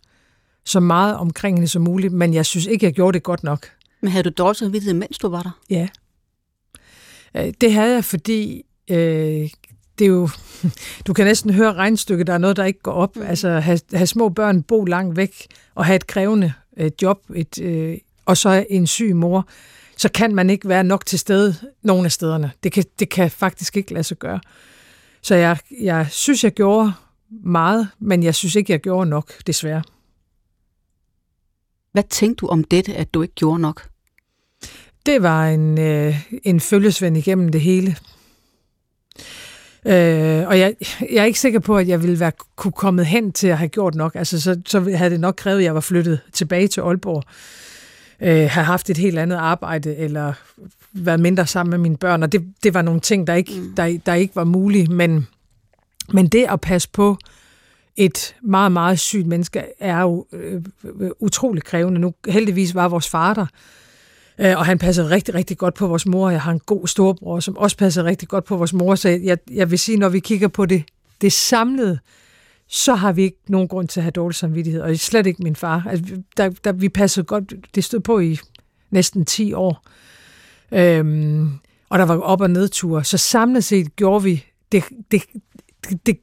så 0.65 0.81
meget 0.81 1.17
omkring 1.17 1.57
hende 1.57 1.69
som 1.69 1.83
muligt, 1.83 2.13
men 2.13 2.35
jeg 2.35 2.47
synes 2.47 2.67
ikke, 2.67 2.87
jeg 2.87 2.93
gjorde 2.93 3.15
det 3.15 3.23
godt 3.23 3.43
nok. 3.43 3.69
Men 4.01 4.11
havde 4.11 4.25
du 4.25 4.31
dårlig 4.31 4.57
samvittighed, 4.57 4.95
mens 4.95 5.19
du 5.19 5.29
var 5.29 5.43
der? 5.43 5.61
Ja. 5.71 5.89
Øh, 7.37 7.53
det 7.61 7.73
havde 7.73 7.95
jeg, 7.95 8.05
fordi 8.05 8.63
øh, 8.91 9.51
det 9.99 10.05
er 10.05 10.07
jo, 10.07 10.29
du 11.07 11.13
kan 11.13 11.27
næsten 11.27 11.55
høre 11.55 11.73
regnstykket, 11.73 12.27
der 12.27 12.33
er 12.33 12.39
noget, 12.39 12.57
der 12.57 12.65
ikke 12.65 12.81
går 12.81 12.93
op. 12.93 13.17
Mm. 13.17 13.23
Altså 13.23 13.61
have, 13.61 13.81
have 13.93 14.07
små 14.07 14.29
børn, 14.29 14.63
bo 14.63 14.85
langt 14.85 15.17
væk 15.17 15.47
og 15.75 15.85
have 15.85 15.97
et 15.97 16.07
krævende 16.07 16.53
øh, 16.77 16.91
job, 17.03 17.19
et, 17.35 17.59
øh, 17.61 17.99
og 18.27 18.37
så 18.37 18.67
en 18.71 18.87
syg 18.87 19.17
mor, 19.17 19.49
så 19.97 20.09
kan 20.09 20.35
man 20.35 20.51
ikke 20.51 20.69
være 20.69 20.85
nok 20.85 21.07
til 21.07 21.19
stede 21.19 21.55
nogle 21.83 22.05
af 22.05 22.13
stederne. 22.13 22.53
Det 22.63 22.73
kan, 22.73 22.85
det 22.99 23.09
kan 23.09 23.31
faktisk 23.31 23.77
ikke 23.77 23.93
lade 23.93 24.05
sig 24.05 24.17
gøre. 24.17 24.41
Så 25.23 25.35
jeg, 25.35 25.59
jeg 25.81 26.07
synes, 26.11 26.45
jeg 26.45 26.53
gjorde 26.53 26.93
meget, 27.45 27.88
men 27.99 28.23
jeg 28.23 28.35
synes 28.35 28.55
ikke, 28.55 28.73
jeg 28.73 28.81
gjorde 28.81 29.11
nok, 29.11 29.33
desværre. 29.47 29.83
Hvad 31.92 32.03
tænkte 32.11 32.40
du 32.40 32.47
om 32.47 32.64
dette, 32.64 32.95
at 32.95 33.14
du 33.14 33.23
ikke 33.23 33.35
gjorde 33.35 33.61
nok? 33.61 33.88
Det 35.07 35.23
var 35.23 35.49
en, 35.49 35.79
øh, 35.79 36.31
en 36.45 36.61
følgesvend 36.61 37.16
igennem 37.16 37.49
det 37.49 37.61
hele. 37.61 37.97
Øh, 39.87 40.49
og 40.49 40.59
jeg, 40.59 40.75
jeg 41.01 41.21
er 41.21 41.25
ikke 41.25 41.40
sikker 41.40 41.61
på, 41.61 41.77
at 41.77 41.88
jeg 41.88 42.03
ville 42.03 42.21
være, 42.21 42.33
kunne 42.57 42.73
komme 42.73 43.05
hen 43.05 43.33
til 43.33 43.49
at 43.49 43.59
have 43.59 43.68
gjort 43.68 43.95
nok. 43.95 44.14
Altså, 44.14 44.40
så, 44.40 44.61
så 44.66 44.81
havde 44.81 45.11
det 45.11 45.21
nok 45.21 45.35
krævet, 45.37 45.59
at 45.59 45.64
jeg 45.64 45.75
var 45.75 45.81
flyttet 45.81 46.21
tilbage 46.33 46.68
til 46.68 46.81
Aalborg, 46.81 47.23
øh, 48.21 48.51
have 48.51 48.64
haft 48.64 48.90
et 48.90 48.97
helt 48.97 49.18
andet 49.18 49.37
arbejde, 49.37 49.97
eller 49.97 50.33
været 50.92 51.21
mindre 51.21 51.47
sammen 51.47 51.71
med 51.71 51.79
mine 51.79 51.97
børn. 51.97 52.23
Og 52.23 52.33
det, 52.33 52.47
det 52.62 52.75
var 52.75 52.83
nogle 52.83 53.01
ting, 53.01 53.27
der 53.27 53.35
ikke, 53.35 53.53
mm. 53.57 53.75
der, 53.77 53.99
der 54.07 54.14
ikke 54.14 54.37
var 54.37 54.45
mulige. 54.45 54.87
Men, 54.87 55.27
men 56.12 56.29
det 56.29 56.47
at 56.49 56.61
passe 56.61 56.88
på 56.93 57.17
et 57.97 58.37
meget, 58.43 58.73
meget 58.73 59.01
sygt 59.01 59.27
menneske, 59.27 59.62
er 59.81 60.01
jo 60.01 60.27
øh, 60.33 60.62
øh 61.01 61.11
utrolig 61.21 61.65
krævende. 61.65 62.01
Nu 62.01 62.15
heldigvis 62.29 62.75
var 62.75 62.88
vores 62.88 63.09
far 63.09 63.35
der, 63.35 63.47
Øh, 64.38 64.59
og 64.59 64.67
han 64.67 64.79
passede 64.79 65.11
rigtig, 65.11 65.35
rigtig 65.35 65.59
godt 65.59 65.75
på 65.75 65.87
vores 65.87 66.07
mor. 66.07 66.31
Jeg 66.31 66.43
har 66.43 66.53
en 66.53 66.61
god 66.67 66.87
storbror, 66.87 67.41
som 67.41 67.57
også 67.57 67.77
passede 67.77 68.05
rigtig 68.05 68.29
godt 68.29 68.45
på 68.45 68.57
vores 68.57 68.73
mor. 68.73 68.95
Så 68.95 69.09
jeg, 69.09 69.38
jeg 69.51 69.71
vil 69.71 69.79
sige, 69.79 69.99
når 69.99 70.09
vi 70.09 70.21
kigger 70.21 70.49
på 70.49 70.67
det, 70.67 70.85
det 71.21 71.33
samlede, 71.33 71.99
så 72.69 72.95
har 72.95 73.12
vi 73.12 73.23
ikke 73.23 73.38
nogen 73.49 73.69
grund 73.69 73.88
til 73.88 74.01
at 74.01 74.05
have 74.05 74.11
dårlig 74.11 74.35
samvittighed. 74.35 74.81
Og 74.81 74.97
slet 74.97 75.27
ikke 75.27 75.43
min 75.43 75.57
far. 75.57 75.87
Altså, 75.91 76.23
der, 76.37 76.51
der, 76.65 76.73
vi 76.73 76.88
passede 76.88 77.27
godt, 77.27 77.55
det 77.75 77.85
stod 77.85 78.01
på 78.01 78.19
i 78.19 78.38
næsten 78.91 79.25
10 79.25 79.53
år. 79.53 79.85
Øhm, 80.73 81.51
og 81.88 81.99
der 81.99 82.05
var 82.05 82.19
op- 82.19 82.41
og 82.41 82.51
nedture. 82.51 83.05
Så 83.05 83.19
samlet 83.19 83.65
set 83.65 83.97
gjorde 83.97 84.23
vi 84.23 84.45
det, 84.73 84.85
det, 85.11 85.23
det, 85.90 86.07
det 86.07 86.18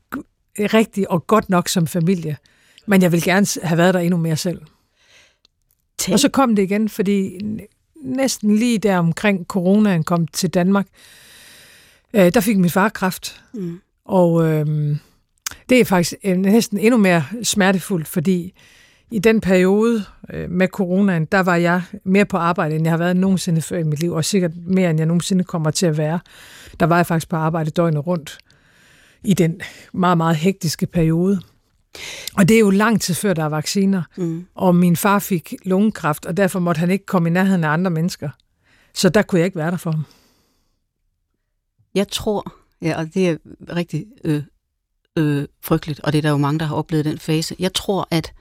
rigtigt 0.74 1.08
og 1.08 1.28
godt 1.28 1.50
nok 1.50 1.68
som 1.68 1.88
familie. 1.88 2.38
Men 2.88 3.02
jeg 3.02 3.12
vil 3.12 3.24
gerne 3.24 3.48
have 3.64 3.78
været 3.78 3.94
der 3.94 4.00
endnu 4.00 4.18
mere 4.18 4.38
selv. 4.38 4.62
Tænk. 5.98 6.14
Og 6.14 6.20
så 6.20 6.30
kom 6.30 6.56
det 6.56 6.64
igen, 6.64 6.90
fordi 6.90 7.40
næsten 8.04 8.56
lige 8.56 8.78
der 8.78 8.98
omkring 8.98 9.46
coronaen 9.46 10.04
kom 10.04 10.28
til 10.28 10.50
Danmark, 10.50 10.88
øh, 12.14 12.34
der 12.34 12.40
fik 12.40 12.58
min 12.58 12.70
far 12.70 12.90
kræft. 12.90 13.42
Mm. 13.54 13.80
Og 14.06 14.48
øh, 14.48 14.98
det 15.70 15.80
er 15.80 15.86
faktisk 15.86 16.14
næsten 16.36 16.78
endnu 16.78 16.98
mere 16.98 17.24
smertefuldt, 17.44 18.08
fordi 18.08 18.54
i 19.12 19.20
den 19.20 19.42
periode 19.42 20.04
øh, 20.34 20.50
med 20.50 20.68
coronaen, 20.68 21.26
der 21.26 21.40
var 21.40 21.56
jeg 21.56 21.82
mere 22.04 22.26
på 22.26 22.38
arbejde, 22.38 22.76
end 22.76 22.84
jeg 22.84 22.92
har 22.92 22.98
været 22.98 23.18
nogensinde 23.18 23.62
før 23.62 23.78
i 23.78 23.84
mit 23.84 24.00
liv, 24.00 24.12
og 24.12 24.26
sikkert 24.26 24.52
mere, 24.56 24.90
end 24.90 25.00
jeg 25.00 25.06
nogensinde 25.06 25.44
kommer 25.44 25.72
til 25.72 25.86
at 25.86 25.98
være. 25.98 26.20
Der 26.80 26.86
var 26.86 26.96
jeg 26.96 27.06
faktisk 27.06 27.30
på 27.30 27.36
arbejde 27.36 27.72
døgnet 27.72 28.08
rundt 28.08 28.38
i 29.24 29.34
den 29.34 29.62
meget, 29.94 30.18
meget 30.18 30.36
hektiske 30.36 30.86
periode. 30.86 31.42
Og 32.36 32.48
det 32.48 32.56
er 32.56 32.60
jo 32.60 32.70
lang 32.70 33.02
tid 33.02 33.16
før, 33.16 33.34
der 33.34 33.44
er 33.44 33.50
vacciner. 33.50 34.04
Mm. 34.18 34.46
Og 34.56 34.76
min 34.76 34.96
far 34.96 35.20
fik 35.20 35.56
lungekræft, 35.66 36.26
og 36.26 36.38
derfor 36.38 36.60
måtte 36.60 36.80
han 36.80 36.92
ikke 36.92 37.06
komme 37.06 37.30
i 37.30 37.32
nærheden 37.32 37.64
af 37.64 37.70
andre 37.70 37.92
mennesker. 37.92 38.30
Så 38.94 39.10
der 39.10 39.22
kunne 39.22 39.40
jeg 39.40 39.46
ikke 39.46 39.58
være 39.58 39.72
der 39.72 39.78
for 39.78 39.92
ham. 39.92 40.06
Jeg 41.96 42.08
tror, 42.08 42.54
ja, 42.82 42.98
og 42.98 43.14
det 43.14 43.30
er 43.30 43.38
rigtig 43.76 44.06
øh, 44.24 44.44
øh, 45.18 45.48
frygteligt, 45.62 46.00
og 46.00 46.12
det 46.12 46.18
er 46.18 46.22
der 46.22 46.30
jo 46.30 46.38
mange, 46.38 46.60
der 46.60 46.66
har 46.66 46.76
oplevet 46.76 47.06
den 47.06 47.20
fase. 47.20 47.56
Jeg 47.60 47.74
tror, 47.74 48.08
at, 48.12 48.34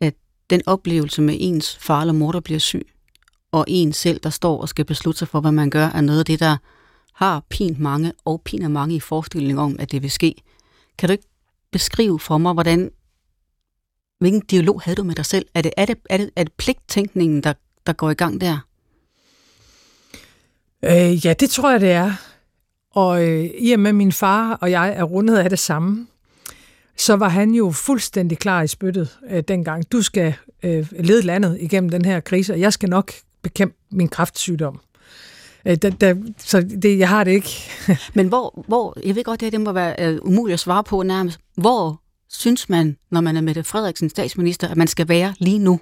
at 0.00 0.14
den 0.50 0.62
oplevelse 0.66 1.22
med 1.22 1.36
ens 1.40 1.76
far 1.76 2.00
eller 2.00 2.12
mor, 2.12 2.32
der 2.32 2.40
bliver 2.40 2.58
syg, 2.58 2.88
og 3.52 3.64
en 3.68 3.92
selv, 3.92 4.20
der 4.20 4.30
står 4.30 4.60
og 4.60 4.68
skal 4.68 4.84
beslutte 4.84 5.18
sig 5.18 5.28
for, 5.28 5.40
hvad 5.40 5.52
man 5.52 5.70
gør, 5.70 5.86
er 5.86 6.00
noget 6.00 6.18
af 6.18 6.24
det, 6.24 6.40
der 6.40 6.56
har 7.14 7.42
pint 7.48 7.78
mange, 7.78 8.12
og 8.24 8.42
piner 8.44 8.68
mange 8.68 8.94
i 8.94 9.00
forestilling 9.00 9.58
om, 9.58 9.76
at 9.78 9.92
det 9.92 10.02
vil 10.02 10.10
ske. 10.10 10.34
Kan 10.98 11.08
du 11.08 11.12
ikke 11.12 11.28
beskrive 11.72 12.20
for 12.20 12.38
mig, 12.38 12.52
hvordan, 12.52 12.90
hvilken 14.18 14.40
dialog 14.40 14.82
havde 14.82 14.96
du 14.96 15.02
med 15.02 15.14
dig 15.14 15.26
selv? 15.26 15.46
Er 15.54 15.62
det, 15.62 15.72
er 15.76 15.86
det, 15.86 15.98
er 16.10 16.16
det, 16.16 16.30
er 16.36 16.44
det 16.44 16.52
pligttænkningen, 16.52 17.42
der, 17.42 17.52
der 17.86 17.92
går 17.92 18.10
i 18.10 18.14
gang 18.14 18.40
der? 18.40 18.58
Øh, 20.84 21.26
ja, 21.26 21.32
det 21.32 21.50
tror 21.50 21.70
jeg, 21.70 21.80
det 21.80 21.90
er. 21.92 22.12
Og 22.90 23.28
øh, 23.28 23.50
i 23.58 23.72
og 23.72 23.80
med 23.80 23.92
min 23.92 24.12
far 24.12 24.54
og 24.54 24.70
jeg 24.70 24.94
er 24.96 25.02
rundet 25.02 25.36
af 25.36 25.50
det 25.50 25.58
samme, 25.58 26.06
så 26.96 27.16
var 27.16 27.28
han 27.28 27.50
jo 27.50 27.70
fuldstændig 27.70 28.38
klar 28.38 28.62
i 28.62 28.66
spyttet 28.66 29.18
øh, 29.30 29.42
dengang. 29.48 29.92
Du 29.92 30.02
skal 30.02 30.34
øh, 30.62 30.92
lede 30.92 31.22
landet 31.22 31.58
igennem 31.60 31.90
den 31.90 32.04
her 32.04 32.20
krise, 32.20 32.52
og 32.52 32.60
jeg 32.60 32.72
skal 32.72 32.88
nok 32.88 33.12
bekæmpe 33.42 33.76
min 33.90 34.08
kraftsygdom. 34.08 34.80
Øh, 35.66 35.76
da, 35.76 36.14
så 36.38 36.60
det, 36.60 36.98
jeg 36.98 37.08
har 37.08 37.24
det 37.24 37.30
ikke. 37.30 37.70
Men 38.14 38.28
hvor, 38.28 38.64
hvor, 38.68 38.98
jeg 39.06 39.14
ved 39.14 39.24
godt, 39.24 39.40
det, 39.40 39.52
det 39.52 39.60
må 39.60 39.72
være 39.72 40.14
uh, 40.14 40.28
umuligt 40.28 40.54
at 40.54 40.60
svare 40.60 40.84
på 40.84 41.02
nærmest, 41.02 41.40
hvor 41.56 42.02
synes 42.28 42.68
man, 42.68 42.96
når 43.10 43.20
man 43.20 43.36
er 43.36 43.40
Mette 43.40 43.64
Frederiksen 43.64 44.08
statsminister, 44.08 44.68
at 44.68 44.76
man 44.76 44.86
skal 44.86 45.08
være 45.08 45.34
lige 45.38 45.58
nu? 45.58 45.80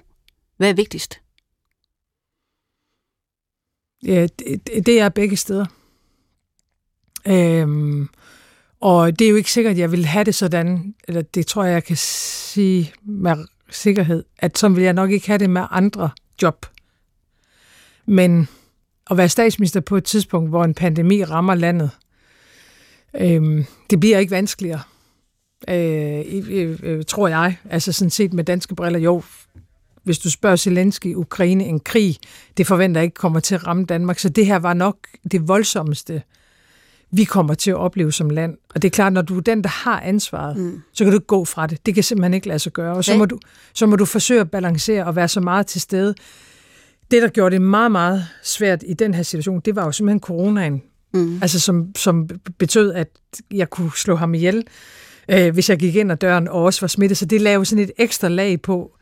Hvad 0.57 0.69
er 0.69 0.73
vigtigst? 0.73 1.19
Ja, 4.05 4.27
det, 4.39 4.85
det 4.85 4.99
er 4.99 5.09
begge 5.09 5.37
steder. 5.37 5.65
Øhm, 7.27 8.09
og 8.79 9.19
det 9.19 9.25
er 9.25 9.29
jo 9.29 9.35
ikke 9.35 9.51
sikkert, 9.51 9.71
at 9.71 9.77
jeg 9.79 9.91
vil 9.91 10.05
have 10.05 10.23
det 10.23 10.35
sådan, 10.35 10.95
eller 11.07 11.21
det 11.21 11.47
tror 11.47 11.63
jeg, 11.63 11.73
jeg 11.73 11.83
kan 11.83 11.97
sige 11.97 12.93
med 13.03 13.45
sikkerhed, 13.69 14.23
at 14.39 14.57
så 14.57 14.69
vil 14.69 14.83
jeg 14.83 14.93
nok 14.93 15.11
ikke 15.11 15.27
have 15.27 15.39
det 15.39 15.49
med 15.49 15.65
andre 15.71 16.09
job. 16.41 16.65
Men 18.05 18.47
at 19.11 19.17
være 19.17 19.29
statsminister 19.29 19.79
på 19.79 19.97
et 19.97 20.03
tidspunkt, 20.03 20.49
hvor 20.49 20.63
en 20.63 20.73
pandemi 20.73 21.23
rammer 21.23 21.55
landet, 21.55 21.89
øhm, 23.13 23.65
det 23.89 23.99
bliver 23.99 24.17
ikke 24.17 24.31
vanskeligere, 24.31 24.81
øh, 25.69 26.23
øh, 26.49 26.79
øh, 26.83 27.05
tror 27.05 27.27
jeg. 27.27 27.57
Altså 27.69 27.91
sådan 27.91 28.09
set 28.09 28.33
med 28.33 28.43
danske 28.43 28.75
briller, 28.75 28.99
jo, 28.99 29.23
hvis 30.03 30.19
du 30.19 30.31
spørger 30.31 30.55
Zelensky, 30.55 31.15
Ukraine, 31.15 31.65
en 31.65 31.79
krig, 31.79 32.17
det 32.57 32.67
forventer 32.67 33.01
jeg 33.01 33.05
ikke 33.05 33.15
kommer 33.15 33.39
til 33.39 33.55
at 33.55 33.67
ramme 33.67 33.85
Danmark. 33.85 34.19
Så 34.19 34.29
det 34.29 34.45
her 34.45 34.59
var 34.59 34.73
nok 34.73 34.97
det 35.31 35.47
voldsomste, 35.47 36.21
vi 37.11 37.23
kommer 37.23 37.53
til 37.53 37.71
at 37.71 37.77
opleve 37.77 38.11
som 38.11 38.29
land. 38.29 38.57
Og 38.75 38.81
det 38.81 38.87
er 38.87 38.91
klart, 38.91 39.13
når 39.13 39.21
du 39.21 39.37
er 39.37 39.41
den, 39.41 39.63
der 39.63 39.69
har 39.69 39.99
ansvaret, 39.99 40.57
mm. 40.57 40.81
så 40.93 41.03
kan 41.03 41.11
du 41.11 41.17
ikke 41.17 41.27
gå 41.27 41.45
fra 41.45 41.67
det. 41.67 41.85
Det 41.85 41.93
kan 41.93 42.03
simpelthen 42.03 42.33
ikke 42.33 42.47
lade 42.47 42.59
sig 42.59 42.71
gøre. 42.73 42.95
Og 42.95 43.03
så 43.03 43.17
må, 43.17 43.25
du, 43.25 43.39
så 43.73 43.85
må 43.85 43.95
du 43.95 44.05
forsøge 44.05 44.41
at 44.41 44.51
balancere 44.51 45.05
og 45.05 45.15
være 45.15 45.27
så 45.27 45.41
meget 45.41 45.67
til 45.67 45.81
stede, 45.81 46.15
det, 47.13 47.21
der 47.21 47.29
gjorde 47.29 47.53
det 47.53 47.61
meget, 47.61 47.91
meget 47.91 48.27
svært 48.43 48.83
i 48.87 48.93
den 48.93 49.13
her 49.13 49.23
situation, 49.23 49.59
det 49.59 49.75
var 49.75 49.85
jo 49.85 49.91
simpelthen 49.91 50.19
coronaen. 50.19 50.83
Mm. 51.13 51.39
Altså 51.41 51.59
som, 51.59 51.95
som 51.95 52.29
betød, 52.57 52.93
at 52.93 53.07
jeg 53.51 53.69
kunne 53.69 53.91
slå 53.95 54.15
ham 54.15 54.33
ihjel, 54.33 54.63
øh, 55.29 55.53
hvis 55.53 55.69
jeg 55.69 55.77
gik 55.77 55.95
ind 55.95 56.11
ad 56.11 56.17
døren 56.17 56.47
og 56.47 56.63
også 56.63 56.81
var 56.81 56.87
smittet. 56.87 57.17
Så 57.17 57.25
det 57.25 57.41
lavede 57.41 57.65
sådan 57.65 57.83
et 57.83 57.91
ekstra 57.97 58.27
lag 58.27 58.61
på. 58.61 58.97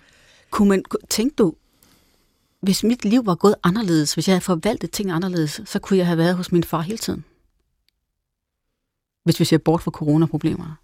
Kunne 0.50 0.70
man, 0.70 0.84
tænkte 1.10 1.44
du, 1.44 1.54
hvis 2.62 2.84
mit 2.84 3.06
liv 3.06 3.26
var 3.26 3.36
gået 3.36 3.56
anderledes, 3.64 4.14
hvis 4.14 4.28
jeg 4.28 4.34
havde 4.34 4.44
forvaltet 4.44 4.92
ting 4.92 5.12
anderledes, 5.12 5.62
så 5.66 5.80
kunne 5.80 5.98
jeg 5.98 6.06
have 6.06 6.18
været 6.18 6.36
hos 6.36 6.52
min 6.52 6.64
far 6.64 6.82
hele 6.82 6.98
tiden? 6.98 7.24
Hvis 9.24 9.40
vi 9.40 9.46
ser 9.46 9.58
bort 9.58 9.82
fra 9.82 9.92
coronaproblemer. 9.92 10.80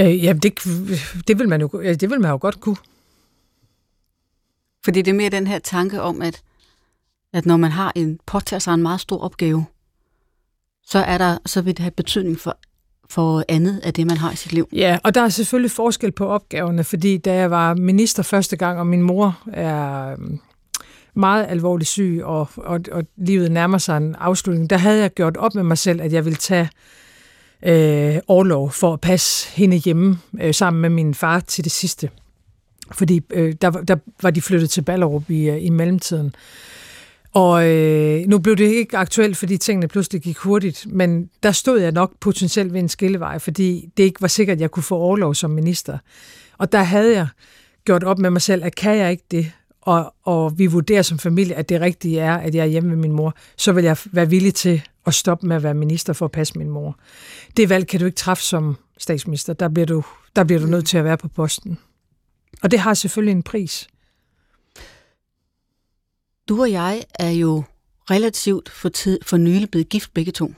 Øh, 0.00 0.24
jamen, 0.24 0.42
det, 0.42 0.60
det, 1.28 1.38
vil 1.38 1.48
man 1.48 1.60
jo, 1.60 1.68
det 1.82 2.10
vil 2.10 2.20
man 2.20 2.30
jo 2.30 2.38
godt 2.40 2.60
kunne. 2.60 2.76
Fordi 4.86 5.02
det 5.02 5.10
er 5.10 5.14
mere 5.14 5.30
den 5.30 5.46
her 5.46 5.58
tanke 5.58 6.02
om, 6.02 6.22
at, 6.22 6.42
at 7.32 7.46
når 7.46 7.56
man 7.56 7.70
har 7.70 7.92
en 7.94 8.18
påtager 8.26 8.60
sig 8.60 8.74
en 8.74 8.82
meget 8.82 9.00
stor 9.00 9.18
opgave, 9.18 9.64
så, 10.86 10.98
er 10.98 11.18
der, 11.18 11.38
så 11.46 11.62
vil 11.62 11.76
det 11.76 11.82
have 11.82 11.90
betydning 11.90 12.40
for, 12.40 12.58
for 13.10 13.44
andet 13.48 13.78
af 13.78 13.94
det, 13.94 14.06
man 14.06 14.16
har 14.16 14.32
i 14.32 14.36
sit 14.36 14.52
liv. 14.52 14.68
Ja, 14.72 14.98
og 15.04 15.14
der 15.14 15.20
er 15.20 15.28
selvfølgelig 15.28 15.70
forskel 15.70 16.12
på 16.12 16.26
opgaverne, 16.26 16.84
fordi 16.84 17.18
da 17.18 17.34
jeg 17.34 17.50
var 17.50 17.74
minister 17.74 18.22
første 18.22 18.56
gang, 18.56 18.78
og 18.78 18.86
min 18.86 19.02
mor 19.02 19.38
er 19.52 20.12
øhm, 20.12 20.38
meget 21.14 21.46
alvorligt 21.48 21.90
syg, 21.90 22.20
og, 22.24 22.48
og, 22.56 22.80
og 22.92 23.04
livet 23.16 23.52
nærmer 23.52 23.78
sig 23.78 23.96
en 23.96 24.14
afslutning, 24.14 24.70
der 24.70 24.76
havde 24.76 25.00
jeg 25.00 25.14
gjort 25.14 25.36
op 25.36 25.54
med 25.54 25.62
mig 25.62 25.78
selv, 25.78 26.00
at 26.00 26.12
jeg 26.12 26.24
ville 26.24 26.36
tage 26.36 26.68
øh, 27.62 28.18
overlov 28.28 28.70
for 28.70 28.92
at 28.92 29.00
passe 29.00 29.48
hende 29.56 29.76
hjemme 29.76 30.18
øh, 30.40 30.54
sammen 30.54 30.82
med 30.82 30.90
min 30.90 31.14
far 31.14 31.40
til 31.40 31.64
det 31.64 31.72
sidste. 31.72 32.10
Fordi 32.92 33.20
øh, 33.32 33.54
der, 33.60 33.70
der 33.70 33.96
var 34.22 34.30
de 34.30 34.42
flyttet 34.42 34.70
til 34.70 34.82
Ballerup 34.82 35.30
i, 35.30 35.48
øh, 35.48 35.64
i 35.64 35.70
mellemtiden. 35.70 36.34
Og 37.32 37.68
øh, 37.68 38.26
nu 38.26 38.38
blev 38.38 38.56
det 38.56 38.64
ikke 38.64 38.96
aktuelt, 38.96 39.36
fordi 39.36 39.56
tingene 39.56 39.88
pludselig 39.88 40.22
gik 40.22 40.36
hurtigt, 40.36 40.86
men 40.88 41.30
der 41.42 41.52
stod 41.52 41.80
jeg 41.80 41.92
nok 41.92 42.12
potentielt 42.20 42.72
ved 42.72 42.80
en 42.80 42.88
skillevej, 42.88 43.38
fordi 43.38 43.90
det 43.96 44.02
ikke 44.02 44.22
var 44.22 44.28
sikkert, 44.28 44.54
at 44.54 44.60
jeg 44.60 44.70
kunne 44.70 44.82
få 44.82 44.96
overlov 44.96 45.34
som 45.34 45.50
minister. 45.50 45.98
Og 46.58 46.72
der 46.72 46.82
havde 46.82 47.16
jeg 47.16 47.26
gjort 47.84 48.04
op 48.04 48.18
med 48.18 48.30
mig 48.30 48.42
selv, 48.42 48.64
at 48.64 48.74
kan 48.74 48.96
jeg 48.96 49.10
ikke 49.10 49.24
det, 49.30 49.52
og, 49.80 50.14
og 50.24 50.58
vi 50.58 50.66
vurderer 50.66 51.02
som 51.02 51.18
familie, 51.18 51.54
at 51.54 51.68
det 51.68 51.80
rigtige 51.80 52.20
er, 52.20 52.34
at 52.34 52.54
jeg 52.54 52.62
er 52.62 52.66
hjemme 52.66 52.88
med 52.88 52.96
min 52.96 53.12
mor, 53.12 53.34
så 53.56 53.72
vil 53.72 53.84
jeg 53.84 53.96
være 54.04 54.30
villig 54.30 54.54
til 54.54 54.82
at 55.06 55.14
stoppe 55.14 55.46
med 55.46 55.56
at 55.56 55.62
være 55.62 55.74
minister 55.74 56.12
for 56.12 56.24
at 56.24 56.32
passe 56.32 56.58
min 56.58 56.70
mor. 56.70 56.98
Det 57.56 57.68
valg 57.68 57.86
kan 57.86 58.00
du 58.00 58.06
ikke 58.06 58.16
træffe 58.16 58.42
som 58.42 58.76
statsminister. 58.98 59.52
Der 59.52 59.68
bliver 59.68 59.86
du, 59.86 60.04
der 60.36 60.44
bliver 60.44 60.60
du 60.60 60.66
nødt 60.66 60.86
til 60.86 60.98
at 60.98 61.04
være 61.04 61.16
på 61.16 61.28
posten. 61.28 61.78
Og 62.62 62.70
det 62.70 62.78
har 62.78 62.94
selvfølgelig 62.94 63.32
en 63.32 63.42
pris. 63.42 63.88
Du 66.48 66.60
og 66.60 66.72
jeg 66.72 67.04
er 67.14 67.30
jo 67.30 67.64
relativt 68.10 68.68
for, 68.68 68.88
tid, 68.88 69.18
for 69.22 69.36
nylig 69.36 69.70
blevet 69.70 69.88
gift 69.88 70.14
begge 70.14 70.32
to. 70.32 70.52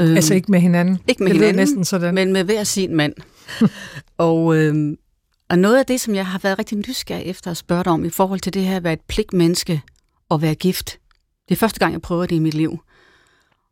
Øhm, 0.00 0.14
altså 0.16 0.34
ikke 0.34 0.50
med 0.50 0.60
hinanden? 0.60 0.98
Ikke 1.08 1.22
med 1.22 1.30
det 1.30 1.40
hinanden, 1.40 1.56
næsten 1.56 1.84
sådan. 1.84 2.14
men 2.14 2.32
med 2.32 2.44
hver 2.44 2.64
sin 2.64 2.94
mand. 2.94 3.14
og, 4.18 4.56
øhm, 4.56 4.96
og 5.48 5.58
noget 5.58 5.78
af 5.78 5.86
det, 5.86 6.00
som 6.00 6.14
jeg 6.14 6.26
har 6.26 6.38
været 6.38 6.58
rigtig 6.58 6.78
nysgerrig 6.78 7.24
efter 7.26 7.50
at 7.50 7.56
spørge 7.56 7.84
dig 7.84 7.92
om, 7.92 8.04
i 8.04 8.10
forhold 8.10 8.40
til 8.40 8.54
det 8.54 8.62
her 8.62 8.76
at 8.76 8.84
være 8.84 8.92
et 8.92 9.00
pligtmenneske 9.00 9.82
og 10.28 10.42
være 10.42 10.54
gift, 10.54 10.98
det 11.48 11.54
er 11.54 11.58
første 11.58 11.78
gang, 11.78 11.92
jeg 11.92 12.02
prøver 12.02 12.26
det 12.26 12.36
i 12.36 12.38
mit 12.38 12.54
liv. 12.54 12.78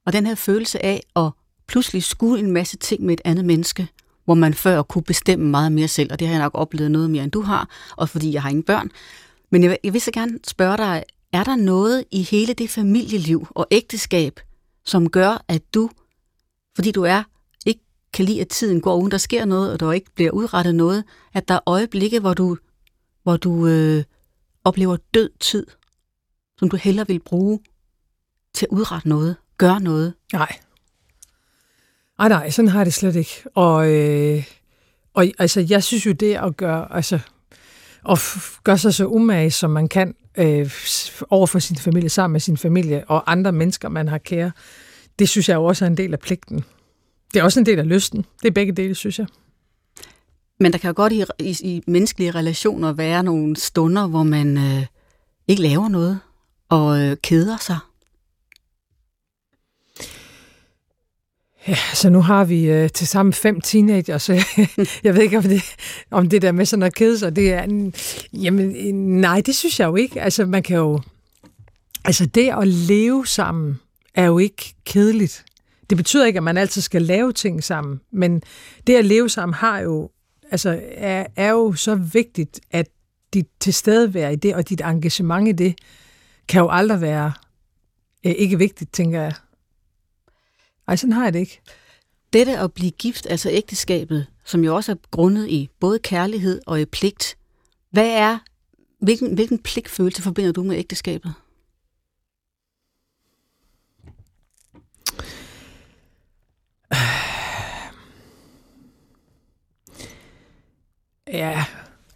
Og 0.06 0.12
den 0.12 0.26
her 0.26 0.34
følelse 0.34 0.84
af 0.84 1.02
at 1.16 1.30
pludselig 1.66 2.02
skue 2.02 2.38
en 2.38 2.50
masse 2.50 2.76
ting 2.76 3.02
med 3.02 3.14
et 3.14 3.20
andet 3.24 3.44
menneske, 3.44 3.88
hvor 4.24 4.34
man 4.34 4.54
før 4.54 4.82
kunne 4.82 5.02
bestemme 5.02 5.50
meget 5.50 5.72
mere 5.72 5.88
selv, 5.88 6.12
og 6.12 6.18
det 6.18 6.28
har 6.28 6.34
jeg 6.34 6.42
nok 6.42 6.52
oplevet 6.54 6.90
noget 6.90 7.10
mere, 7.10 7.24
end 7.24 7.32
du 7.32 7.40
har, 7.40 7.68
og 7.96 8.08
fordi 8.08 8.32
jeg 8.32 8.42
har 8.42 8.50
ingen 8.50 8.62
børn. 8.62 8.90
Men 9.50 9.64
jeg, 9.64 9.78
jeg 9.84 9.92
vil 9.92 10.00
så 10.00 10.10
gerne 10.10 10.38
spørge 10.46 10.76
dig, 10.76 11.04
er 11.32 11.44
der 11.44 11.56
noget 11.56 12.04
i 12.10 12.22
hele 12.22 12.54
det 12.54 12.70
familieliv 12.70 13.46
og 13.50 13.66
ægteskab, 13.70 14.40
som 14.84 15.10
gør, 15.10 15.44
at 15.48 15.62
du, 15.74 15.90
fordi 16.74 16.90
du 16.90 17.02
er 17.02 17.22
ikke 17.66 17.80
kan 18.12 18.24
lide, 18.24 18.40
at 18.40 18.48
tiden 18.48 18.80
går 18.80 18.96
uden 18.96 19.10
der 19.10 19.18
sker 19.18 19.44
noget, 19.44 19.72
og 19.72 19.80
der 19.80 19.92
ikke 19.92 20.10
bliver 20.14 20.30
udrettet 20.30 20.74
noget, 20.74 21.04
at 21.34 21.48
der 21.48 21.54
er 21.54 21.60
øjeblikke, 21.66 22.20
hvor 22.20 22.34
du, 22.34 22.56
hvor 23.22 23.36
du 23.36 23.66
øh, 23.66 24.04
oplever 24.64 24.96
død 25.14 25.30
tid, 25.40 25.66
som 26.58 26.68
du 26.68 26.76
hellere 26.76 27.06
vil 27.06 27.20
bruge 27.20 27.60
til 28.54 28.66
at 28.66 28.76
udrette 28.76 29.08
noget, 29.08 29.36
gøre 29.58 29.80
noget? 29.80 30.14
Nej. 30.32 30.58
Nej, 32.18 32.28
nej, 32.28 32.50
sådan 32.50 32.68
har 32.68 32.78
jeg 32.78 32.86
det 32.86 32.94
slet 32.94 33.16
ikke. 33.16 33.42
Og, 33.54 33.92
øh, 33.92 34.44
og 35.14 35.26
altså, 35.38 35.66
jeg 35.68 35.84
synes 35.84 36.06
jo 36.06 36.12
det 36.12 36.34
at 36.34 36.56
gøre, 36.56 36.94
altså, 36.94 37.18
at 38.08 38.18
gøre 38.64 38.78
sig 38.78 38.94
så 38.94 39.06
umage, 39.06 39.50
som 39.50 39.70
man 39.70 39.88
kan, 39.88 40.14
øh, 40.38 40.70
over 41.30 41.46
for 41.46 41.58
sin 41.58 41.76
familie, 41.76 42.08
sammen 42.08 42.32
med 42.32 42.40
sin 42.40 42.56
familie 42.56 43.04
og 43.08 43.32
andre 43.32 43.52
mennesker, 43.52 43.88
man 43.88 44.08
har 44.08 44.18
kære, 44.18 44.52
det 45.18 45.28
synes 45.28 45.48
jeg 45.48 45.54
jo 45.54 45.64
også 45.64 45.84
er 45.84 45.86
en 45.86 45.96
del 45.96 46.12
af 46.12 46.18
pligten. 46.18 46.64
Det 47.34 47.40
er 47.40 47.44
også 47.44 47.60
en 47.60 47.66
del 47.66 47.78
af 47.78 47.88
lysten. 47.88 48.24
Det 48.42 48.48
er 48.48 48.52
begge 48.52 48.72
dele, 48.72 48.94
synes 48.94 49.18
jeg. 49.18 49.26
Men 50.60 50.72
der 50.72 50.78
kan 50.78 50.88
jo 50.88 50.94
godt 50.96 51.12
i, 51.12 51.24
i, 51.38 51.56
i 51.60 51.82
menneskelige 51.86 52.30
relationer 52.30 52.92
være 52.92 53.22
nogle 53.22 53.56
stunder, 53.56 54.06
hvor 54.06 54.22
man 54.22 54.56
øh, 54.56 54.86
ikke 55.48 55.62
laver 55.62 55.88
noget 55.88 56.20
og 56.68 57.00
øh, 57.00 57.16
keder 57.22 57.56
sig. 57.56 57.78
Ja, 61.68 61.76
så 61.94 62.10
nu 62.10 62.20
har 62.20 62.44
vi 62.44 62.64
øh, 62.64 62.90
til 62.90 63.06
sammen 63.06 63.32
fem 63.32 63.60
teenager, 63.60 64.18
så 64.18 64.32
jeg, 65.04 65.14
ved 65.14 65.22
ikke, 65.22 65.36
om 65.38 65.42
det, 65.42 65.62
om 66.10 66.28
det 66.28 66.42
der 66.42 66.52
med 66.52 66.66
sådan 66.66 66.82
at 66.82 66.94
kede 66.94 67.18
sig, 67.18 67.36
det 67.36 67.52
er, 67.52 67.90
jamen, 68.32 68.70
nej, 69.20 69.42
det 69.46 69.56
synes 69.56 69.80
jeg 69.80 69.86
jo 69.86 69.96
ikke. 69.96 70.20
Altså, 70.20 70.46
man 70.46 70.62
kan 70.62 70.76
jo, 70.76 71.00
altså 72.04 72.26
det 72.26 72.50
at 72.60 72.68
leve 72.68 73.26
sammen 73.26 73.80
er 74.14 74.24
jo 74.24 74.38
ikke 74.38 74.74
kedeligt. 74.84 75.44
Det 75.90 75.96
betyder 75.96 76.26
ikke, 76.26 76.36
at 76.36 76.42
man 76.42 76.56
altid 76.56 76.82
skal 76.82 77.02
lave 77.02 77.32
ting 77.32 77.64
sammen, 77.64 78.00
men 78.12 78.42
det 78.86 78.94
at 78.94 79.04
leve 79.04 79.28
sammen 79.28 79.54
har 79.54 79.78
jo, 79.78 80.10
altså, 80.50 80.80
er, 80.92 81.26
er 81.36 81.50
jo 81.50 81.72
så 81.72 81.94
vigtigt, 81.94 82.60
at 82.70 82.88
dit 83.34 83.46
tilstedeværelse 83.60 84.32
i 84.32 84.36
det, 84.36 84.54
og 84.54 84.68
dit 84.68 84.80
engagement 84.80 85.48
i 85.48 85.52
det, 85.52 85.74
kan 86.48 86.60
jo 86.60 86.68
aldrig 86.70 87.00
være 87.00 87.32
øh, 88.26 88.32
ikke 88.38 88.58
vigtigt, 88.58 88.92
tænker 88.92 89.22
jeg. 89.22 89.32
Ej, 90.88 90.96
sådan 90.96 91.12
har 91.12 91.24
jeg 91.24 91.32
det 91.32 91.38
ikke. 91.38 91.60
Dette 92.32 92.58
at 92.58 92.72
blive 92.72 92.90
gift, 92.90 93.26
altså 93.30 93.50
ægteskabet, 93.50 94.26
som 94.44 94.64
jo 94.64 94.76
også 94.76 94.92
er 94.92 94.96
grundet 95.10 95.48
i 95.48 95.68
både 95.80 95.98
kærlighed 95.98 96.60
og 96.66 96.80
i 96.80 96.84
pligt. 96.84 97.36
Hvad 97.90 98.08
er, 98.08 98.38
hvilken, 99.00 99.34
hvilken 99.34 99.58
pligtfølelse 99.58 100.22
forbinder 100.22 100.52
du 100.52 100.62
med 100.62 100.76
ægteskabet? 100.76 101.34
Ja, 111.32 111.64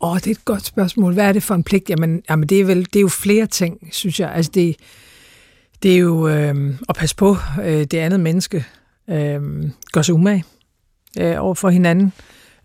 åh, 0.00 0.16
det 0.16 0.26
er 0.26 0.30
et 0.30 0.44
godt 0.44 0.66
spørgsmål. 0.66 1.14
Hvad 1.14 1.28
er 1.28 1.32
det 1.32 1.42
for 1.42 1.54
en 1.54 1.64
pligt? 1.64 1.90
Jamen, 1.90 2.22
jamen 2.30 2.48
det, 2.48 2.60
er 2.60 2.64
vel, 2.64 2.84
det 2.84 2.96
er 2.96 3.00
jo 3.00 3.08
flere 3.08 3.46
ting, 3.46 3.88
synes 3.92 4.20
jeg. 4.20 4.32
Altså, 4.32 4.52
det, 4.54 4.76
det 5.82 5.94
er 5.94 5.98
jo 5.98 6.28
øh, 6.28 6.74
at 6.88 6.96
passe 6.96 7.16
på 7.16 7.36
øh, 7.62 7.80
det 7.80 7.94
andet 7.94 8.20
menneske. 8.20 8.64
Øh, 9.10 9.40
gør 9.92 10.02
sig 10.02 10.14
umage 10.14 10.44
øh, 11.20 11.34
over 11.38 11.54
for 11.54 11.68
hinanden. 11.68 12.12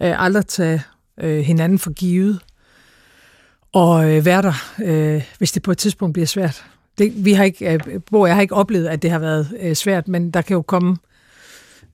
Øh, 0.02 0.24
aldrig 0.24 0.46
tage 0.46 0.82
øh, 1.20 1.40
hinanden 1.40 1.80
for 1.80 1.92
givet. 1.92 2.40
Og 3.74 4.12
øh, 4.12 4.26
være 4.26 4.42
der, 4.42 4.54
øh, 4.84 5.24
hvis 5.38 5.52
det 5.52 5.64
på 5.64 5.72
et 5.72 5.78
tidspunkt 5.78 6.14
bliver 6.14 6.28
svært. 6.28 6.66
Det, 6.98 7.26
vi 7.26 7.34
har 7.34 7.44
ikke, 7.44 7.74
øh, 7.74 7.80
Bo, 8.12 8.26
jeg 8.26 8.36
har 8.36 8.42
ikke 8.42 8.56
oplevet, 8.56 8.88
at 8.88 9.02
det 9.02 9.12
har 9.12 9.20
været 9.20 9.58
øh, 9.60 9.76
svært, 9.76 10.08
men 10.08 10.32
der 10.32 10.42
kan 10.42 10.54
jo 10.54 10.62
komme 10.62 10.98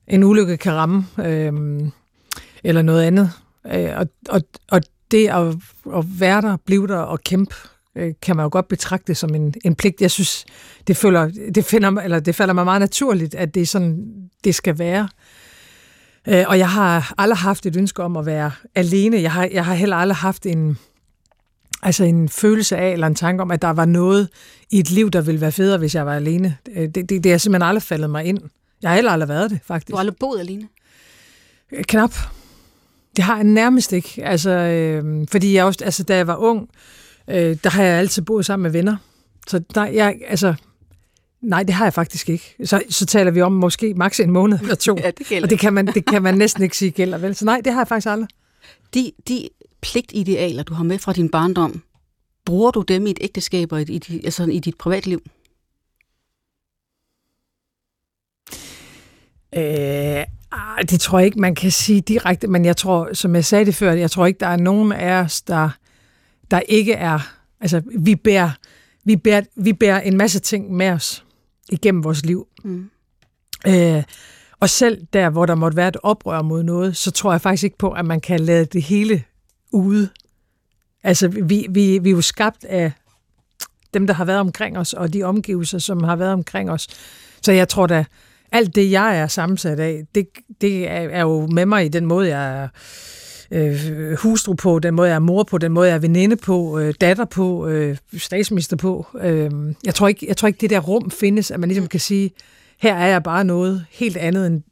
en 0.06 0.24
ulykke 0.24 0.56
kan 0.56 0.72
ramme, 0.72 1.06
øh, 1.18 1.52
eller 2.64 2.82
noget 2.82 3.02
andet. 3.02 3.30
Øh, 3.66 3.90
og, 3.96 4.08
og, 4.28 4.40
og 4.70 4.80
det 5.10 5.28
at, 5.28 5.46
at 5.96 6.20
være 6.20 6.42
der, 6.42 6.56
blive 6.56 6.86
der 6.86 6.96
og 6.96 7.20
kæmpe, 7.20 7.54
øh, 7.98 8.14
kan 8.22 8.36
man 8.36 8.44
jo 8.44 8.48
godt 8.52 8.68
betragte 8.68 9.14
som 9.14 9.34
en, 9.34 9.54
en 9.64 9.74
pligt. 9.74 10.00
Jeg 10.00 10.10
synes, 10.10 10.44
det, 10.86 10.96
føler, 10.96 11.30
det, 11.54 11.64
finder, 11.64 11.90
eller 11.90 12.20
det 12.20 12.34
falder 12.34 12.54
mig 12.54 12.64
meget 12.64 12.80
naturligt, 12.80 13.34
at 13.34 13.54
det 13.54 13.62
er 13.62 13.66
sådan, 13.66 14.06
det 14.44 14.54
skal 14.54 14.78
være. 14.78 15.08
Øh, 16.28 16.44
og 16.48 16.58
jeg 16.58 16.70
har 16.70 17.14
aldrig 17.18 17.38
haft 17.38 17.66
et 17.66 17.76
ønske 17.76 18.02
om 18.02 18.16
at 18.16 18.26
være 18.26 18.52
alene. 18.74 19.22
Jeg 19.22 19.32
har, 19.32 19.48
jeg 19.52 19.64
har 19.64 19.74
heller 19.74 19.96
aldrig 19.96 20.16
haft 20.16 20.46
en, 20.46 20.78
altså 21.82 22.04
en 22.04 22.28
følelse 22.28 22.76
af, 22.76 22.92
eller 22.92 23.06
en 23.06 23.14
tanke 23.14 23.42
om, 23.42 23.50
at 23.50 23.62
der 23.62 23.70
var 23.70 23.84
noget 23.84 24.28
i 24.70 24.78
et 24.78 24.90
liv, 24.90 25.10
der 25.10 25.20
ville 25.20 25.40
være 25.40 25.52
federe, 25.52 25.78
hvis 25.78 25.94
jeg 25.94 26.06
var 26.06 26.14
alene. 26.14 26.56
Det, 26.66 26.94
det, 26.94 27.24
det 27.24 27.26
er 27.26 27.38
simpelthen 27.38 27.68
aldrig 27.68 27.82
faldet 27.82 28.10
mig 28.10 28.24
ind. 28.24 28.38
Jeg 28.82 28.90
har 28.90 28.94
heller 28.94 29.12
aldrig 29.12 29.28
været 29.28 29.50
det, 29.50 29.60
faktisk. 29.64 29.88
Du 29.88 29.96
har 29.96 30.00
aldrig 30.00 30.16
boet 30.20 30.40
alene? 30.40 30.68
Knap. 31.82 32.14
Det 33.16 33.24
har 33.24 33.36
jeg 33.36 33.44
nærmest 33.44 33.92
ikke. 33.92 34.20
Altså, 34.24 34.50
øh, 34.50 35.26
fordi 35.30 35.54
jeg 35.54 35.64
også, 35.64 35.84
altså, 35.84 36.02
da 36.02 36.16
jeg 36.16 36.26
var 36.26 36.36
ung, 36.36 36.60
øh, 36.62 36.68
der 37.34 37.70
har 37.70 37.82
jeg 37.82 37.98
altid 37.98 38.22
boet 38.22 38.46
sammen 38.46 38.62
med 38.62 38.70
venner. 38.70 38.96
Så 39.46 39.58
der, 39.74 39.86
jeg, 39.86 40.18
altså, 40.26 40.54
nej, 41.40 41.62
det 41.62 41.74
har 41.74 41.84
jeg 41.84 41.94
faktisk 41.94 42.28
ikke. 42.28 42.56
Så, 42.64 42.82
så 42.90 43.06
taler 43.06 43.30
vi 43.30 43.40
om 43.40 43.52
måske 43.52 43.94
maks 43.94 44.20
en 44.20 44.30
måned 44.30 44.58
eller 44.60 44.74
to. 44.74 44.96
ja, 45.04 45.10
det 45.10 45.26
gælder. 45.26 45.46
Og 45.46 45.50
det 45.50 45.58
kan, 45.58 45.72
man, 45.72 45.86
det 45.86 46.04
kan 46.04 46.22
man 46.22 46.34
næsten 46.34 46.62
ikke 46.62 46.76
sige 46.76 46.90
gælder, 46.90 47.18
vel? 47.18 47.34
Så 47.34 47.44
nej, 47.44 47.60
det 47.64 47.72
har 47.72 47.80
jeg 47.80 47.88
faktisk 47.88 48.08
aldrig. 48.08 48.28
De, 48.94 49.12
de 49.28 49.48
pligtidealer, 49.80 50.62
du 50.62 50.74
har 50.74 50.84
med 50.84 50.98
fra 50.98 51.12
din 51.12 51.28
barndom, 51.28 51.82
bruger 52.44 52.70
du 52.70 52.82
dem 52.82 53.06
i 53.06 53.10
et 53.10 53.18
ægteskab 53.20 53.72
og 53.72 53.82
i, 53.82 54.00
i, 54.08 54.20
altså 54.24 54.44
i 54.44 54.58
dit 54.58 54.78
privatliv? 54.78 55.22
Øh, 59.56 60.24
det 60.90 61.00
tror 61.00 61.18
jeg 61.18 61.26
ikke, 61.26 61.40
man 61.40 61.54
kan 61.54 61.70
sige 61.70 62.00
direkte, 62.00 62.46
men 62.46 62.64
jeg 62.64 62.76
tror, 62.76 63.12
som 63.12 63.34
jeg 63.34 63.44
sagde 63.44 63.64
det 63.64 63.74
før, 63.74 63.92
jeg 63.92 64.10
tror 64.10 64.26
ikke, 64.26 64.40
der 64.40 64.46
er 64.46 64.56
nogen 64.56 64.92
af 64.92 65.12
os, 65.12 65.42
der, 65.42 65.70
der 66.50 66.60
ikke 66.60 66.92
er, 66.92 67.18
altså 67.60 67.82
vi 67.98 68.16
bærer, 68.16 68.50
vi, 69.04 69.16
bærer, 69.16 69.42
vi 69.56 69.72
bærer 69.72 70.00
en 70.00 70.16
masse 70.16 70.40
ting 70.40 70.72
med 70.72 70.88
os 70.88 71.24
igennem 71.72 72.04
vores 72.04 72.24
liv. 72.24 72.46
Mm. 72.64 72.90
Øh, 73.66 74.02
og 74.60 74.70
selv 74.70 75.06
der, 75.12 75.30
hvor 75.30 75.46
der 75.46 75.54
måtte 75.54 75.76
være 75.76 75.88
et 75.88 75.96
oprør 76.02 76.42
mod 76.42 76.62
noget, 76.62 76.96
så 76.96 77.10
tror 77.10 77.32
jeg 77.32 77.40
faktisk 77.40 77.64
ikke 77.64 77.78
på, 77.78 77.90
at 77.90 78.04
man 78.04 78.20
kan 78.20 78.40
lade 78.40 78.64
det 78.64 78.82
hele 78.82 79.22
ude. 79.72 80.08
Altså, 81.02 81.28
vi, 81.28 81.66
vi, 81.70 81.98
vi 81.98 82.08
er 82.10 82.14
jo 82.14 82.20
skabt 82.20 82.64
af 82.64 82.92
dem, 83.94 84.06
der 84.06 84.14
har 84.14 84.24
været 84.24 84.40
omkring 84.40 84.78
os, 84.78 84.92
og 84.92 85.12
de 85.12 85.22
omgivelser, 85.22 85.78
som 85.78 86.02
har 86.02 86.16
været 86.16 86.32
omkring 86.32 86.70
os. 86.70 86.86
Så 87.42 87.52
jeg 87.52 87.68
tror 87.68 87.86
da, 87.86 88.04
alt 88.52 88.74
det, 88.74 88.90
jeg 88.90 89.18
er 89.18 89.26
sammensat 89.26 89.80
af, 89.80 90.06
det, 90.14 90.28
det 90.60 90.90
er 90.90 91.20
jo 91.20 91.46
med 91.46 91.66
mig 91.66 91.84
i 91.84 91.88
den 91.88 92.06
måde, 92.06 92.28
jeg 92.28 92.62
er 92.62 92.68
øh, 93.50 94.12
hustru 94.18 94.54
på, 94.54 94.78
den 94.78 94.94
måde, 94.94 95.08
jeg 95.08 95.14
er 95.14 95.18
mor 95.18 95.42
på, 95.42 95.58
den 95.58 95.72
måde, 95.72 95.88
jeg 95.88 95.94
er 95.94 95.98
veninde 95.98 96.36
på, 96.36 96.78
øh, 96.78 96.94
datter 97.00 97.24
på, 97.24 97.66
øh, 97.66 97.96
statsminister 98.16 98.76
på. 98.76 99.06
Øh, 99.20 99.50
jeg, 99.84 99.94
tror 99.94 100.08
ikke, 100.08 100.26
jeg 100.28 100.36
tror 100.36 100.46
ikke, 100.46 100.60
det 100.60 100.70
der 100.70 100.80
rum 100.80 101.10
findes, 101.10 101.50
at 101.50 101.60
man 101.60 101.68
ligesom 101.68 101.88
kan 101.88 102.00
sige, 102.00 102.30
her 102.78 102.94
er 102.94 103.06
jeg 103.06 103.22
bare 103.22 103.44
noget 103.44 103.84
helt 103.90 104.16
andet 104.16 104.46
end 104.46 104.62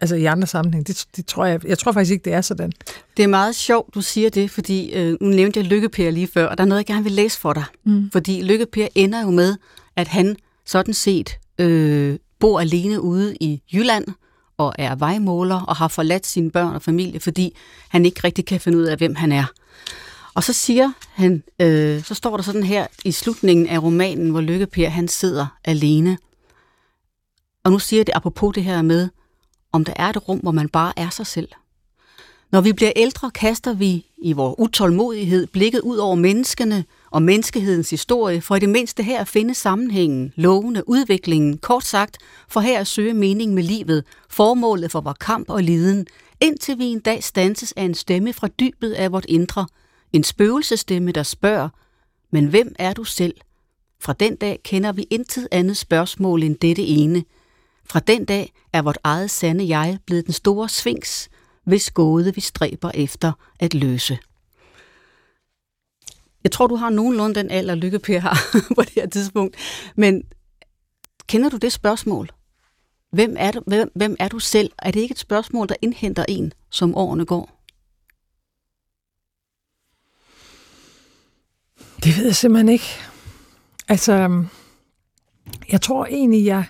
altså 0.00 0.16
i 0.16 0.24
andre 0.24 0.46
sammenhæng. 0.46 0.86
Det, 0.86 1.06
det 1.16 1.26
tror 1.26 1.44
jeg, 1.46 1.66
jeg 1.66 1.78
tror 1.78 1.92
faktisk 1.92 2.12
ikke, 2.12 2.24
det 2.24 2.32
er 2.32 2.40
sådan. 2.40 2.72
Det 3.16 3.22
er 3.22 3.26
meget 3.26 3.54
sjovt, 3.54 3.94
du 3.94 4.00
siger 4.00 4.30
det, 4.30 4.50
fordi 4.50 4.92
øh, 4.92 5.16
nu 5.20 5.28
nævnte 5.28 5.60
jeg 5.60 5.66
Lykke 5.66 6.10
lige 6.10 6.26
før, 6.26 6.46
og 6.46 6.58
der 6.58 6.64
er 6.64 6.68
noget, 6.68 6.78
jeg 6.78 6.86
gerne 6.86 7.04
vil 7.04 7.12
læse 7.12 7.40
for 7.40 7.52
dig. 7.52 7.64
Mm. 7.84 8.10
Fordi 8.12 8.42
Lykke 8.42 8.66
ender 8.94 9.22
jo 9.22 9.30
med, 9.30 9.56
at 9.96 10.08
han 10.08 10.36
sådan 10.66 10.94
set 10.94 11.38
øh, 11.58 12.18
bor 12.38 12.60
alene 12.60 13.00
ude 13.00 13.36
i 13.40 13.62
Jylland, 13.72 14.04
og 14.58 14.74
er 14.78 14.94
vejmåler 14.94 15.60
og 15.60 15.76
har 15.76 15.88
forladt 15.88 16.26
sine 16.26 16.50
børn 16.50 16.74
og 16.74 16.82
familie, 16.82 17.20
fordi 17.20 17.56
han 17.88 18.06
ikke 18.06 18.20
rigtig 18.24 18.46
kan 18.46 18.60
finde 18.60 18.78
ud 18.78 18.82
af, 18.82 18.96
hvem 18.96 19.14
han 19.14 19.32
er. 19.32 19.44
Og 20.34 20.44
så 20.44 20.52
siger 20.52 20.92
han, 21.12 21.42
øh, 21.60 22.02
så 22.02 22.14
står 22.14 22.36
der 22.36 22.44
sådan 22.44 22.62
her 22.62 22.86
i 23.04 23.12
slutningen 23.12 23.66
af 23.66 23.82
romanen, 23.82 24.30
hvor 24.30 24.40
Lykke 24.40 24.66
Per, 24.66 24.88
han 24.88 25.08
sidder 25.08 25.46
alene. 25.64 26.18
Og 27.64 27.72
nu 27.72 27.78
siger 27.78 28.04
det 28.04 28.12
apropos 28.14 28.54
det 28.54 28.64
her 28.64 28.82
med, 28.82 29.08
om 29.72 29.84
der 29.84 29.92
er 29.96 30.08
et 30.08 30.28
rum, 30.28 30.38
hvor 30.38 30.50
man 30.50 30.68
bare 30.68 30.92
er 30.96 31.10
sig 31.10 31.26
selv. 31.26 31.48
Når 32.52 32.60
vi 32.60 32.72
bliver 32.72 32.92
ældre, 32.96 33.30
kaster 33.30 33.72
vi 33.72 34.06
i 34.18 34.32
vores 34.32 34.54
utålmodighed 34.58 35.46
blikket 35.46 35.80
ud 35.80 35.96
over 35.96 36.14
menneskene 36.14 36.84
og 37.14 37.22
menneskehedens 37.22 37.90
historie, 37.90 38.40
for 38.40 38.56
i 38.56 38.58
det 38.58 38.68
mindste 38.68 39.02
her 39.02 39.20
at 39.20 39.28
finde 39.28 39.54
sammenhængen, 39.54 40.32
lovene, 40.36 40.88
udviklingen, 40.88 41.58
kort 41.58 41.84
sagt, 41.84 42.18
for 42.48 42.60
her 42.60 42.80
at 42.80 42.86
søge 42.86 43.14
mening 43.14 43.54
med 43.54 43.62
livet, 43.62 44.04
formålet 44.28 44.90
for 44.90 45.00
vores 45.00 45.18
kamp 45.20 45.50
og 45.50 45.62
liden, 45.62 46.06
indtil 46.40 46.78
vi 46.78 46.84
en 46.84 47.00
dag 47.00 47.24
stanses 47.24 47.72
af 47.72 47.82
en 47.82 47.94
stemme 47.94 48.32
fra 48.32 48.48
dybet 48.48 48.92
af 48.92 49.12
vort 49.12 49.24
indre, 49.28 49.66
en 50.12 50.24
spøgelsestemme, 50.24 51.12
der 51.12 51.22
spørger, 51.22 51.68
men 52.30 52.46
hvem 52.46 52.74
er 52.78 52.92
du 52.92 53.04
selv? 53.04 53.34
Fra 54.00 54.12
den 54.12 54.36
dag 54.36 54.60
kender 54.64 54.92
vi 54.92 55.06
intet 55.10 55.48
andet 55.52 55.76
spørgsmål 55.76 56.42
end 56.42 56.56
dette 56.56 56.82
ene. 56.82 57.24
Fra 57.86 58.00
den 58.00 58.24
dag 58.24 58.52
er 58.72 58.82
vort 58.82 58.98
eget 59.04 59.30
sande 59.30 59.68
jeg 59.68 59.98
blevet 60.06 60.26
den 60.26 60.34
store 60.34 60.68
svings, 60.68 61.28
hvis 61.64 61.90
gåde 61.90 62.34
vi 62.34 62.40
stræber 62.40 62.90
efter 62.94 63.32
at 63.60 63.74
løse. 63.74 64.18
Jeg 66.44 66.52
tror, 66.52 66.66
du 66.66 66.76
har 66.76 66.90
nogenlunde 66.90 67.34
den 67.34 67.50
alder, 67.50 67.74
Lykke 67.74 67.98
Per 67.98 68.18
har 68.18 68.38
på 68.74 68.82
det 68.82 68.92
her 68.94 69.08
tidspunkt. 69.08 69.56
Men 69.96 70.22
kender 71.26 71.48
du 71.48 71.56
det 71.56 71.72
spørgsmål? 71.72 72.30
Hvem 73.12 73.36
er, 73.38 73.50
du, 73.50 73.62
hvem, 73.66 73.92
hvem 73.94 74.16
er 74.18 74.28
du 74.28 74.38
selv? 74.38 74.70
Er 74.78 74.90
det 74.90 75.00
ikke 75.00 75.12
et 75.12 75.18
spørgsmål, 75.18 75.68
der 75.68 75.74
indhenter 75.82 76.24
en, 76.28 76.52
som 76.70 76.94
årene 76.94 77.24
går? 77.24 77.64
Det 82.04 82.16
ved 82.16 82.24
jeg 82.24 82.36
simpelthen 82.36 82.68
ikke. 82.68 82.84
Altså, 83.88 84.12
øhm, 84.12 84.46
jeg 85.72 85.80
tror 85.80 86.06
egentlig, 86.06 86.44
jeg 86.44 86.64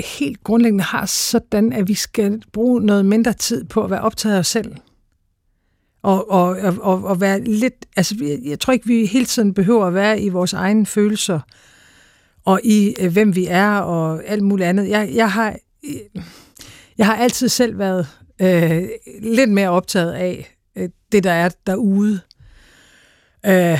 helt 0.00 0.44
grundlæggende 0.44 0.84
har 0.84 1.06
sådan, 1.06 1.72
at 1.72 1.88
vi 1.88 1.94
skal 1.94 2.42
bruge 2.52 2.80
noget 2.80 3.06
mindre 3.06 3.32
tid 3.32 3.64
på 3.64 3.84
at 3.84 3.90
være 3.90 4.00
optaget 4.00 4.34
af 4.34 4.38
os 4.38 4.46
selv. 4.46 4.76
Og, 6.08 6.30
og, 6.30 6.56
og, 6.80 7.04
og 7.04 7.20
være 7.20 7.40
lidt, 7.40 7.86
altså 7.96 8.38
jeg 8.44 8.60
tror 8.60 8.72
ikke, 8.72 8.86
vi 8.86 9.06
hele 9.06 9.24
tiden 9.24 9.54
behøver 9.54 9.86
at 9.86 9.94
være 9.94 10.20
i 10.20 10.28
vores 10.28 10.52
egne 10.52 10.86
følelser, 10.86 11.40
og 12.44 12.60
i 12.64 12.94
øh, 13.00 13.12
hvem 13.12 13.34
vi 13.34 13.46
er, 13.48 13.78
og 13.78 14.24
alt 14.26 14.42
muligt 14.42 14.68
andet. 14.68 14.88
Jeg, 14.88 15.10
jeg, 15.14 15.32
har, 15.32 15.56
jeg 16.98 17.06
har 17.06 17.16
altid 17.16 17.48
selv 17.48 17.78
været 17.78 18.08
øh, 18.40 18.88
lidt 19.22 19.50
mere 19.50 19.68
optaget 19.68 20.12
af 20.12 20.56
øh, 20.76 20.88
det, 21.12 21.24
der 21.24 21.32
er 21.32 21.48
derude. 21.66 22.20
Øh, 23.46 23.78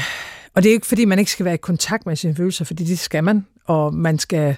og 0.54 0.62
det 0.62 0.68
er 0.68 0.72
ikke, 0.72 0.86
fordi 0.86 1.04
man 1.04 1.18
ikke 1.18 1.30
skal 1.30 1.44
være 1.44 1.54
i 1.54 1.62
kontakt 1.62 2.06
med 2.06 2.16
sine 2.16 2.34
følelser, 2.34 2.64
fordi 2.64 2.84
det 2.84 2.98
skal 2.98 3.24
man, 3.24 3.46
og 3.64 3.94
man 3.94 4.18
skal 4.18 4.56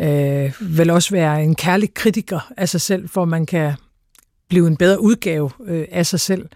øh, 0.00 0.52
vel 0.60 0.90
også 0.90 1.10
være 1.10 1.42
en 1.42 1.54
kærlig 1.54 1.94
kritiker 1.94 2.52
af 2.56 2.68
sig 2.68 2.80
selv, 2.80 3.08
for 3.08 3.24
man 3.24 3.46
kan 3.46 3.72
blive 4.48 4.66
en 4.66 4.76
bedre 4.76 5.00
udgave 5.00 5.50
øh, 5.66 5.86
af 5.90 6.06
sig 6.06 6.20
selv. 6.20 6.48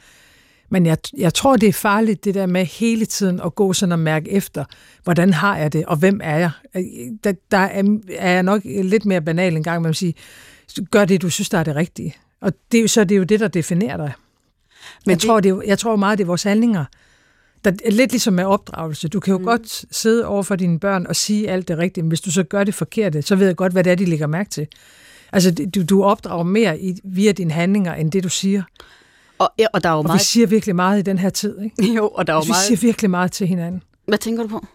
Men 0.73 0.87
jeg, 0.87 0.99
jeg 1.17 1.35
tror, 1.35 1.57
det 1.57 1.69
er 1.69 1.73
farligt, 1.73 2.25
det 2.25 2.35
der 2.35 2.47
med 2.47 2.65
hele 2.65 3.07
tiden 3.07 3.41
at 3.45 3.55
gå 3.55 3.73
sådan 3.73 3.93
og 3.93 3.99
mærke 3.99 4.31
efter, 4.31 4.65
hvordan 5.05 5.33
har 5.33 5.57
jeg 5.57 5.73
det, 5.73 5.85
og 5.85 5.97
hvem 5.97 6.21
er 6.23 6.39
jeg? 6.39 6.51
Der, 7.25 7.33
der 7.51 7.59
er, 7.59 7.99
er 8.17 8.33
jeg 8.33 8.43
nok 8.43 8.63
lidt 8.65 9.05
mere 9.05 9.21
banal 9.21 9.57
en 9.57 9.63
gang, 9.63 9.83
man 9.83 9.95
sige, 9.95 10.15
gør 10.91 11.05
det, 11.05 11.23
du 11.23 11.31
synes, 11.31 11.49
der 11.49 11.59
er 11.59 11.65
det 11.65 11.77
rigtige. 11.77 12.15
Og 12.41 12.53
det, 12.73 12.91
så 12.91 13.05
det 13.05 13.15
er 13.15 13.19
jo 13.19 13.25
det, 13.25 13.41
der 13.41 13.49
definerer 13.49 13.97
dig. 13.97 14.13
Men 15.07 15.11
jeg, 15.11 15.21
det... 15.21 15.27
tror, 15.27 15.41
det 15.41 15.51
er, 15.51 15.63
jeg 15.67 15.79
tror 15.79 15.97
meget, 15.97 16.19
det 16.19 16.25
er 16.25 16.27
vores 16.27 16.43
handlinger, 16.43 16.85
der 17.65 17.73
er 17.85 17.91
lidt 17.91 18.11
ligesom 18.11 18.35
med 18.35 18.45
opdragelse. 18.45 19.09
Du 19.09 19.21
kan 19.21 19.33
jo 19.33 19.39
mm. 19.39 19.45
godt 19.45 19.85
sidde 19.91 20.27
over 20.27 20.43
for 20.43 20.57
dine 20.57 20.81
børn 20.81 21.07
og 21.07 21.17
sige 21.17 21.51
alt 21.51 21.69
det 21.69 21.79
rigtige, 21.79 22.05
men 22.05 22.09
hvis 22.09 22.21
du 22.21 22.31
så 22.31 22.43
gør 22.43 22.65
det 22.65 22.75
forkerte, 22.75 23.23
så 23.23 23.37
ved 23.37 23.47
jeg 23.47 23.57
godt, 23.57 23.73
hvad 23.73 23.85
det 23.85 23.91
er, 23.91 23.95
de 23.95 24.05
lægger 24.05 24.27
mærke 24.27 24.51
til. 24.51 24.67
Altså, 25.33 25.67
du, 25.75 25.85
du 25.85 26.05
opdrager 26.05 26.45
mere 26.45 26.81
i, 26.81 27.01
via 27.05 27.33
dine 27.33 27.53
handlinger, 27.53 27.95
end 27.95 28.13
det, 28.13 28.25
du 28.25 28.29
siger. 28.29 28.63
Og, 29.43 29.53
ja, 29.59 29.67
og 29.73 29.85
der 29.85 29.89
er 29.89 29.93
jo 29.93 29.99
og 29.99 30.05
meget... 30.05 30.19
vi 30.19 30.25
siger 30.25 30.47
virkelig 30.47 30.77
meget 30.77 30.99
i 30.99 31.03
den 31.03 31.19
her 31.19 31.31
tid, 31.31 31.61
ikke? 31.61 31.93
Jo, 31.97 32.09
og 32.09 32.27
der 32.27 32.33
er 32.33 32.37
jo 32.37 32.41
altså, 32.41 32.53
meget... 32.53 32.71
Vi 32.71 32.77
siger 32.77 32.89
virkelig 32.89 33.11
meget 33.11 33.33
til 33.33 33.47
hinanden. 33.47 33.83
Hvad 34.07 34.19
tænker 34.19 34.43
du 34.43 34.49
på? 34.49 34.67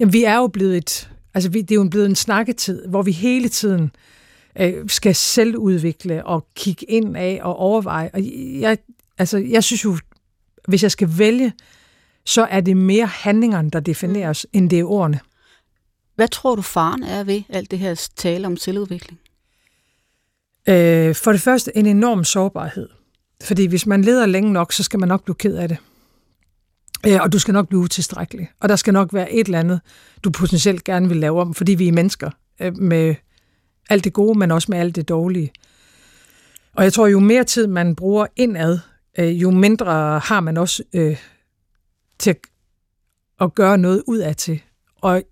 Jamen, 0.00 0.12
vi 0.12 0.24
er 0.24 0.36
jo 0.36 0.46
blevet 0.46 0.76
et... 0.76 1.10
Altså, 1.34 1.50
vi, 1.50 1.62
det 1.62 1.70
er 1.70 1.74
jo 1.74 1.88
blevet 1.90 2.06
en 2.06 2.16
snakketid, 2.16 2.86
hvor 2.86 3.02
vi 3.02 3.12
hele 3.12 3.48
tiden 3.48 3.90
øh, 4.60 4.88
skal 4.88 5.14
selvudvikle 5.14 6.26
og 6.26 6.46
kigge 6.54 6.86
ind 6.90 7.16
af 7.16 7.40
og 7.42 7.56
overveje. 7.56 8.10
Og 8.14 8.20
jeg, 8.60 8.78
altså, 9.18 9.38
jeg 9.38 9.64
synes 9.64 9.84
jo, 9.84 9.98
hvis 10.68 10.82
jeg 10.82 10.90
skal 10.90 11.18
vælge 11.18 11.52
så 12.28 12.46
er 12.50 12.60
det 12.60 12.76
mere 12.76 13.06
handlingerne, 13.06 13.70
der 13.70 13.80
definerer 13.80 14.30
os, 14.30 14.46
end 14.52 14.70
det 14.70 14.78
er 14.78 14.84
ordene. 14.84 15.20
Hvad 16.14 16.28
tror 16.28 16.54
du, 16.54 16.62
faren 16.62 17.02
er 17.02 17.24
ved 17.24 17.42
alt 17.48 17.70
det 17.70 17.78
her 17.78 18.08
tale 18.16 18.46
om 18.46 18.56
selvudvikling? 18.56 19.20
Øh, 20.68 21.14
for 21.14 21.32
det 21.32 21.40
første 21.40 21.76
en 21.76 21.86
enorm 21.86 22.24
sårbarhed. 22.24 22.88
Fordi 23.42 23.66
hvis 23.66 23.86
man 23.86 24.02
leder 24.02 24.26
længe 24.26 24.52
nok, 24.52 24.72
så 24.72 24.82
skal 24.82 25.00
man 25.00 25.08
nok 25.08 25.24
blive 25.24 25.34
ked 25.34 25.56
af 25.56 25.68
det. 25.68 25.76
Øh, 27.06 27.18
og 27.20 27.32
du 27.32 27.38
skal 27.38 27.54
nok 27.54 27.68
blive 27.68 27.80
utilstrækkelig. 27.80 28.50
Og 28.60 28.68
der 28.68 28.76
skal 28.76 28.92
nok 28.92 29.14
være 29.14 29.32
et 29.32 29.46
eller 29.46 29.58
andet, 29.58 29.80
du 30.24 30.30
potentielt 30.30 30.84
gerne 30.84 31.08
vil 31.08 31.16
lave 31.16 31.40
om, 31.40 31.54
fordi 31.54 31.74
vi 31.74 31.88
er 31.88 31.92
mennesker 31.92 32.30
øh, 32.60 32.76
med 32.76 33.14
alt 33.90 34.04
det 34.04 34.12
gode, 34.12 34.38
men 34.38 34.50
også 34.50 34.66
med 34.70 34.78
alt 34.78 34.96
det 34.96 35.08
dårlige. 35.08 35.52
Og 36.74 36.84
jeg 36.84 36.92
tror, 36.92 37.06
jo 37.06 37.20
mere 37.20 37.44
tid 37.44 37.66
man 37.66 37.96
bruger 37.96 38.26
indad, 38.36 38.78
øh, 39.18 39.42
jo 39.42 39.50
mindre 39.50 40.18
har 40.18 40.40
man 40.40 40.56
også 40.56 40.82
øh, 40.92 41.16
til 42.18 42.36
at 43.40 43.54
gøre 43.54 43.78
noget 43.78 44.02
ud 44.06 44.18
af 44.18 44.36
til. 44.36 44.60
Og 45.00 45.22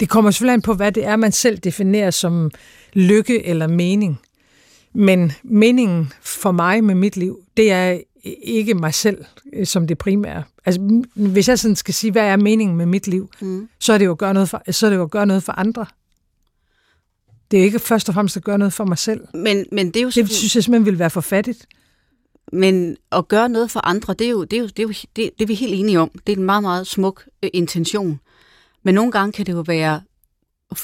det 0.00 0.08
kommer 0.08 0.30
selvfølgelig 0.30 0.54
an 0.54 0.62
på, 0.62 0.74
hvad 0.74 0.92
det 0.92 1.06
er, 1.06 1.16
man 1.16 1.32
selv 1.32 1.58
definerer 1.58 2.10
som 2.10 2.50
lykke 2.92 3.46
eller 3.46 3.66
mening. 3.66 4.20
Men 4.94 5.32
meningen 5.42 6.12
for 6.20 6.52
mig 6.52 6.84
med 6.84 6.94
mit 6.94 7.16
liv, 7.16 7.44
det 7.56 7.72
er 7.72 8.00
ikke 8.42 8.74
mig 8.74 8.94
selv 8.94 9.24
øh, 9.52 9.66
som 9.66 9.86
det 9.86 9.98
primære. 9.98 10.42
Altså, 10.64 11.02
hvis 11.14 11.48
jeg 11.48 11.58
sådan 11.58 11.76
skal 11.76 11.94
sige, 11.94 12.12
hvad 12.12 12.22
er 12.22 12.36
meningen 12.36 12.76
med 12.76 12.86
mit 12.86 13.06
liv, 13.06 13.30
mm. 13.40 13.68
så 13.78 13.92
er 13.92 13.98
det 13.98 14.04
jo 14.04 14.12
at 14.12 14.18
gøre 14.18 14.34
noget 14.34 14.48
for, 14.48 14.62
så 14.70 14.86
er 14.86 14.90
det 14.90 14.96
jo 14.96 15.02
at 15.02 15.10
gøre 15.10 15.26
noget 15.26 15.42
for 15.42 15.52
andre. 15.52 15.86
Det 17.50 17.60
er 17.60 17.64
ikke 17.64 17.78
først 17.78 18.08
og 18.08 18.14
fremmest 18.14 18.36
at 18.36 18.44
gøre 18.44 18.58
noget 18.58 18.72
for 18.72 18.84
mig 18.84 18.98
selv. 18.98 19.20
Men, 19.34 19.66
men 19.72 19.86
det 19.86 19.96
er 19.96 20.02
jo 20.02 20.10
det 20.10 20.30
synes 20.30 20.54
jeg 20.54 20.64
simpelthen 20.64 20.84
ville 20.84 20.98
være 20.98 21.10
for 21.10 21.20
fattigt. 21.20 21.66
Men 22.52 22.96
at 23.12 23.28
gøre 23.28 23.48
noget 23.48 23.70
for 23.70 23.86
andre, 23.86 24.14
det 24.14 24.26
er 24.26 24.30
jo, 24.30 24.44
det 24.44 24.56
er 24.56 24.60
jo, 24.60 24.66
det 24.66 24.78
er 24.78 24.82
jo 24.82 24.88
det, 24.88 25.08
det 25.16 25.42
er 25.42 25.46
vi 25.46 25.54
helt 25.54 25.74
enige 25.74 26.00
om. 26.00 26.10
Det 26.26 26.32
er 26.32 26.36
en 26.36 26.44
meget, 26.44 26.62
meget 26.62 26.86
smuk 26.86 27.24
øh, 27.42 27.50
intention. 27.52 28.20
Men 28.82 28.94
nogle 28.94 29.12
gange 29.12 29.32
kan 29.32 29.46
det 29.46 29.52
jo 29.52 29.64
være 29.66 30.00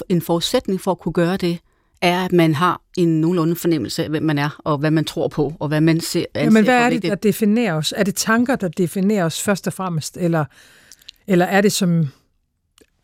en 0.09 0.21
forudsætning 0.21 0.81
for 0.81 0.91
at 0.91 0.99
kunne 0.99 1.13
gøre 1.13 1.37
det, 1.37 1.59
er, 2.01 2.25
at 2.25 2.31
man 2.31 2.55
har 2.55 2.81
en 2.97 3.21
nogenlunde 3.21 3.55
fornemmelse 3.55 4.03
af, 4.03 4.09
hvem 4.09 4.23
man 4.23 4.37
er, 4.37 4.61
og 4.63 4.77
hvad 4.77 4.91
man 4.91 5.05
tror 5.05 5.27
på, 5.27 5.53
og 5.59 5.67
hvad 5.67 5.81
man 5.81 6.01
ser. 6.01 6.25
Ja, 6.35 6.49
men 6.49 6.63
hvad 6.63 6.75
er 6.75 6.89
det, 6.89 7.03
der 7.03 7.15
definerer 7.15 7.73
os? 7.73 7.93
Er 7.97 8.03
det 8.03 8.15
tanker, 8.15 8.55
der 8.55 8.67
definerer 8.67 9.25
os 9.25 9.41
først 9.41 9.67
og 9.67 9.73
fremmest, 9.73 10.17
eller, 10.17 10.45
eller 11.27 11.45
er 11.45 11.61
det 11.61 11.71
som, 11.71 12.07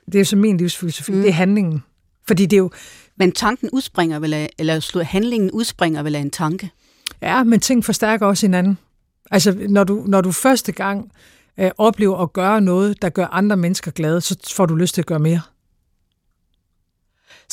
det 0.06 0.16
er 0.16 0.20
jo 0.20 0.26
som 0.26 0.39
min 0.39 0.58
livsfilosofi, 0.58 1.12
mm. 1.12 1.22
det 1.22 1.30
er 1.30 1.34
handlingen. 1.34 1.84
Fordi 2.28 2.46
det 2.46 2.54
er 2.54 2.62
jo... 2.62 2.72
Men 3.18 3.32
tanken 3.32 3.70
udspringer 3.70 4.20
vel 4.20 4.34
af, 4.34 4.50
eller 4.58 5.04
handlingen 5.04 5.52
udspringer 5.52 6.04
vel 6.04 6.16
af 6.16 6.20
en 6.20 6.32
tanke? 6.32 6.72
Ja, 7.22 7.44
men 7.44 7.60
ting 7.60 7.86
forstærker 7.86 8.26
også 8.26 8.48
hinanden. 8.48 8.78
Altså, 9.32 9.58
når 9.70 9.84
du, 9.84 10.04
når 10.08 10.22
du 10.22 10.32
første 10.32 10.72
gang 10.72 11.12
øh, 11.58 11.72
oplever 11.78 12.18
at 12.18 12.34
gøre 12.34 12.62
noget, 12.62 13.02
der 13.02 13.10
gør 13.10 13.26
andre 13.26 13.58
mennesker 13.58 13.91
glade, 13.91 14.22
så 14.22 14.54
får 14.56 14.66
du 14.66 14.76
lyst 14.76 14.94
til 14.94 15.02
at 15.02 15.06
gøre 15.06 15.20
mere. 15.20 15.41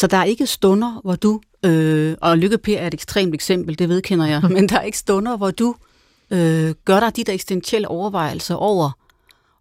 Så 0.00 0.06
der 0.06 0.16
er 0.16 0.24
ikke 0.24 0.46
stunder, 0.46 1.00
hvor 1.04 1.16
du, 1.16 1.40
øh, 1.64 2.16
og 2.20 2.38
Lykke 2.38 2.58
Per 2.58 2.78
er 2.78 2.86
et 2.86 2.94
ekstremt 2.94 3.34
eksempel, 3.34 3.78
det 3.78 3.88
vedkender 3.88 4.26
jeg, 4.26 4.42
men 4.50 4.68
der 4.68 4.78
er 4.78 4.82
ikke 4.82 4.98
stunder, 4.98 5.36
hvor 5.36 5.50
du 5.50 5.74
øh, 6.30 6.74
gør 6.84 7.00
dig 7.00 7.16
de 7.16 7.24
der 7.24 7.32
eksistentielle 7.32 7.88
overvejelser 7.88 8.54
over, 8.54 8.90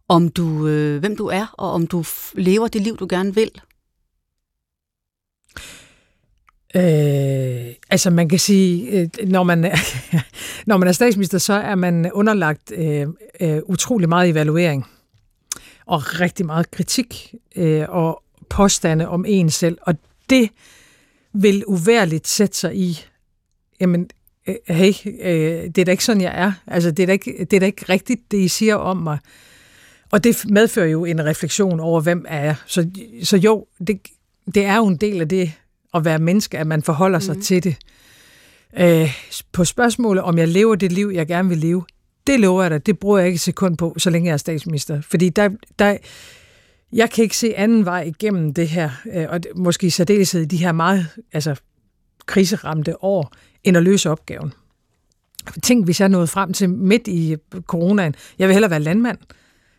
om 0.08 0.30
du, 0.30 0.68
øh, 0.68 1.00
hvem 1.00 1.16
du 1.16 1.28
er, 1.28 1.54
og 1.58 1.72
om 1.72 1.88
du 1.88 2.04
lever 2.34 2.68
det 2.68 2.82
liv, 2.82 2.98
du 2.98 3.08
gerne 3.10 3.36
vil? 3.36 3.52
Øh, 6.76 7.76
altså 7.90 8.10
man 8.10 8.30
kan 8.30 8.40
sige, 8.40 8.92
øh, 8.92 9.10
når 9.28 9.44
man, 9.44 9.66
er, 9.66 9.78
når 10.70 10.78
man 10.78 10.88
er 10.88 10.92
statsminister, 10.92 11.38
så 11.38 11.54
er 11.54 11.76
man 11.76 12.12
underlagt 12.12 12.72
øh, 12.72 13.08
øh, 13.42 13.62
utrolig 13.66 14.10
meget 14.10 14.30
evaluering 14.30 14.86
og 15.86 16.20
rigtig 16.20 16.46
meget 16.46 16.72
kritik 16.72 17.36
øh, 17.56 17.86
og 17.90 18.24
påstande 18.50 19.08
om 19.08 19.26
en 19.28 19.50
selv. 19.50 19.78
Og 19.82 19.96
det 20.30 20.50
vil 21.34 21.64
uværligt 21.68 22.28
sætte 22.28 22.58
sig 22.58 22.76
i, 22.76 23.00
jamen, 23.80 24.10
øh, 24.48 24.56
hey, 24.68 24.94
øh, 25.06 25.64
det 25.64 25.78
er 25.78 25.86
da 25.86 25.92
ikke 25.92 26.06
sådan, 26.06 26.22
jeg 26.22 26.34
er. 26.36 26.52
Altså, 26.68 26.92
det 26.92 27.04
er, 27.04 27.08
da 27.08 27.14
ikke, 27.14 27.46
det 27.52 27.54
er 27.54 27.60
da 27.60 27.66
ikke 27.66 27.86
rigtigt, 27.90 28.32
det 28.32 28.38
I 28.38 28.48
siger 28.48 28.76
om 28.76 28.98
mig. 28.98 29.18
Og 30.12 30.24
det 30.24 30.50
medfører 30.50 30.88
jo 30.88 31.06
en 31.06 31.26
refleksion 31.26 31.80
over, 31.80 32.02
hvem 32.02 32.26
er 32.28 32.44
jeg. 32.44 32.56
Så, 32.66 32.90
så 33.24 33.38
jo, 33.38 33.66
det, 33.88 34.00
det 34.56 34.66
er 34.66 34.76
jo 34.76 34.88
en 34.88 34.98
del 34.98 35.22
af 35.22 35.30
det 35.30 35.52
at 35.94 36.06
være 36.06 36.20
menneske, 36.20 36.58
at 36.58 36.68
man 36.68 36.84
forholder 36.84 37.20
sig 37.20 37.36
mm. 37.36 37.42
til 37.42 37.64
det. 37.64 37.76
Øh, 38.80 39.18
på 39.52 39.66
spørgsmålet, 39.66 40.24
om 40.24 40.38
jeg 40.38 40.48
lever 40.48 40.76
det 40.76 40.92
liv, 40.92 41.12
jeg 41.14 41.28
gerne 41.28 41.50
vil 41.50 41.58
leve, 41.58 41.84
det 42.28 42.40
lover 42.40 42.62
jeg 42.62 42.72
dig, 42.72 42.86
det 42.86 43.00
bruger 43.00 43.18
jeg 43.18 43.28
ikke 43.28 43.36
et 43.36 43.42
sekund 43.42 43.78
på, 43.78 43.96
så 43.98 44.10
længe 44.10 44.28
jeg 44.28 44.34
er 44.34 44.38
statsminister. 44.38 45.02
Fordi 45.02 45.30
der, 45.30 45.50
der, 45.80 45.98
jeg 46.94 47.10
kan 47.10 47.24
ikke 47.24 47.38
se 47.38 47.56
anden 47.56 47.86
vej 47.86 48.02
igennem 48.02 48.54
det 48.54 48.68
her, 48.70 48.90
øh, 49.14 49.26
og 49.30 49.40
måske 49.56 49.88
i 49.88 49.90
særdeleshed 49.90 50.42
i 50.42 50.46
de 50.46 50.58
her 50.58 50.72
meget 50.72 51.08
altså, 51.34 51.56
kriseramte 52.26 53.04
år, 53.04 53.34
end 53.64 53.78
at 53.78 53.84
løse 53.84 54.10
opgaven. 54.10 54.54
Tænk, 55.64 55.86
hvis 55.86 56.02
jeg 56.02 56.10
nåede 56.10 56.28
frem 56.28 56.54
til 56.54 56.70
midt 56.70 57.08
i 57.08 57.36
coronaen, 57.68 58.16
jeg 58.40 58.48
vil 58.48 58.54
hellere 58.54 58.72
være 58.72 58.80
landmand. 58.80 59.18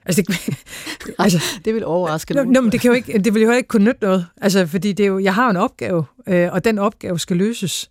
Altså, 0.04 0.22
det, 0.22 0.58
altså, 1.18 1.42
det 1.64 1.74
vil 1.74 1.84
overraske 1.84 2.34
nogen. 2.34 2.52
Nå, 2.52 2.60
men 2.60 2.72
det, 2.72 2.80
kan 2.80 2.88
jo 2.88 2.94
ikke, 2.94 3.18
det 3.18 3.34
vil 3.34 3.42
jo 3.42 3.50
ikke 3.50 3.68
kunne 3.68 3.84
nytte 3.84 4.02
noget, 4.02 4.26
altså, 4.40 4.66
fordi 4.66 4.92
det 4.92 5.04
er 5.04 5.08
jo, 5.08 5.18
jeg 5.18 5.34
har 5.34 5.50
en 5.50 5.56
opgave, 5.56 6.04
øh, 6.26 6.52
og 6.52 6.64
den 6.64 6.78
opgave 6.78 7.18
skal 7.18 7.36
løses. 7.36 7.88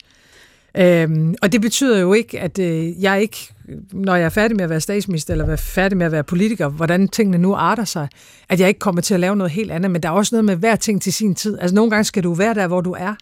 Øhm, 0.77 1.35
og 1.41 1.51
det 1.51 1.61
betyder 1.61 1.99
jo 1.99 2.13
ikke, 2.13 2.39
at 2.39 2.59
øh, 2.59 3.03
jeg 3.03 3.21
ikke, 3.21 3.53
når 3.93 4.15
jeg 4.15 4.25
er 4.25 4.29
færdig 4.29 4.57
med 4.57 4.63
at 4.63 4.69
være 4.69 4.81
statsminister, 4.81 5.33
eller 5.33 5.45
være 5.45 5.57
færdig 5.57 5.97
med 5.97 6.05
at 6.05 6.11
være 6.11 6.23
politiker, 6.23 6.69
hvordan 6.69 7.07
tingene 7.07 7.37
nu 7.37 7.55
arter 7.55 7.85
sig, 7.85 8.07
at 8.49 8.59
jeg 8.59 8.67
ikke 8.67 8.79
kommer 8.79 9.01
til 9.01 9.13
at 9.13 9.19
lave 9.19 9.35
noget 9.35 9.51
helt 9.51 9.71
andet, 9.71 9.91
men 9.91 10.03
der 10.03 10.09
er 10.09 10.13
også 10.13 10.35
noget 10.35 10.45
med 10.45 10.55
hver 10.55 10.75
ting 10.75 11.01
til 11.01 11.13
sin 11.13 11.35
tid. 11.35 11.59
Altså 11.59 11.75
nogle 11.75 11.91
gange 11.91 12.03
skal 12.03 12.23
du 12.23 12.33
være 12.33 12.53
der, 12.53 12.67
hvor 12.67 12.81
du 12.81 12.91
er, 12.91 13.15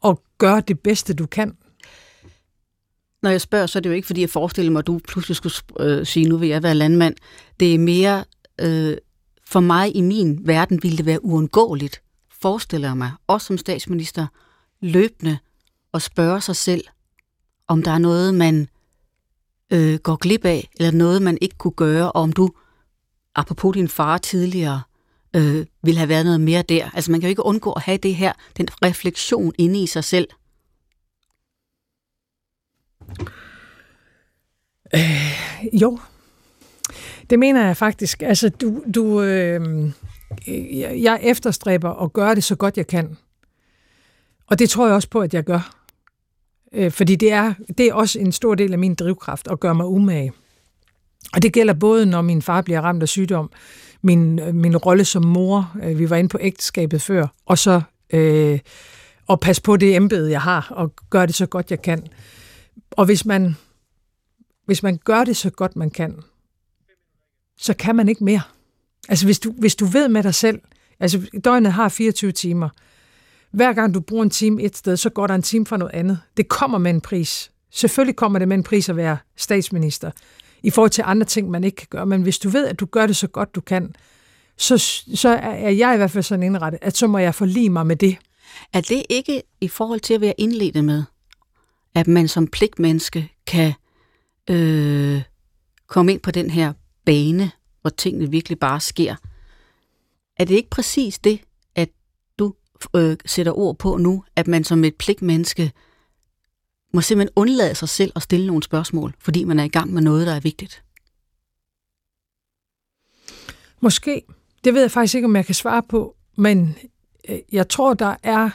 og 0.00 0.22
gøre 0.38 0.62
det 0.68 0.80
bedste, 0.80 1.14
du 1.14 1.26
kan. 1.26 1.56
Når 3.22 3.30
jeg 3.30 3.40
spørger, 3.40 3.66
så 3.66 3.78
er 3.78 3.80
det 3.80 3.90
jo 3.90 3.94
ikke, 3.94 4.06
fordi 4.06 4.20
jeg 4.20 4.30
forestiller 4.30 4.72
mig, 4.72 4.78
at 4.78 4.86
du 4.86 5.00
pludselig 5.08 5.36
skulle 5.36 5.54
øh, 5.80 6.06
sige, 6.06 6.28
nu 6.28 6.36
vil 6.36 6.48
jeg 6.48 6.62
være 6.62 6.74
landmand. 6.74 7.14
Det 7.60 7.74
er 7.74 7.78
mere, 7.78 8.24
øh, 8.60 8.96
for 9.46 9.60
mig 9.60 9.96
i 9.96 10.00
min 10.00 10.40
verden 10.44 10.82
ville 10.82 10.98
det 10.98 11.06
være 11.06 11.24
uundgåeligt, 11.24 12.02
forestiller 12.40 12.88
jeg 12.88 12.96
mig, 12.96 13.12
også 13.26 13.46
som 13.46 13.58
statsminister, 13.58 14.26
løbende 14.80 15.38
at 15.94 16.02
spørge 16.02 16.40
sig 16.40 16.56
selv, 16.56 16.84
om 17.68 17.82
der 17.82 17.90
er 17.90 17.98
noget, 17.98 18.34
man 18.34 18.68
øh, 19.72 19.98
går 19.98 20.16
glip 20.16 20.44
af, 20.44 20.68
eller 20.76 20.92
noget, 20.92 21.22
man 21.22 21.38
ikke 21.40 21.56
kunne 21.58 21.72
gøre, 21.72 22.12
og 22.12 22.22
om 22.22 22.32
du, 22.32 22.50
apropos 23.34 23.74
din 23.74 23.88
far 23.88 24.18
tidligere, 24.18 24.82
øh, 25.36 25.66
ville 25.82 25.98
have 25.98 26.08
været 26.08 26.24
noget 26.24 26.40
mere 26.40 26.62
der. 26.62 26.90
Altså 26.94 27.10
man 27.10 27.20
kan 27.20 27.28
jo 27.28 27.30
ikke 27.30 27.46
undgå 27.46 27.72
at 27.72 27.82
have 27.82 27.98
det 27.98 28.14
her, 28.14 28.32
den 28.56 28.68
refleksion 28.84 29.52
inde 29.58 29.82
i 29.82 29.86
sig 29.86 30.04
selv. 30.04 30.28
Øh, 34.94 35.80
jo, 35.82 35.98
det 37.30 37.38
mener 37.38 37.66
jeg 37.66 37.76
faktisk. 37.76 38.22
Altså, 38.22 38.48
du, 38.48 38.82
du, 38.94 39.22
øh, 39.22 39.90
jeg 41.02 41.18
efterstræber 41.22 41.90
at 41.90 42.12
gøre 42.12 42.34
det 42.34 42.44
så 42.44 42.56
godt 42.56 42.76
jeg 42.76 42.86
kan. 42.86 43.16
Og 44.46 44.58
det 44.58 44.70
tror 44.70 44.86
jeg 44.86 44.94
også 44.94 45.10
på, 45.10 45.20
at 45.20 45.34
jeg 45.34 45.44
gør. 45.44 45.77
Øh, 46.72 46.90
fordi 46.90 47.16
det 47.16 47.32
er, 47.32 47.54
det 47.78 47.86
er 47.86 47.94
også 47.94 48.18
en 48.18 48.32
stor 48.32 48.54
del 48.54 48.72
af 48.72 48.78
min 48.78 48.94
drivkraft 48.94 49.48
at 49.50 49.60
gøre 49.60 49.74
mig 49.74 49.86
umage. 49.86 50.32
Og 51.32 51.42
det 51.42 51.52
gælder 51.52 51.74
både, 51.74 52.06
når 52.06 52.22
min 52.22 52.42
far 52.42 52.62
bliver 52.62 52.80
ramt 52.80 53.02
af 53.02 53.08
sygdom, 53.08 53.50
min, 54.02 54.38
øh, 54.38 54.54
min 54.54 54.76
rolle 54.76 55.04
som 55.04 55.24
mor, 55.24 55.76
øh, 55.82 55.98
vi 55.98 56.10
var 56.10 56.16
inde 56.16 56.28
på 56.28 56.38
ægteskabet 56.40 57.02
før, 57.02 57.26
og 57.46 57.58
så 57.58 57.80
øh, 58.10 58.58
at 59.30 59.40
passe 59.40 59.62
på 59.62 59.76
det 59.76 59.96
embede, 59.96 60.30
jeg 60.30 60.42
har, 60.42 60.68
og 60.70 60.92
gøre 61.10 61.26
det 61.26 61.34
så 61.34 61.46
godt 61.46 61.70
jeg 61.70 61.82
kan. 61.82 62.06
Og 62.90 63.04
hvis 63.04 63.24
man, 63.24 63.56
hvis 64.66 64.82
man 64.82 64.98
gør 65.04 65.24
det 65.24 65.36
så 65.36 65.50
godt 65.50 65.76
man 65.76 65.90
kan, 65.90 66.16
så 67.58 67.74
kan 67.74 67.96
man 67.96 68.08
ikke 68.08 68.24
mere. 68.24 68.40
Altså 69.08 69.24
hvis 69.24 69.38
du, 69.38 69.52
hvis 69.52 69.76
du 69.76 69.84
ved 69.84 70.08
med 70.08 70.22
dig 70.22 70.34
selv, 70.34 70.60
altså 71.00 71.30
døgnet 71.44 71.72
har 71.72 71.88
24 71.88 72.32
timer, 72.32 72.68
hver 73.50 73.72
gang 73.72 73.94
du 73.94 74.00
bruger 74.00 74.22
en 74.22 74.30
time 74.30 74.62
et 74.62 74.76
sted, 74.76 74.96
så 74.96 75.10
går 75.10 75.26
der 75.26 75.34
en 75.34 75.42
time 75.42 75.66
fra 75.66 75.76
noget 75.76 75.94
andet. 75.94 76.18
Det 76.36 76.48
kommer 76.48 76.78
med 76.78 76.90
en 76.90 77.00
pris. 77.00 77.50
Selvfølgelig 77.70 78.16
kommer 78.16 78.38
det 78.38 78.48
med 78.48 78.56
en 78.56 78.62
pris 78.62 78.88
at 78.88 78.96
være 78.96 79.18
statsminister, 79.36 80.10
i 80.62 80.70
forhold 80.70 80.90
til 80.90 81.04
andre 81.06 81.26
ting, 81.26 81.50
man 81.50 81.64
ikke 81.64 81.76
kan 81.76 81.86
gøre. 81.90 82.06
Men 82.06 82.22
hvis 82.22 82.38
du 82.38 82.48
ved, 82.48 82.66
at 82.66 82.80
du 82.80 82.86
gør 82.86 83.06
det 83.06 83.16
så 83.16 83.26
godt, 83.26 83.54
du 83.54 83.60
kan, 83.60 83.94
så, 84.56 84.78
så 85.14 85.28
er 85.28 85.70
jeg 85.70 85.94
i 85.94 85.96
hvert 85.96 86.10
fald 86.10 86.24
sådan 86.24 86.42
indrettet, 86.42 86.78
at 86.82 86.96
så 86.96 87.06
må 87.06 87.18
jeg 87.18 87.34
forlige 87.34 87.70
mig 87.70 87.86
med 87.86 87.96
det. 87.96 88.16
Er 88.72 88.80
det 88.80 89.02
ikke 89.08 89.42
i 89.60 89.68
forhold 89.68 90.00
til 90.00 90.14
at 90.14 90.20
være 90.20 90.34
indledt 90.38 90.84
med, 90.84 91.02
at 91.94 92.06
man 92.06 92.28
som 92.28 92.46
pligtmenneske 92.46 93.32
kan 93.46 93.72
øh, 94.50 95.22
komme 95.86 96.12
ind 96.12 96.20
på 96.20 96.30
den 96.30 96.50
her 96.50 96.72
bane, 97.04 97.50
hvor 97.80 97.90
tingene 97.90 98.30
virkelig 98.30 98.58
bare 98.58 98.80
sker? 98.80 99.16
Er 100.36 100.44
det 100.44 100.54
ikke 100.54 100.70
præcis 100.70 101.18
det, 101.18 101.40
øh, 102.96 103.16
sætter 103.26 103.52
ord 103.52 103.78
på 103.78 103.96
nu, 103.96 104.24
at 104.36 104.46
man 104.48 104.64
som 104.64 104.84
et 104.84 104.96
pligtmenneske 104.96 105.72
må 106.92 107.00
simpelthen 107.00 107.32
undlade 107.36 107.74
sig 107.74 107.88
selv 107.88 108.12
at 108.16 108.22
stille 108.22 108.46
nogle 108.46 108.62
spørgsmål, 108.62 109.14
fordi 109.18 109.44
man 109.44 109.58
er 109.58 109.64
i 109.64 109.68
gang 109.68 109.92
med 109.92 110.02
noget, 110.02 110.26
der 110.26 110.34
er 110.34 110.40
vigtigt? 110.40 110.82
Måske. 113.80 114.22
Det 114.64 114.74
ved 114.74 114.80
jeg 114.80 114.90
faktisk 114.90 115.14
ikke, 115.14 115.26
om 115.26 115.36
jeg 115.36 115.46
kan 115.46 115.54
svare 115.54 115.82
på, 115.82 116.16
men 116.36 116.76
øh, 117.28 117.38
jeg 117.52 117.68
tror, 117.68 117.94
der 117.94 118.16
er 118.22 118.50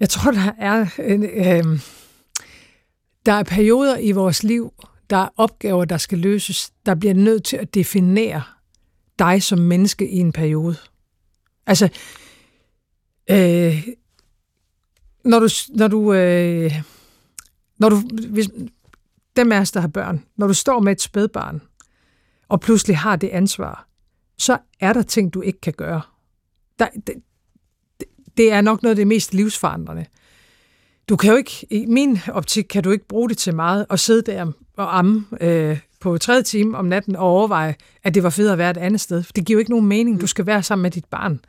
jeg 0.00 0.08
tror, 0.08 0.30
der 0.30 0.52
er 0.58 0.86
øh, 0.98 1.80
der 3.26 3.32
er 3.32 3.42
perioder 3.42 3.98
i 3.98 4.12
vores 4.12 4.42
liv, 4.42 4.72
der 5.10 5.16
er 5.16 5.28
opgaver, 5.36 5.84
der 5.84 5.96
skal 5.96 6.18
løses, 6.18 6.72
der 6.86 6.94
bliver 6.94 7.14
nødt 7.14 7.44
til 7.44 7.56
at 7.56 7.74
definere 7.74 8.42
dig 9.18 9.42
som 9.42 9.58
menneske 9.58 10.10
i 10.10 10.16
en 10.16 10.32
periode. 10.32 10.76
Altså, 11.66 11.88
Øh, 13.30 13.88
når 15.24 15.38
du, 15.38 15.48
når 15.68 15.88
du, 15.88 16.12
øh, 16.12 16.72
når 17.78 17.88
du 17.88 18.02
hvis, 18.30 18.48
dem 19.36 19.52
af 19.52 19.60
os, 19.60 19.70
der 19.72 19.80
har 19.80 19.88
børn, 19.88 20.24
når 20.36 20.46
du 20.46 20.54
står 20.54 20.80
med 20.80 20.92
et 20.92 21.00
spædbarn, 21.00 21.62
og 22.48 22.60
pludselig 22.60 22.98
har 22.98 23.16
det 23.16 23.28
ansvar, 23.28 23.88
så 24.38 24.58
er 24.80 24.92
der 24.92 25.02
ting, 25.02 25.34
du 25.34 25.40
ikke 25.40 25.60
kan 25.60 25.72
gøre. 25.72 26.02
Der, 26.78 26.88
det, 27.06 27.14
det 28.36 28.52
er 28.52 28.60
nok 28.60 28.82
noget 28.82 28.90
af 28.90 28.96
det 28.96 29.06
mest 29.06 29.34
livsforandrende. 29.34 30.06
Du 31.08 31.16
kan 31.16 31.30
jo 31.30 31.36
ikke, 31.36 31.66
i 31.70 31.86
min 31.86 32.18
optik 32.28 32.64
kan 32.64 32.82
du 32.82 32.90
ikke 32.90 33.08
bruge 33.08 33.28
det 33.28 33.38
til 33.38 33.54
meget, 33.54 33.86
at 33.90 34.00
sidde 34.00 34.32
der 34.32 34.52
og 34.76 34.98
amme 34.98 35.26
øh, 35.40 35.80
på 36.00 36.18
tredje 36.18 36.42
time 36.42 36.78
om 36.78 36.84
natten 36.84 37.16
og 37.16 37.28
overveje, 37.28 37.74
at 38.02 38.14
det 38.14 38.22
var 38.22 38.30
fedt 38.30 38.50
at 38.50 38.58
være 38.58 38.70
et 38.70 38.76
andet 38.76 39.00
sted. 39.00 39.24
Det 39.36 39.46
giver 39.46 39.56
jo 39.56 39.58
ikke 39.58 39.70
nogen 39.70 39.86
mening. 39.86 40.20
Du 40.20 40.26
skal 40.26 40.46
være 40.46 40.62
sammen 40.62 40.82
med 40.82 40.90
dit 40.90 41.04
barn. 41.04 41.40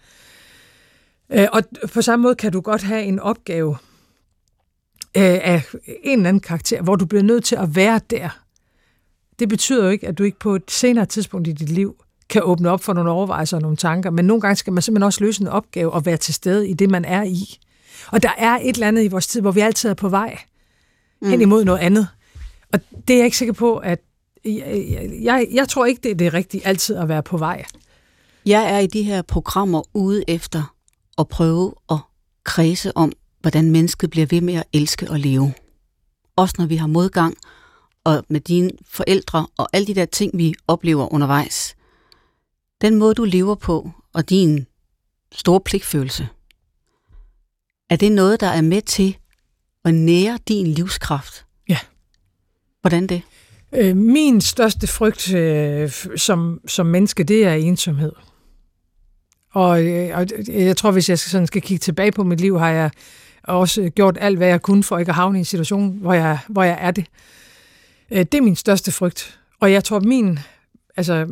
Øh, 1.36 1.47
og 1.53 1.63
på 1.93 2.01
samme 2.01 2.23
måde 2.23 2.36
kan 2.36 2.51
du 2.51 2.61
godt 2.61 2.83
have 2.83 3.03
en 3.03 3.19
opgave 3.19 3.77
øh, 5.17 5.23
af 5.23 5.63
en 6.03 6.19
eller 6.19 6.29
anden 6.29 6.39
karakter, 6.39 6.81
hvor 6.81 6.95
du 6.95 7.05
bliver 7.05 7.23
nødt 7.23 7.43
til 7.43 7.55
at 7.55 7.75
være 7.75 7.99
der. 8.09 8.29
Det 9.39 9.49
betyder 9.49 9.83
jo 9.83 9.89
ikke, 9.89 10.07
at 10.07 10.17
du 10.17 10.23
ikke 10.23 10.39
på 10.39 10.55
et 10.55 10.71
senere 10.71 11.05
tidspunkt 11.05 11.47
i 11.47 11.51
dit 11.51 11.69
liv 11.69 11.95
kan 12.29 12.43
åbne 12.43 12.69
op 12.69 12.83
for 12.83 12.93
nogle 12.93 13.11
overvejelser 13.11 13.57
og 13.57 13.61
nogle 13.61 13.77
tanker, 13.77 14.09
men 14.09 14.25
nogle 14.25 14.41
gange 14.41 14.55
skal 14.55 14.73
man 14.73 14.81
simpelthen 14.81 15.05
også 15.05 15.23
løse 15.23 15.41
en 15.41 15.47
opgave 15.47 15.91
og 15.91 16.05
være 16.05 16.17
til 16.17 16.33
stede 16.33 16.69
i 16.69 16.73
det, 16.73 16.89
man 16.89 17.05
er 17.05 17.23
i. 17.23 17.59
Og 18.11 18.23
der 18.23 18.31
er 18.38 18.55
et 18.55 18.73
eller 18.73 18.88
andet 18.88 19.03
i 19.03 19.07
vores 19.07 19.27
tid, 19.27 19.41
hvor 19.41 19.51
vi 19.51 19.59
altid 19.59 19.89
er 19.89 19.93
på 19.93 20.09
vej 20.09 20.39
mm. 21.21 21.29
hen 21.29 21.41
imod 21.41 21.65
noget 21.65 21.79
andet. 21.79 22.07
Og 22.73 22.79
det 23.07 23.13
er 23.13 23.17
jeg 23.17 23.25
ikke 23.25 23.38
sikker 23.38 23.53
på, 23.53 23.77
at 23.77 23.99
jeg, 24.45 24.86
jeg, 25.21 25.47
jeg 25.51 25.67
tror 25.69 25.86
ikke, 25.86 26.01
det 26.03 26.11
er 26.11 26.15
det 26.15 26.33
rigtige 26.33 26.67
altid 26.67 26.95
at 26.95 27.09
være 27.09 27.23
på 27.23 27.38
vej. 27.38 27.65
Jeg 28.45 28.73
er 28.75 28.79
i 28.79 28.88
de 28.88 29.03
her 29.03 29.21
programmer 29.21 29.83
ude 29.93 30.23
efter 30.27 30.74
at 31.18 31.28
prøve 31.28 31.74
at 31.89 31.97
kredse 32.43 32.97
om, 32.97 33.11
hvordan 33.41 33.72
mennesket 33.72 34.09
bliver 34.09 34.26
ved 34.26 34.41
med 34.41 34.53
at 34.53 34.63
elske 34.74 35.09
og 35.09 35.20
leve. 35.20 35.53
Også 36.36 36.55
når 36.57 36.66
vi 36.66 36.76
har 36.76 36.88
modgang, 36.88 37.38
og 38.03 38.26
med 38.30 38.39
dine 38.39 38.72
forældre, 38.86 39.47
og 39.57 39.70
alle 39.74 39.88
de 39.88 39.95
der 39.95 40.05
ting, 40.05 40.38
vi 40.38 40.53
oplever 40.68 41.13
undervejs. 41.13 41.76
Den 42.82 42.95
måde, 42.95 43.13
du 43.13 43.24
lever 43.24 43.55
på, 43.55 43.91
og 44.13 44.30
din 44.30 44.66
store 45.32 45.61
pligtfølelse, 45.61 46.28
er 47.89 47.95
det 47.95 48.11
noget, 48.11 48.39
der 48.39 48.47
er 48.47 48.61
med 48.61 48.82
til 48.82 49.18
at 49.86 49.93
nære 49.93 50.39
din 50.47 50.68
livskraft? 50.68 51.45
Ja. 51.70 51.78
Hvordan 52.82 53.07
det? 53.07 53.22
Øh, 53.74 53.97
min 53.97 54.41
største 54.41 54.88
frygt 54.88 55.34
øh, 55.34 55.89
som, 56.16 56.61
som 56.68 56.86
menneske, 56.86 57.24
det 57.24 57.45
er 57.45 57.53
ensomhed. 57.53 58.11
Og, 59.56 59.86
øh, 59.86 60.18
og 60.18 60.28
jeg 60.47 60.78
tror, 60.78 60.91
hvis 60.91 61.10
jeg 61.10 61.20
sådan 61.20 61.47
skal 61.47 61.62
kigge 61.62 61.80
tilbage 61.80 62.12
på 62.12 62.24
mit 62.24 62.41
liv, 62.41 62.60
har 62.60 62.70
jeg 62.70 62.91
også 63.43 63.89
gjort 63.95 64.18
alt, 64.22 64.38
hvad 64.38 64.47
jeg 64.47 64.62
kunne 64.62 64.84
for 64.84 64.97
ikke 64.97 65.10
at 65.10 65.16
havne 65.16 65.38
i 65.38 65.39
en 65.39 65.45
situation, 65.45 65.97
hvor 66.01 66.14
jeg, 66.14 66.39
hvor 66.47 66.64
jeg 66.64 66.78
er 66.82 66.91
det. 66.91 67.06
Øh, 68.12 68.20
det 68.20 68.34
er 68.34 68.41
min 68.41 68.56
største 68.56 68.91
frygt. 68.91 69.39
Og 69.60 69.72
jeg 69.72 69.84
tror, 69.84 69.99
min... 69.99 70.39
Altså, 70.97 71.28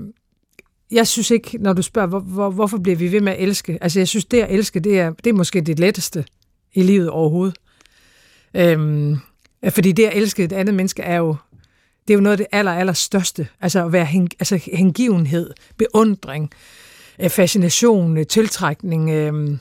jeg 0.91 1.07
synes 1.07 1.32
ikke, 1.32 1.57
når 1.57 1.74
du 1.74 1.82
spørger, 1.82 2.07
hvor, 2.07 2.19
hvor, 2.19 2.49
hvorfor 2.49 2.78
bliver 2.78 2.95
vi 2.95 3.11
ved 3.11 3.21
med 3.21 3.32
at 3.32 3.43
elske? 3.43 3.78
Altså, 3.82 3.99
jeg 3.99 4.07
synes, 4.07 4.26
det 4.26 4.41
at 4.41 4.51
elske, 4.51 4.80
det 4.80 4.99
er, 4.99 5.11
det 5.24 5.30
er 5.30 5.34
måske 5.34 5.61
det 5.61 5.80
letteste 5.80 6.26
i 6.74 6.84
livet 6.84 7.09
overhovedet. 7.09 7.55
Øhm, 8.53 9.17
fordi 9.69 9.91
det 9.91 10.05
at 10.05 10.17
elske 10.17 10.43
et 10.43 10.53
andet 10.53 10.76
menneske 10.76 11.01
er 11.01 11.17
jo, 11.17 11.36
det 12.07 12.13
er 12.13 12.17
jo 12.17 12.21
noget 12.21 12.34
af 12.34 12.38
det 12.38 12.47
aller, 12.51 12.74
aller 12.74 12.93
største. 12.93 13.47
Altså 13.61 13.86
at 13.86 13.91
være 13.91 14.05
hen, 14.05 14.30
altså 14.39 14.59
hengivenhed, 14.74 15.53
beundring, 15.78 16.43
øh, 16.43 16.57
fascination, 17.30 18.18
øh, 18.18 18.28
tiltrækning, 18.28 19.09
øh, 19.09 19.57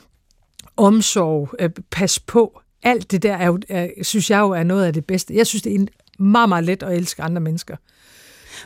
omsorg, 0.77 1.55
øh, 1.59 1.71
pas 1.91 2.19
på. 2.19 2.61
Alt 2.83 3.11
det 3.11 3.23
der, 3.23 3.37
er 3.37 3.47
jo, 3.47 3.59
er, 3.69 3.89
synes 4.03 4.31
jeg 4.31 4.41
jo 4.41 4.51
er 4.51 4.63
noget 4.63 4.85
af 4.85 4.93
det 4.93 5.05
bedste. 5.05 5.37
Jeg 5.37 5.47
synes, 5.47 5.63
det 5.63 5.75
er 5.75 5.87
meget, 6.23 6.49
meget 6.49 6.65
let 6.65 6.83
at 6.83 6.97
elske 6.97 7.23
andre 7.23 7.41
mennesker. 7.41 7.77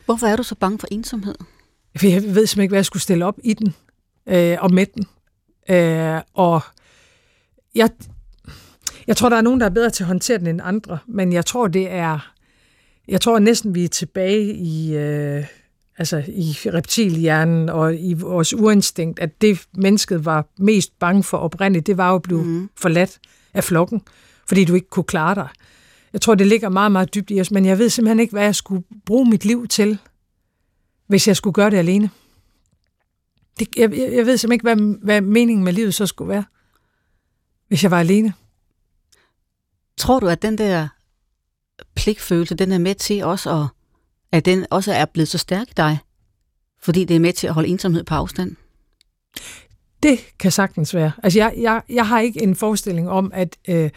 Hvorfor 0.05 0.27
er 0.27 0.37
du 0.37 0.43
så 0.43 0.55
bange 0.55 0.79
for 0.79 0.89
ensomhed? 0.91 1.35
For 1.97 2.07
jeg 2.07 2.23
ved 2.23 2.25
simpelthen 2.25 2.63
ikke, 2.63 2.71
hvad 2.71 2.79
jeg 2.79 2.87
skulle 2.87 3.03
stille 3.03 3.25
op 3.25 3.39
i 3.45 3.55
den 3.55 3.75
øh, 4.27 4.57
og 4.61 4.73
med 4.73 4.87
den. 4.87 5.07
Øh, 5.71 6.21
og 6.35 6.61
jeg, 7.75 7.91
jeg 9.07 9.17
tror, 9.17 9.29
der 9.29 9.37
er 9.37 9.43
nogen, 9.43 9.61
der 9.61 9.67
er 9.67 9.71
bedre 9.71 9.91
til 9.91 10.03
at 10.03 10.09
håndtere 10.09 10.39
den 10.39 10.47
end 10.47 10.61
andre, 10.65 10.99
men 11.07 11.33
jeg 11.33 11.47
tror, 11.47 11.67
det 11.67 11.91
er... 11.91 12.33
Jeg 13.09 13.21
tror 13.21 13.39
næsten, 13.39 13.75
vi 13.75 13.85
er 13.85 13.89
tilbage 13.89 14.55
i, 14.55 14.97
øh, 14.97 15.45
altså 15.99 16.25
i 16.29 16.57
reptilhjernen 16.67 17.69
og 17.69 17.97
i 17.97 18.15
vores 18.15 18.55
urinstinkt, 18.55 19.19
at 19.19 19.41
det 19.41 19.67
mennesket 19.75 20.25
var 20.25 20.47
mest 20.59 20.99
bange 20.99 21.23
for 21.23 21.39
oprindeligt, 21.39 21.87
det 21.87 21.97
var 21.97 22.11
jo 22.11 22.15
at 22.17 22.23
blive 22.23 22.43
mm. 22.43 22.71
forladt 22.77 23.19
af 23.55 23.65
flokken, 23.65 24.03
fordi 24.47 24.65
du 24.65 24.75
ikke 24.75 24.91
kunne 24.91 25.05
klare 25.05 25.35
dig. 25.35 25.49
Jeg 26.13 26.21
tror, 26.21 26.35
det 26.35 26.47
ligger 26.47 26.69
meget, 26.69 26.93
meget 26.93 27.15
dybt 27.15 27.31
i 27.31 27.41
os, 27.41 27.51
men 27.51 27.65
jeg 27.67 27.79
ved 27.79 27.91
simpelthen 27.91 28.21
ikke, 28.21 28.33
hvad 28.33 28.45
jeg 28.45 28.55
skulle 28.55 28.85
bruge 29.07 29.31
mit 29.31 29.45
liv 29.45 29.69
til, 29.69 29.99
hvis 31.07 31.29
jeg 31.29 31.37
skulle 31.37 31.55
gøre 31.55 31.71
det 31.71 31.77
alene. 31.77 32.11
Det, 33.59 33.69
jeg, 33.77 33.93
jeg 33.93 34.27
ved 34.27 34.37
simpelthen 34.37 34.53
ikke, 34.53 34.63
hvad, 34.63 35.05
hvad 35.05 35.21
meningen 35.21 35.65
med 35.65 35.73
livet 35.73 35.95
så 35.95 36.07
skulle 36.07 36.29
være, 36.29 36.45
hvis 37.69 37.83
jeg 37.83 37.91
var 37.91 38.01
alene. 38.01 38.35
Tror 39.97 40.21
du, 40.21 40.29
at 40.29 40.43
den 40.43 40.59
der 40.59 40.89
pligtfølelse, 41.95 42.55
den 42.55 42.73
er 42.73 42.79
med 42.79 42.95
til 42.95 43.25
også 43.25 43.51
at, 43.51 43.76
at 44.33 44.45
den 44.45 44.67
også 44.71 44.93
er 44.93 45.05
blevet 45.05 45.29
så 45.29 45.39
stærk 45.39 45.69
i 45.71 45.73
dig? 45.77 45.99
Fordi 46.81 47.05
det 47.05 47.17
er 47.17 47.21
med 47.21 47.33
til 47.33 47.47
at 47.47 47.55
holde 47.55 47.69
ensomhed 47.69 48.05
på 48.05 48.15
afstand? 48.15 48.57
Det 50.03 50.19
kan 50.39 50.53
sagtens 50.53 50.95
være. 50.95 51.13
Altså, 51.23 51.39
jeg, 51.39 51.55
jeg, 51.59 51.83
jeg 51.89 52.09
har 52.09 52.21
ikke 52.21 52.43
en 52.43 52.57
forestilling 52.57 53.11
om, 53.11 53.31
at, 53.35 53.57
øh, 53.69 53.91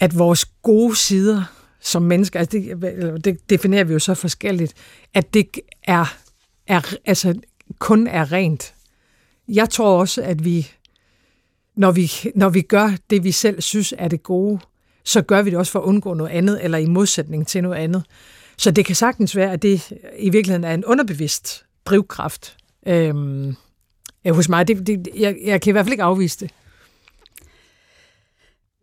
at 0.00 0.18
vores 0.18 0.44
gode 0.44 0.96
sider 0.96 1.44
som 1.80 2.02
mennesker, 2.02 2.38
altså 2.38 2.58
det, 2.58 3.24
det 3.24 3.50
definerer 3.50 3.84
vi 3.84 3.92
jo 3.92 3.98
så 3.98 4.14
forskelligt, 4.14 4.74
at 5.14 5.34
det 5.34 5.58
er, 5.82 6.16
er 6.66 6.94
altså, 7.04 7.34
kun 7.78 8.06
er 8.06 8.32
rent. 8.32 8.74
Jeg 9.48 9.70
tror 9.70 10.00
også, 10.00 10.22
at 10.22 10.44
vi 10.44 10.70
når, 11.76 11.90
vi, 11.90 12.12
når 12.34 12.48
vi 12.48 12.60
gør 12.60 12.90
det, 13.10 13.24
vi 13.24 13.32
selv 13.32 13.60
synes 13.60 13.94
er 13.98 14.08
det 14.08 14.22
gode, 14.22 14.60
så 15.04 15.22
gør 15.22 15.42
vi 15.42 15.50
det 15.50 15.58
også 15.58 15.72
for 15.72 15.78
at 15.78 15.84
undgå 15.84 16.14
noget 16.14 16.30
andet, 16.30 16.64
eller 16.64 16.78
i 16.78 16.86
modsætning 16.86 17.46
til 17.46 17.62
noget 17.62 17.76
andet. 17.76 18.04
Så 18.56 18.70
det 18.70 18.84
kan 18.84 18.94
sagtens 18.94 19.36
være, 19.36 19.52
at 19.52 19.62
det 19.62 19.92
i 20.18 20.30
virkeligheden 20.30 20.64
er 20.64 20.74
en 20.74 20.84
underbevidst 20.84 21.64
drivkraft 21.86 22.56
øhm, 22.86 23.56
hos 24.30 24.48
mig. 24.48 24.68
Det, 24.68 24.86
det, 24.86 25.08
jeg, 25.16 25.36
jeg 25.44 25.60
kan 25.60 25.70
i 25.70 25.72
hvert 25.72 25.84
fald 25.84 25.92
ikke 25.92 26.02
afvise 26.02 26.40
det. 26.40 26.50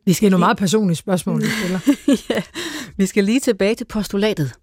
Vi 0.05 0.13
skal 0.13 0.25
det 0.25 0.27
er 0.27 0.31
nogle 0.31 0.45
meget 0.45 0.57
personlige 0.57 0.95
spørgsmål, 0.95 1.41
vi 1.41 1.47
stiller. 1.59 1.79
ja, 2.29 2.41
vi 2.97 3.05
skal 3.05 3.23
lige 3.23 3.39
tilbage 3.39 3.75
til 3.75 3.85
postulatet, 3.85 4.53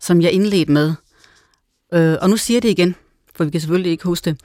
som 0.00 0.20
jeg 0.20 0.32
indledte 0.32 0.72
med. 0.72 0.94
Øh, 1.94 2.16
og 2.22 2.30
nu 2.30 2.36
siger 2.36 2.56
jeg 2.56 2.62
det 2.62 2.68
igen, 2.68 2.94
for 3.34 3.44
vi 3.44 3.50
kan 3.50 3.60
selvfølgelig 3.60 3.92
ikke 3.92 4.04
huske 4.04 4.30
det. 4.30 4.40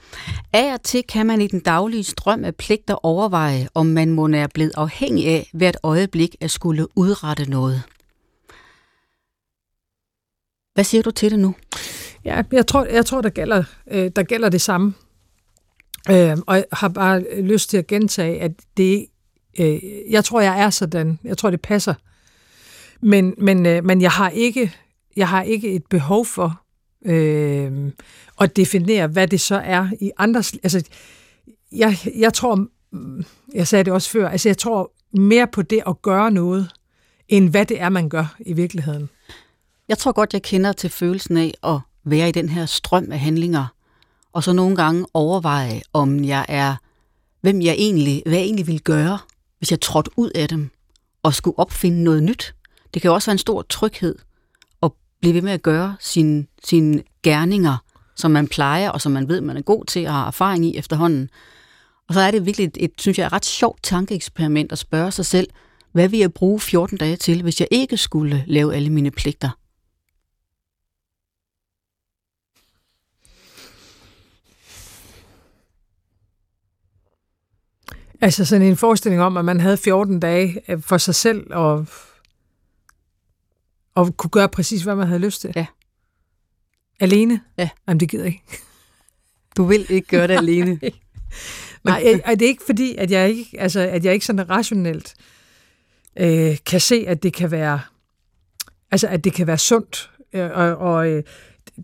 Af 0.52 0.72
og 0.72 0.82
til 0.82 1.02
kan 1.08 1.26
man 1.26 1.40
i 1.40 1.46
den 1.46 1.60
daglige 1.60 2.04
strøm 2.04 2.44
af 2.44 2.54
pligter 2.54 3.06
overveje, 3.06 3.68
om 3.74 3.86
man 3.86 4.10
må 4.10 4.28
er 4.28 4.46
blevet 4.54 4.72
afhængig 4.76 5.26
af 5.28 5.50
hvert 5.52 5.76
øjeblik 5.82 6.36
at 6.40 6.50
skulle 6.50 6.86
udrette 6.98 7.50
noget. 7.50 7.82
Hvad 10.76 10.84
siger 10.84 11.02
du 11.02 11.10
til 11.10 11.30
det 11.30 11.38
nu? 11.38 11.54
Ja, 12.24 12.42
jeg 12.52 12.66
tror, 12.66 12.84
jeg 12.84 13.06
tror 13.06 13.20
der, 13.20 13.28
gælder, 13.28 13.64
øh, 13.90 14.10
der 14.16 14.22
gælder 14.22 14.48
det 14.48 14.60
samme. 14.60 14.94
Øh, 16.10 16.36
og 16.46 16.56
jeg 16.56 16.64
har 16.72 16.88
bare 16.88 17.40
lyst 17.42 17.70
til 17.70 17.76
at 17.76 17.86
gentage, 17.86 18.40
at 18.40 18.52
det, 18.76 19.06
øh, 19.58 19.80
jeg 20.10 20.24
tror, 20.24 20.40
jeg 20.40 20.60
er 20.60 20.70
sådan. 20.70 21.18
Jeg 21.24 21.38
tror, 21.38 21.50
det 21.50 21.60
passer. 21.60 21.94
Men, 23.00 23.34
men, 23.38 23.66
øh, 23.66 23.84
men 23.84 24.00
jeg, 24.00 24.10
har 24.10 24.30
ikke, 24.30 24.72
jeg 25.16 25.28
har 25.28 25.42
ikke 25.42 25.72
et 25.72 25.86
behov 25.90 26.26
for 26.26 26.62
øh, 27.06 27.92
at 28.40 28.56
definere, 28.56 29.06
hvad 29.06 29.28
det 29.28 29.40
så 29.40 29.56
er 29.56 29.88
i 30.00 30.10
andres... 30.18 30.54
Altså, 30.62 30.82
jeg, 31.72 31.96
jeg 32.16 32.34
tror, 32.34 32.66
mm, 32.92 33.24
jeg 33.54 33.66
sagde 33.66 33.84
det 33.84 33.92
også 33.92 34.10
før, 34.10 34.28
altså 34.28 34.48
jeg 34.48 34.58
tror 34.58 34.92
mere 35.12 35.46
på 35.46 35.62
det 35.62 35.82
at 35.86 36.02
gøre 36.02 36.30
noget, 36.30 36.70
end 37.28 37.48
hvad 37.50 37.66
det 37.66 37.80
er, 37.80 37.88
man 37.88 38.08
gør 38.08 38.36
i 38.40 38.52
virkeligheden. 38.52 39.08
Jeg 39.88 39.98
tror 39.98 40.12
godt, 40.12 40.32
jeg 40.32 40.42
kender 40.42 40.72
til 40.72 40.90
følelsen 40.90 41.36
af 41.36 41.54
at 41.62 41.80
være 42.04 42.28
i 42.28 42.32
den 42.32 42.48
her 42.48 42.66
strøm 42.66 43.12
af 43.12 43.18
handlinger, 43.18 43.66
og 44.32 44.44
så 44.44 44.52
nogle 44.52 44.76
gange 44.76 45.06
overveje, 45.14 45.82
om 45.92 46.24
jeg 46.24 46.46
er, 46.48 46.76
hvem 47.40 47.62
jeg 47.62 47.74
egentlig, 47.78 48.22
hvad 48.26 48.38
jeg 48.38 48.44
egentlig 48.44 48.66
ville 48.66 48.78
gøre, 48.78 49.18
hvis 49.58 49.70
jeg 49.70 49.80
trådte 49.80 50.10
ud 50.16 50.30
af 50.30 50.48
dem, 50.48 50.70
og 51.22 51.34
skulle 51.34 51.58
opfinde 51.58 52.04
noget 52.04 52.22
nyt. 52.22 52.54
Det 52.94 53.02
kan 53.02 53.10
også 53.10 53.26
være 53.26 53.34
en 53.34 53.38
stor 53.38 53.62
tryghed 53.62 54.14
at 54.82 54.92
blive 55.20 55.34
ved 55.34 55.42
med 55.42 55.52
at 55.52 55.62
gøre 55.62 55.96
sine, 56.00 56.46
sine 56.64 57.02
gerninger, 57.22 57.76
som 58.16 58.30
man 58.30 58.48
plejer, 58.48 58.90
og 58.90 59.00
som 59.00 59.12
man 59.12 59.28
ved, 59.28 59.40
man 59.40 59.56
er 59.56 59.62
god 59.62 59.84
til 59.84 60.06
og 60.06 60.12
har 60.12 60.26
erfaring 60.26 60.66
i 60.66 60.76
efterhånden. 60.76 61.30
Og 62.08 62.14
så 62.14 62.20
er 62.20 62.30
det 62.30 62.46
virkelig 62.46 62.66
et, 62.66 62.76
et 62.80 62.90
synes 62.98 63.18
jeg, 63.18 63.32
ret 63.32 63.44
sjovt 63.44 63.82
tankeeksperiment 63.82 64.72
at 64.72 64.78
spørge 64.78 65.10
sig 65.10 65.26
selv, 65.26 65.48
hvad 65.92 66.08
vil 66.08 66.18
jeg 66.18 66.32
bruge 66.32 66.60
14 66.60 66.98
dage 66.98 67.16
til, 67.16 67.42
hvis 67.42 67.60
jeg 67.60 67.68
ikke 67.70 67.96
skulle 67.96 68.44
lave 68.46 68.74
alle 68.74 68.90
mine 68.90 69.10
pligter? 69.10 69.50
Altså 78.20 78.44
sådan 78.44 78.66
en 78.66 78.76
forestilling 78.76 79.22
om, 79.22 79.36
at 79.36 79.44
man 79.44 79.60
havde 79.60 79.76
14 79.76 80.20
dage 80.20 80.60
øh, 80.68 80.82
for 80.82 80.98
sig 80.98 81.14
selv 81.14 81.46
og, 81.50 81.86
og 83.94 84.16
kunne 84.16 84.30
gøre 84.30 84.48
præcis, 84.48 84.82
hvad 84.82 84.94
man 84.94 85.06
havde 85.06 85.20
lyst 85.20 85.40
til. 85.40 85.52
Ja. 85.56 85.66
Alene? 87.00 87.40
Ja. 87.58 87.68
Jamen, 87.88 88.00
det 88.00 88.08
gider 88.08 88.24
jeg 88.24 88.32
ikke. 88.32 88.58
Du 89.56 89.64
vil 89.64 89.86
ikke 89.88 90.08
gøre 90.08 90.26
det 90.26 90.34
alene? 90.42 90.80
Nej, 91.84 92.20
er 92.24 92.34
det 92.34 92.46
ikke 92.46 92.62
fordi, 92.66 92.94
at 92.96 93.10
jeg 93.10 93.30
ikke, 93.30 93.60
altså, 93.60 93.80
at 93.80 94.04
jeg 94.04 94.14
ikke 94.14 94.26
sådan 94.26 94.50
rationelt 94.50 95.14
øh, 96.16 96.56
kan 96.66 96.80
se, 96.80 97.04
at 97.08 97.22
det 97.22 97.32
kan 97.32 97.50
være, 97.50 97.80
altså, 98.90 99.08
at 99.08 99.24
det 99.24 99.32
kan 99.32 99.46
være 99.46 99.58
sundt. 99.58 100.10
Øh, 100.32 100.50
og, 100.50 100.76
og 100.76 101.08
øh, 101.08 101.22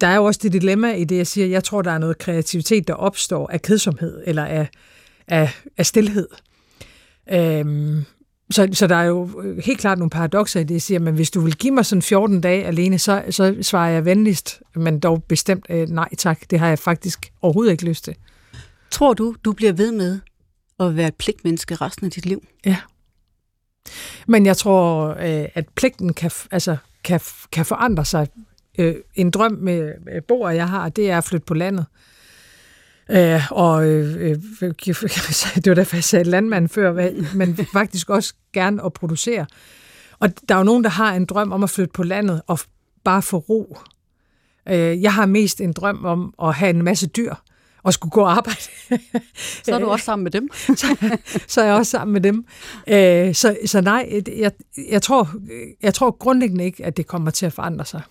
der 0.01 0.07
er 0.07 0.17
jo 0.17 0.25
også 0.25 0.41
det 0.43 0.53
dilemma 0.53 0.93
i 0.93 1.05
det, 1.05 1.17
jeg 1.17 1.27
siger, 1.27 1.47
jeg 1.47 1.65
tror, 1.65 1.83
der 1.83 1.91
er 1.91 1.99
noget 1.99 2.19
kreativitet, 2.19 2.89
der 2.89 2.95
opstår 2.95 3.51
af 3.53 3.63
kedsomhed, 3.63 4.23
eller 4.27 4.45
af, 4.45 4.69
af, 5.29 5.51
af 5.79 5.87
stillhed. 5.87 6.29
Øhm, 7.33 8.05
så, 8.51 8.69
så 8.73 8.87
der 8.87 8.97
er 8.97 9.05
jo 9.05 9.43
helt 9.65 9.81
klart 9.81 9.99
nogle 9.99 10.11
paradoxer 10.11 10.61
i 10.61 10.65
det, 10.65 10.75
jeg 10.75 10.83
siger, 10.83 11.01
men 11.01 11.15
hvis 11.15 11.31
du 11.31 11.41
vil 11.41 11.57
give 11.57 11.75
mig 11.75 11.87
sådan 11.87 12.03
14 12.03 12.41
dage 12.41 12.65
alene, 12.65 12.99
så, 12.99 13.23
så 13.31 13.57
svarer 13.63 13.91
jeg 13.91 14.05
venligst, 14.05 14.63
men 14.75 15.01
dog 15.01 15.25
bestemt 15.25 15.67
øh, 15.71 15.89
nej 15.89 16.09
tak. 16.19 16.41
Det 16.51 16.59
har 16.59 16.69
jeg 16.69 16.79
faktisk 16.79 17.33
overhovedet 17.43 17.73
ikke 17.73 17.85
lyst 17.85 18.05
til. 18.05 18.17
Tror 18.91 19.15
du, 19.15 19.35
du 19.45 19.53
bliver 19.53 19.73
ved 19.73 19.93
med 19.93 20.21
at 20.81 20.97
være 20.97 21.09
et 21.09 21.15
pligtmenneske 21.15 21.75
resten 21.75 22.07
af 22.07 22.13
dit 22.13 22.27
liv? 22.27 22.45
Ja. 22.67 22.77
Men 24.27 24.47
jeg 24.47 24.57
tror, 24.57 25.09
øh, 25.09 25.49
at 25.55 25.69
pligten 25.75 26.15
kan, 26.15 26.31
altså, 26.51 26.77
kan, 27.05 27.21
kan 27.53 27.67
forandre 27.67 28.05
sig. 28.05 28.29
Øh, 28.79 28.95
en 29.15 29.31
drøm 29.31 29.53
med 29.53 29.93
Bo 30.29 30.41
og 30.41 30.57
jeg 30.57 30.69
har, 30.69 30.89
det 30.89 31.11
er 31.11 31.19
at 31.19 31.25
flytte 31.25 31.47
på 31.47 31.55
landet. 31.55 31.87
Øh, 31.89 32.12
og 33.51 33.89
øh, 33.89 34.31
øh 34.31 34.37
det 35.55 35.67
var 35.67 35.75
derfor, 35.75 35.97
jeg 35.97 36.05
sagde 36.05 36.31
landmand 36.31 36.69
før, 36.69 37.11
men 37.35 37.57
faktisk 37.73 38.11
også 38.11 38.35
gerne 38.53 38.85
at 38.85 38.93
producere. 38.93 39.47
Og 40.19 40.49
der 40.49 40.55
er 40.55 40.59
jo 40.59 40.65
nogen, 40.65 40.85
der 40.85 40.91
har 40.91 41.15
en 41.15 41.25
drøm 41.25 41.53
om 41.53 41.63
at 41.63 41.71
flytte 41.71 41.93
på 41.93 42.03
landet 42.03 42.43
og 42.47 42.59
bare 43.05 43.23
få 43.23 43.39
ro. 43.39 43.79
Øh, 44.69 45.03
jeg 45.03 45.15
har 45.15 45.27
mest 45.27 45.61
en 45.61 45.73
drøm 45.73 46.05
om 46.05 46.35
at 46.43 46.55
have 46.55 46.71
en 46.71 46.83
masse 46.83 47.07
dyr 47.07 47.35
og 47.83 47.93
skulle 47.93 48.11
gå 48.11 48.21
og 48.21 48.33
arbejde. 48.33 48.61
så 49.65 49.75
er 49.75 49.79
du 49.79 49.91
også 49.93 50.05
sammen 50.05 50.23
med 50.23 50.31
dem. 50.31 50.49
så, 50.53 51.19
så 51.49 51.61
er 51.61 51.65
jeg 51.65 51.75
også 51.75 51.91
sammen 51.91 52.13
med 52.13 52.21
dem. 52.21 52.47
Øh, 52.87 53.35
så, 53.35 53.57
så 53.67 53.81
nej, 53.81 54.23
jeg, 54.37 54.53
jeg, 54.91 55.03
tror, 55.03 55.31
jeg 55.83 55.95
tror 55.95 56.11
grundlæggende 56.11 56.65
ikke, 56.65 56.85
at 56.85 56.97
det 56.97 57.07
kommer 57.07 57.31
til 57.31 57.47
at 57.47 57.53
forandre 57.53 57.85
sig. 57.85 58.03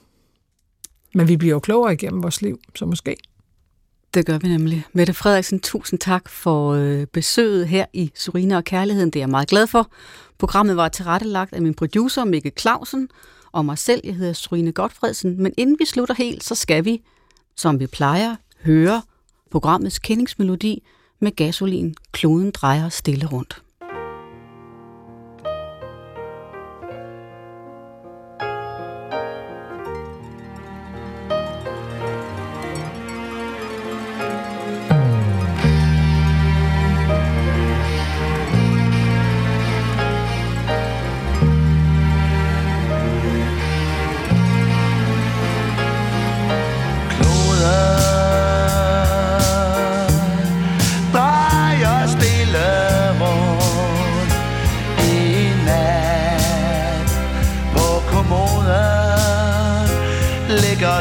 Men 1.14 1.28
vi 1.28 1.38
bliver 1.38 1.52
jo 1.52 1.60
klogere 1.60 1.94
igennem 1.94 2.24
vores 2.24 2.42
liv, 2.42 2.60
så 2.76 2.86
måske. 2.86 3.16
Det 4.14 4.26
gør 4.26 4.38
vi 4.38 4.48
nemlig. 4.48 4.86
Mette 4.94 5.14
Frederiksen, 5.14 5.60
tusind 5.60 6.00
tak 6.00 6.30
for 6.30 6.70
øh, 6.72 7.06
besøget 7.06 7.68
her 7.68 7.86
i 7.94 8.12
Surina 8.16 8.58
og 8.58 8.64
Kærligheden. 8.64 9.10
Det 9.10 9.20
er 9.20 9.22
jeg 9.22 9.30
meget 9.30 9.48
glad 9.48 9.68
for. 9.68 9.92
Programmet 10.38 10.78
var 10.78 10.90
tilrettelagt 10.90 11.54
af 11.54 11.62
min 11.62 11.74
producer 11.74 12.24
Mikke 12.24 12.52
Clausen 12.60 13.10
og 13.52 13.66
mig 13.66 13.78
selv. 13.78 14.02
Jeg 14.04 14.16
hedder 14.16 14.34
Surine 14.34 14.72
Godfredsen. 14.72 15.44
Men 15.44 15.54
inden 15.58 15.76
vi 15.80 15.86
slutter 15.86 16.16
helt, 16.16 16.44
så 16.44 16.56
skal 16.56 16.86
vi, 16.86 17.02
som 17.56 17.80
vi 17.80 17.88
plejer, 17.88 18.36
høre 18.64 19.02
programmets 19.52 20.00
kendingsmelodi 20.00 20.84
med 21.20 21.36
gasolin. 21.36 21.96
Kloden 22.12 22.52
drejer 22.52 22.90
stille 22.90 23.26
rundt. 23.26 23.62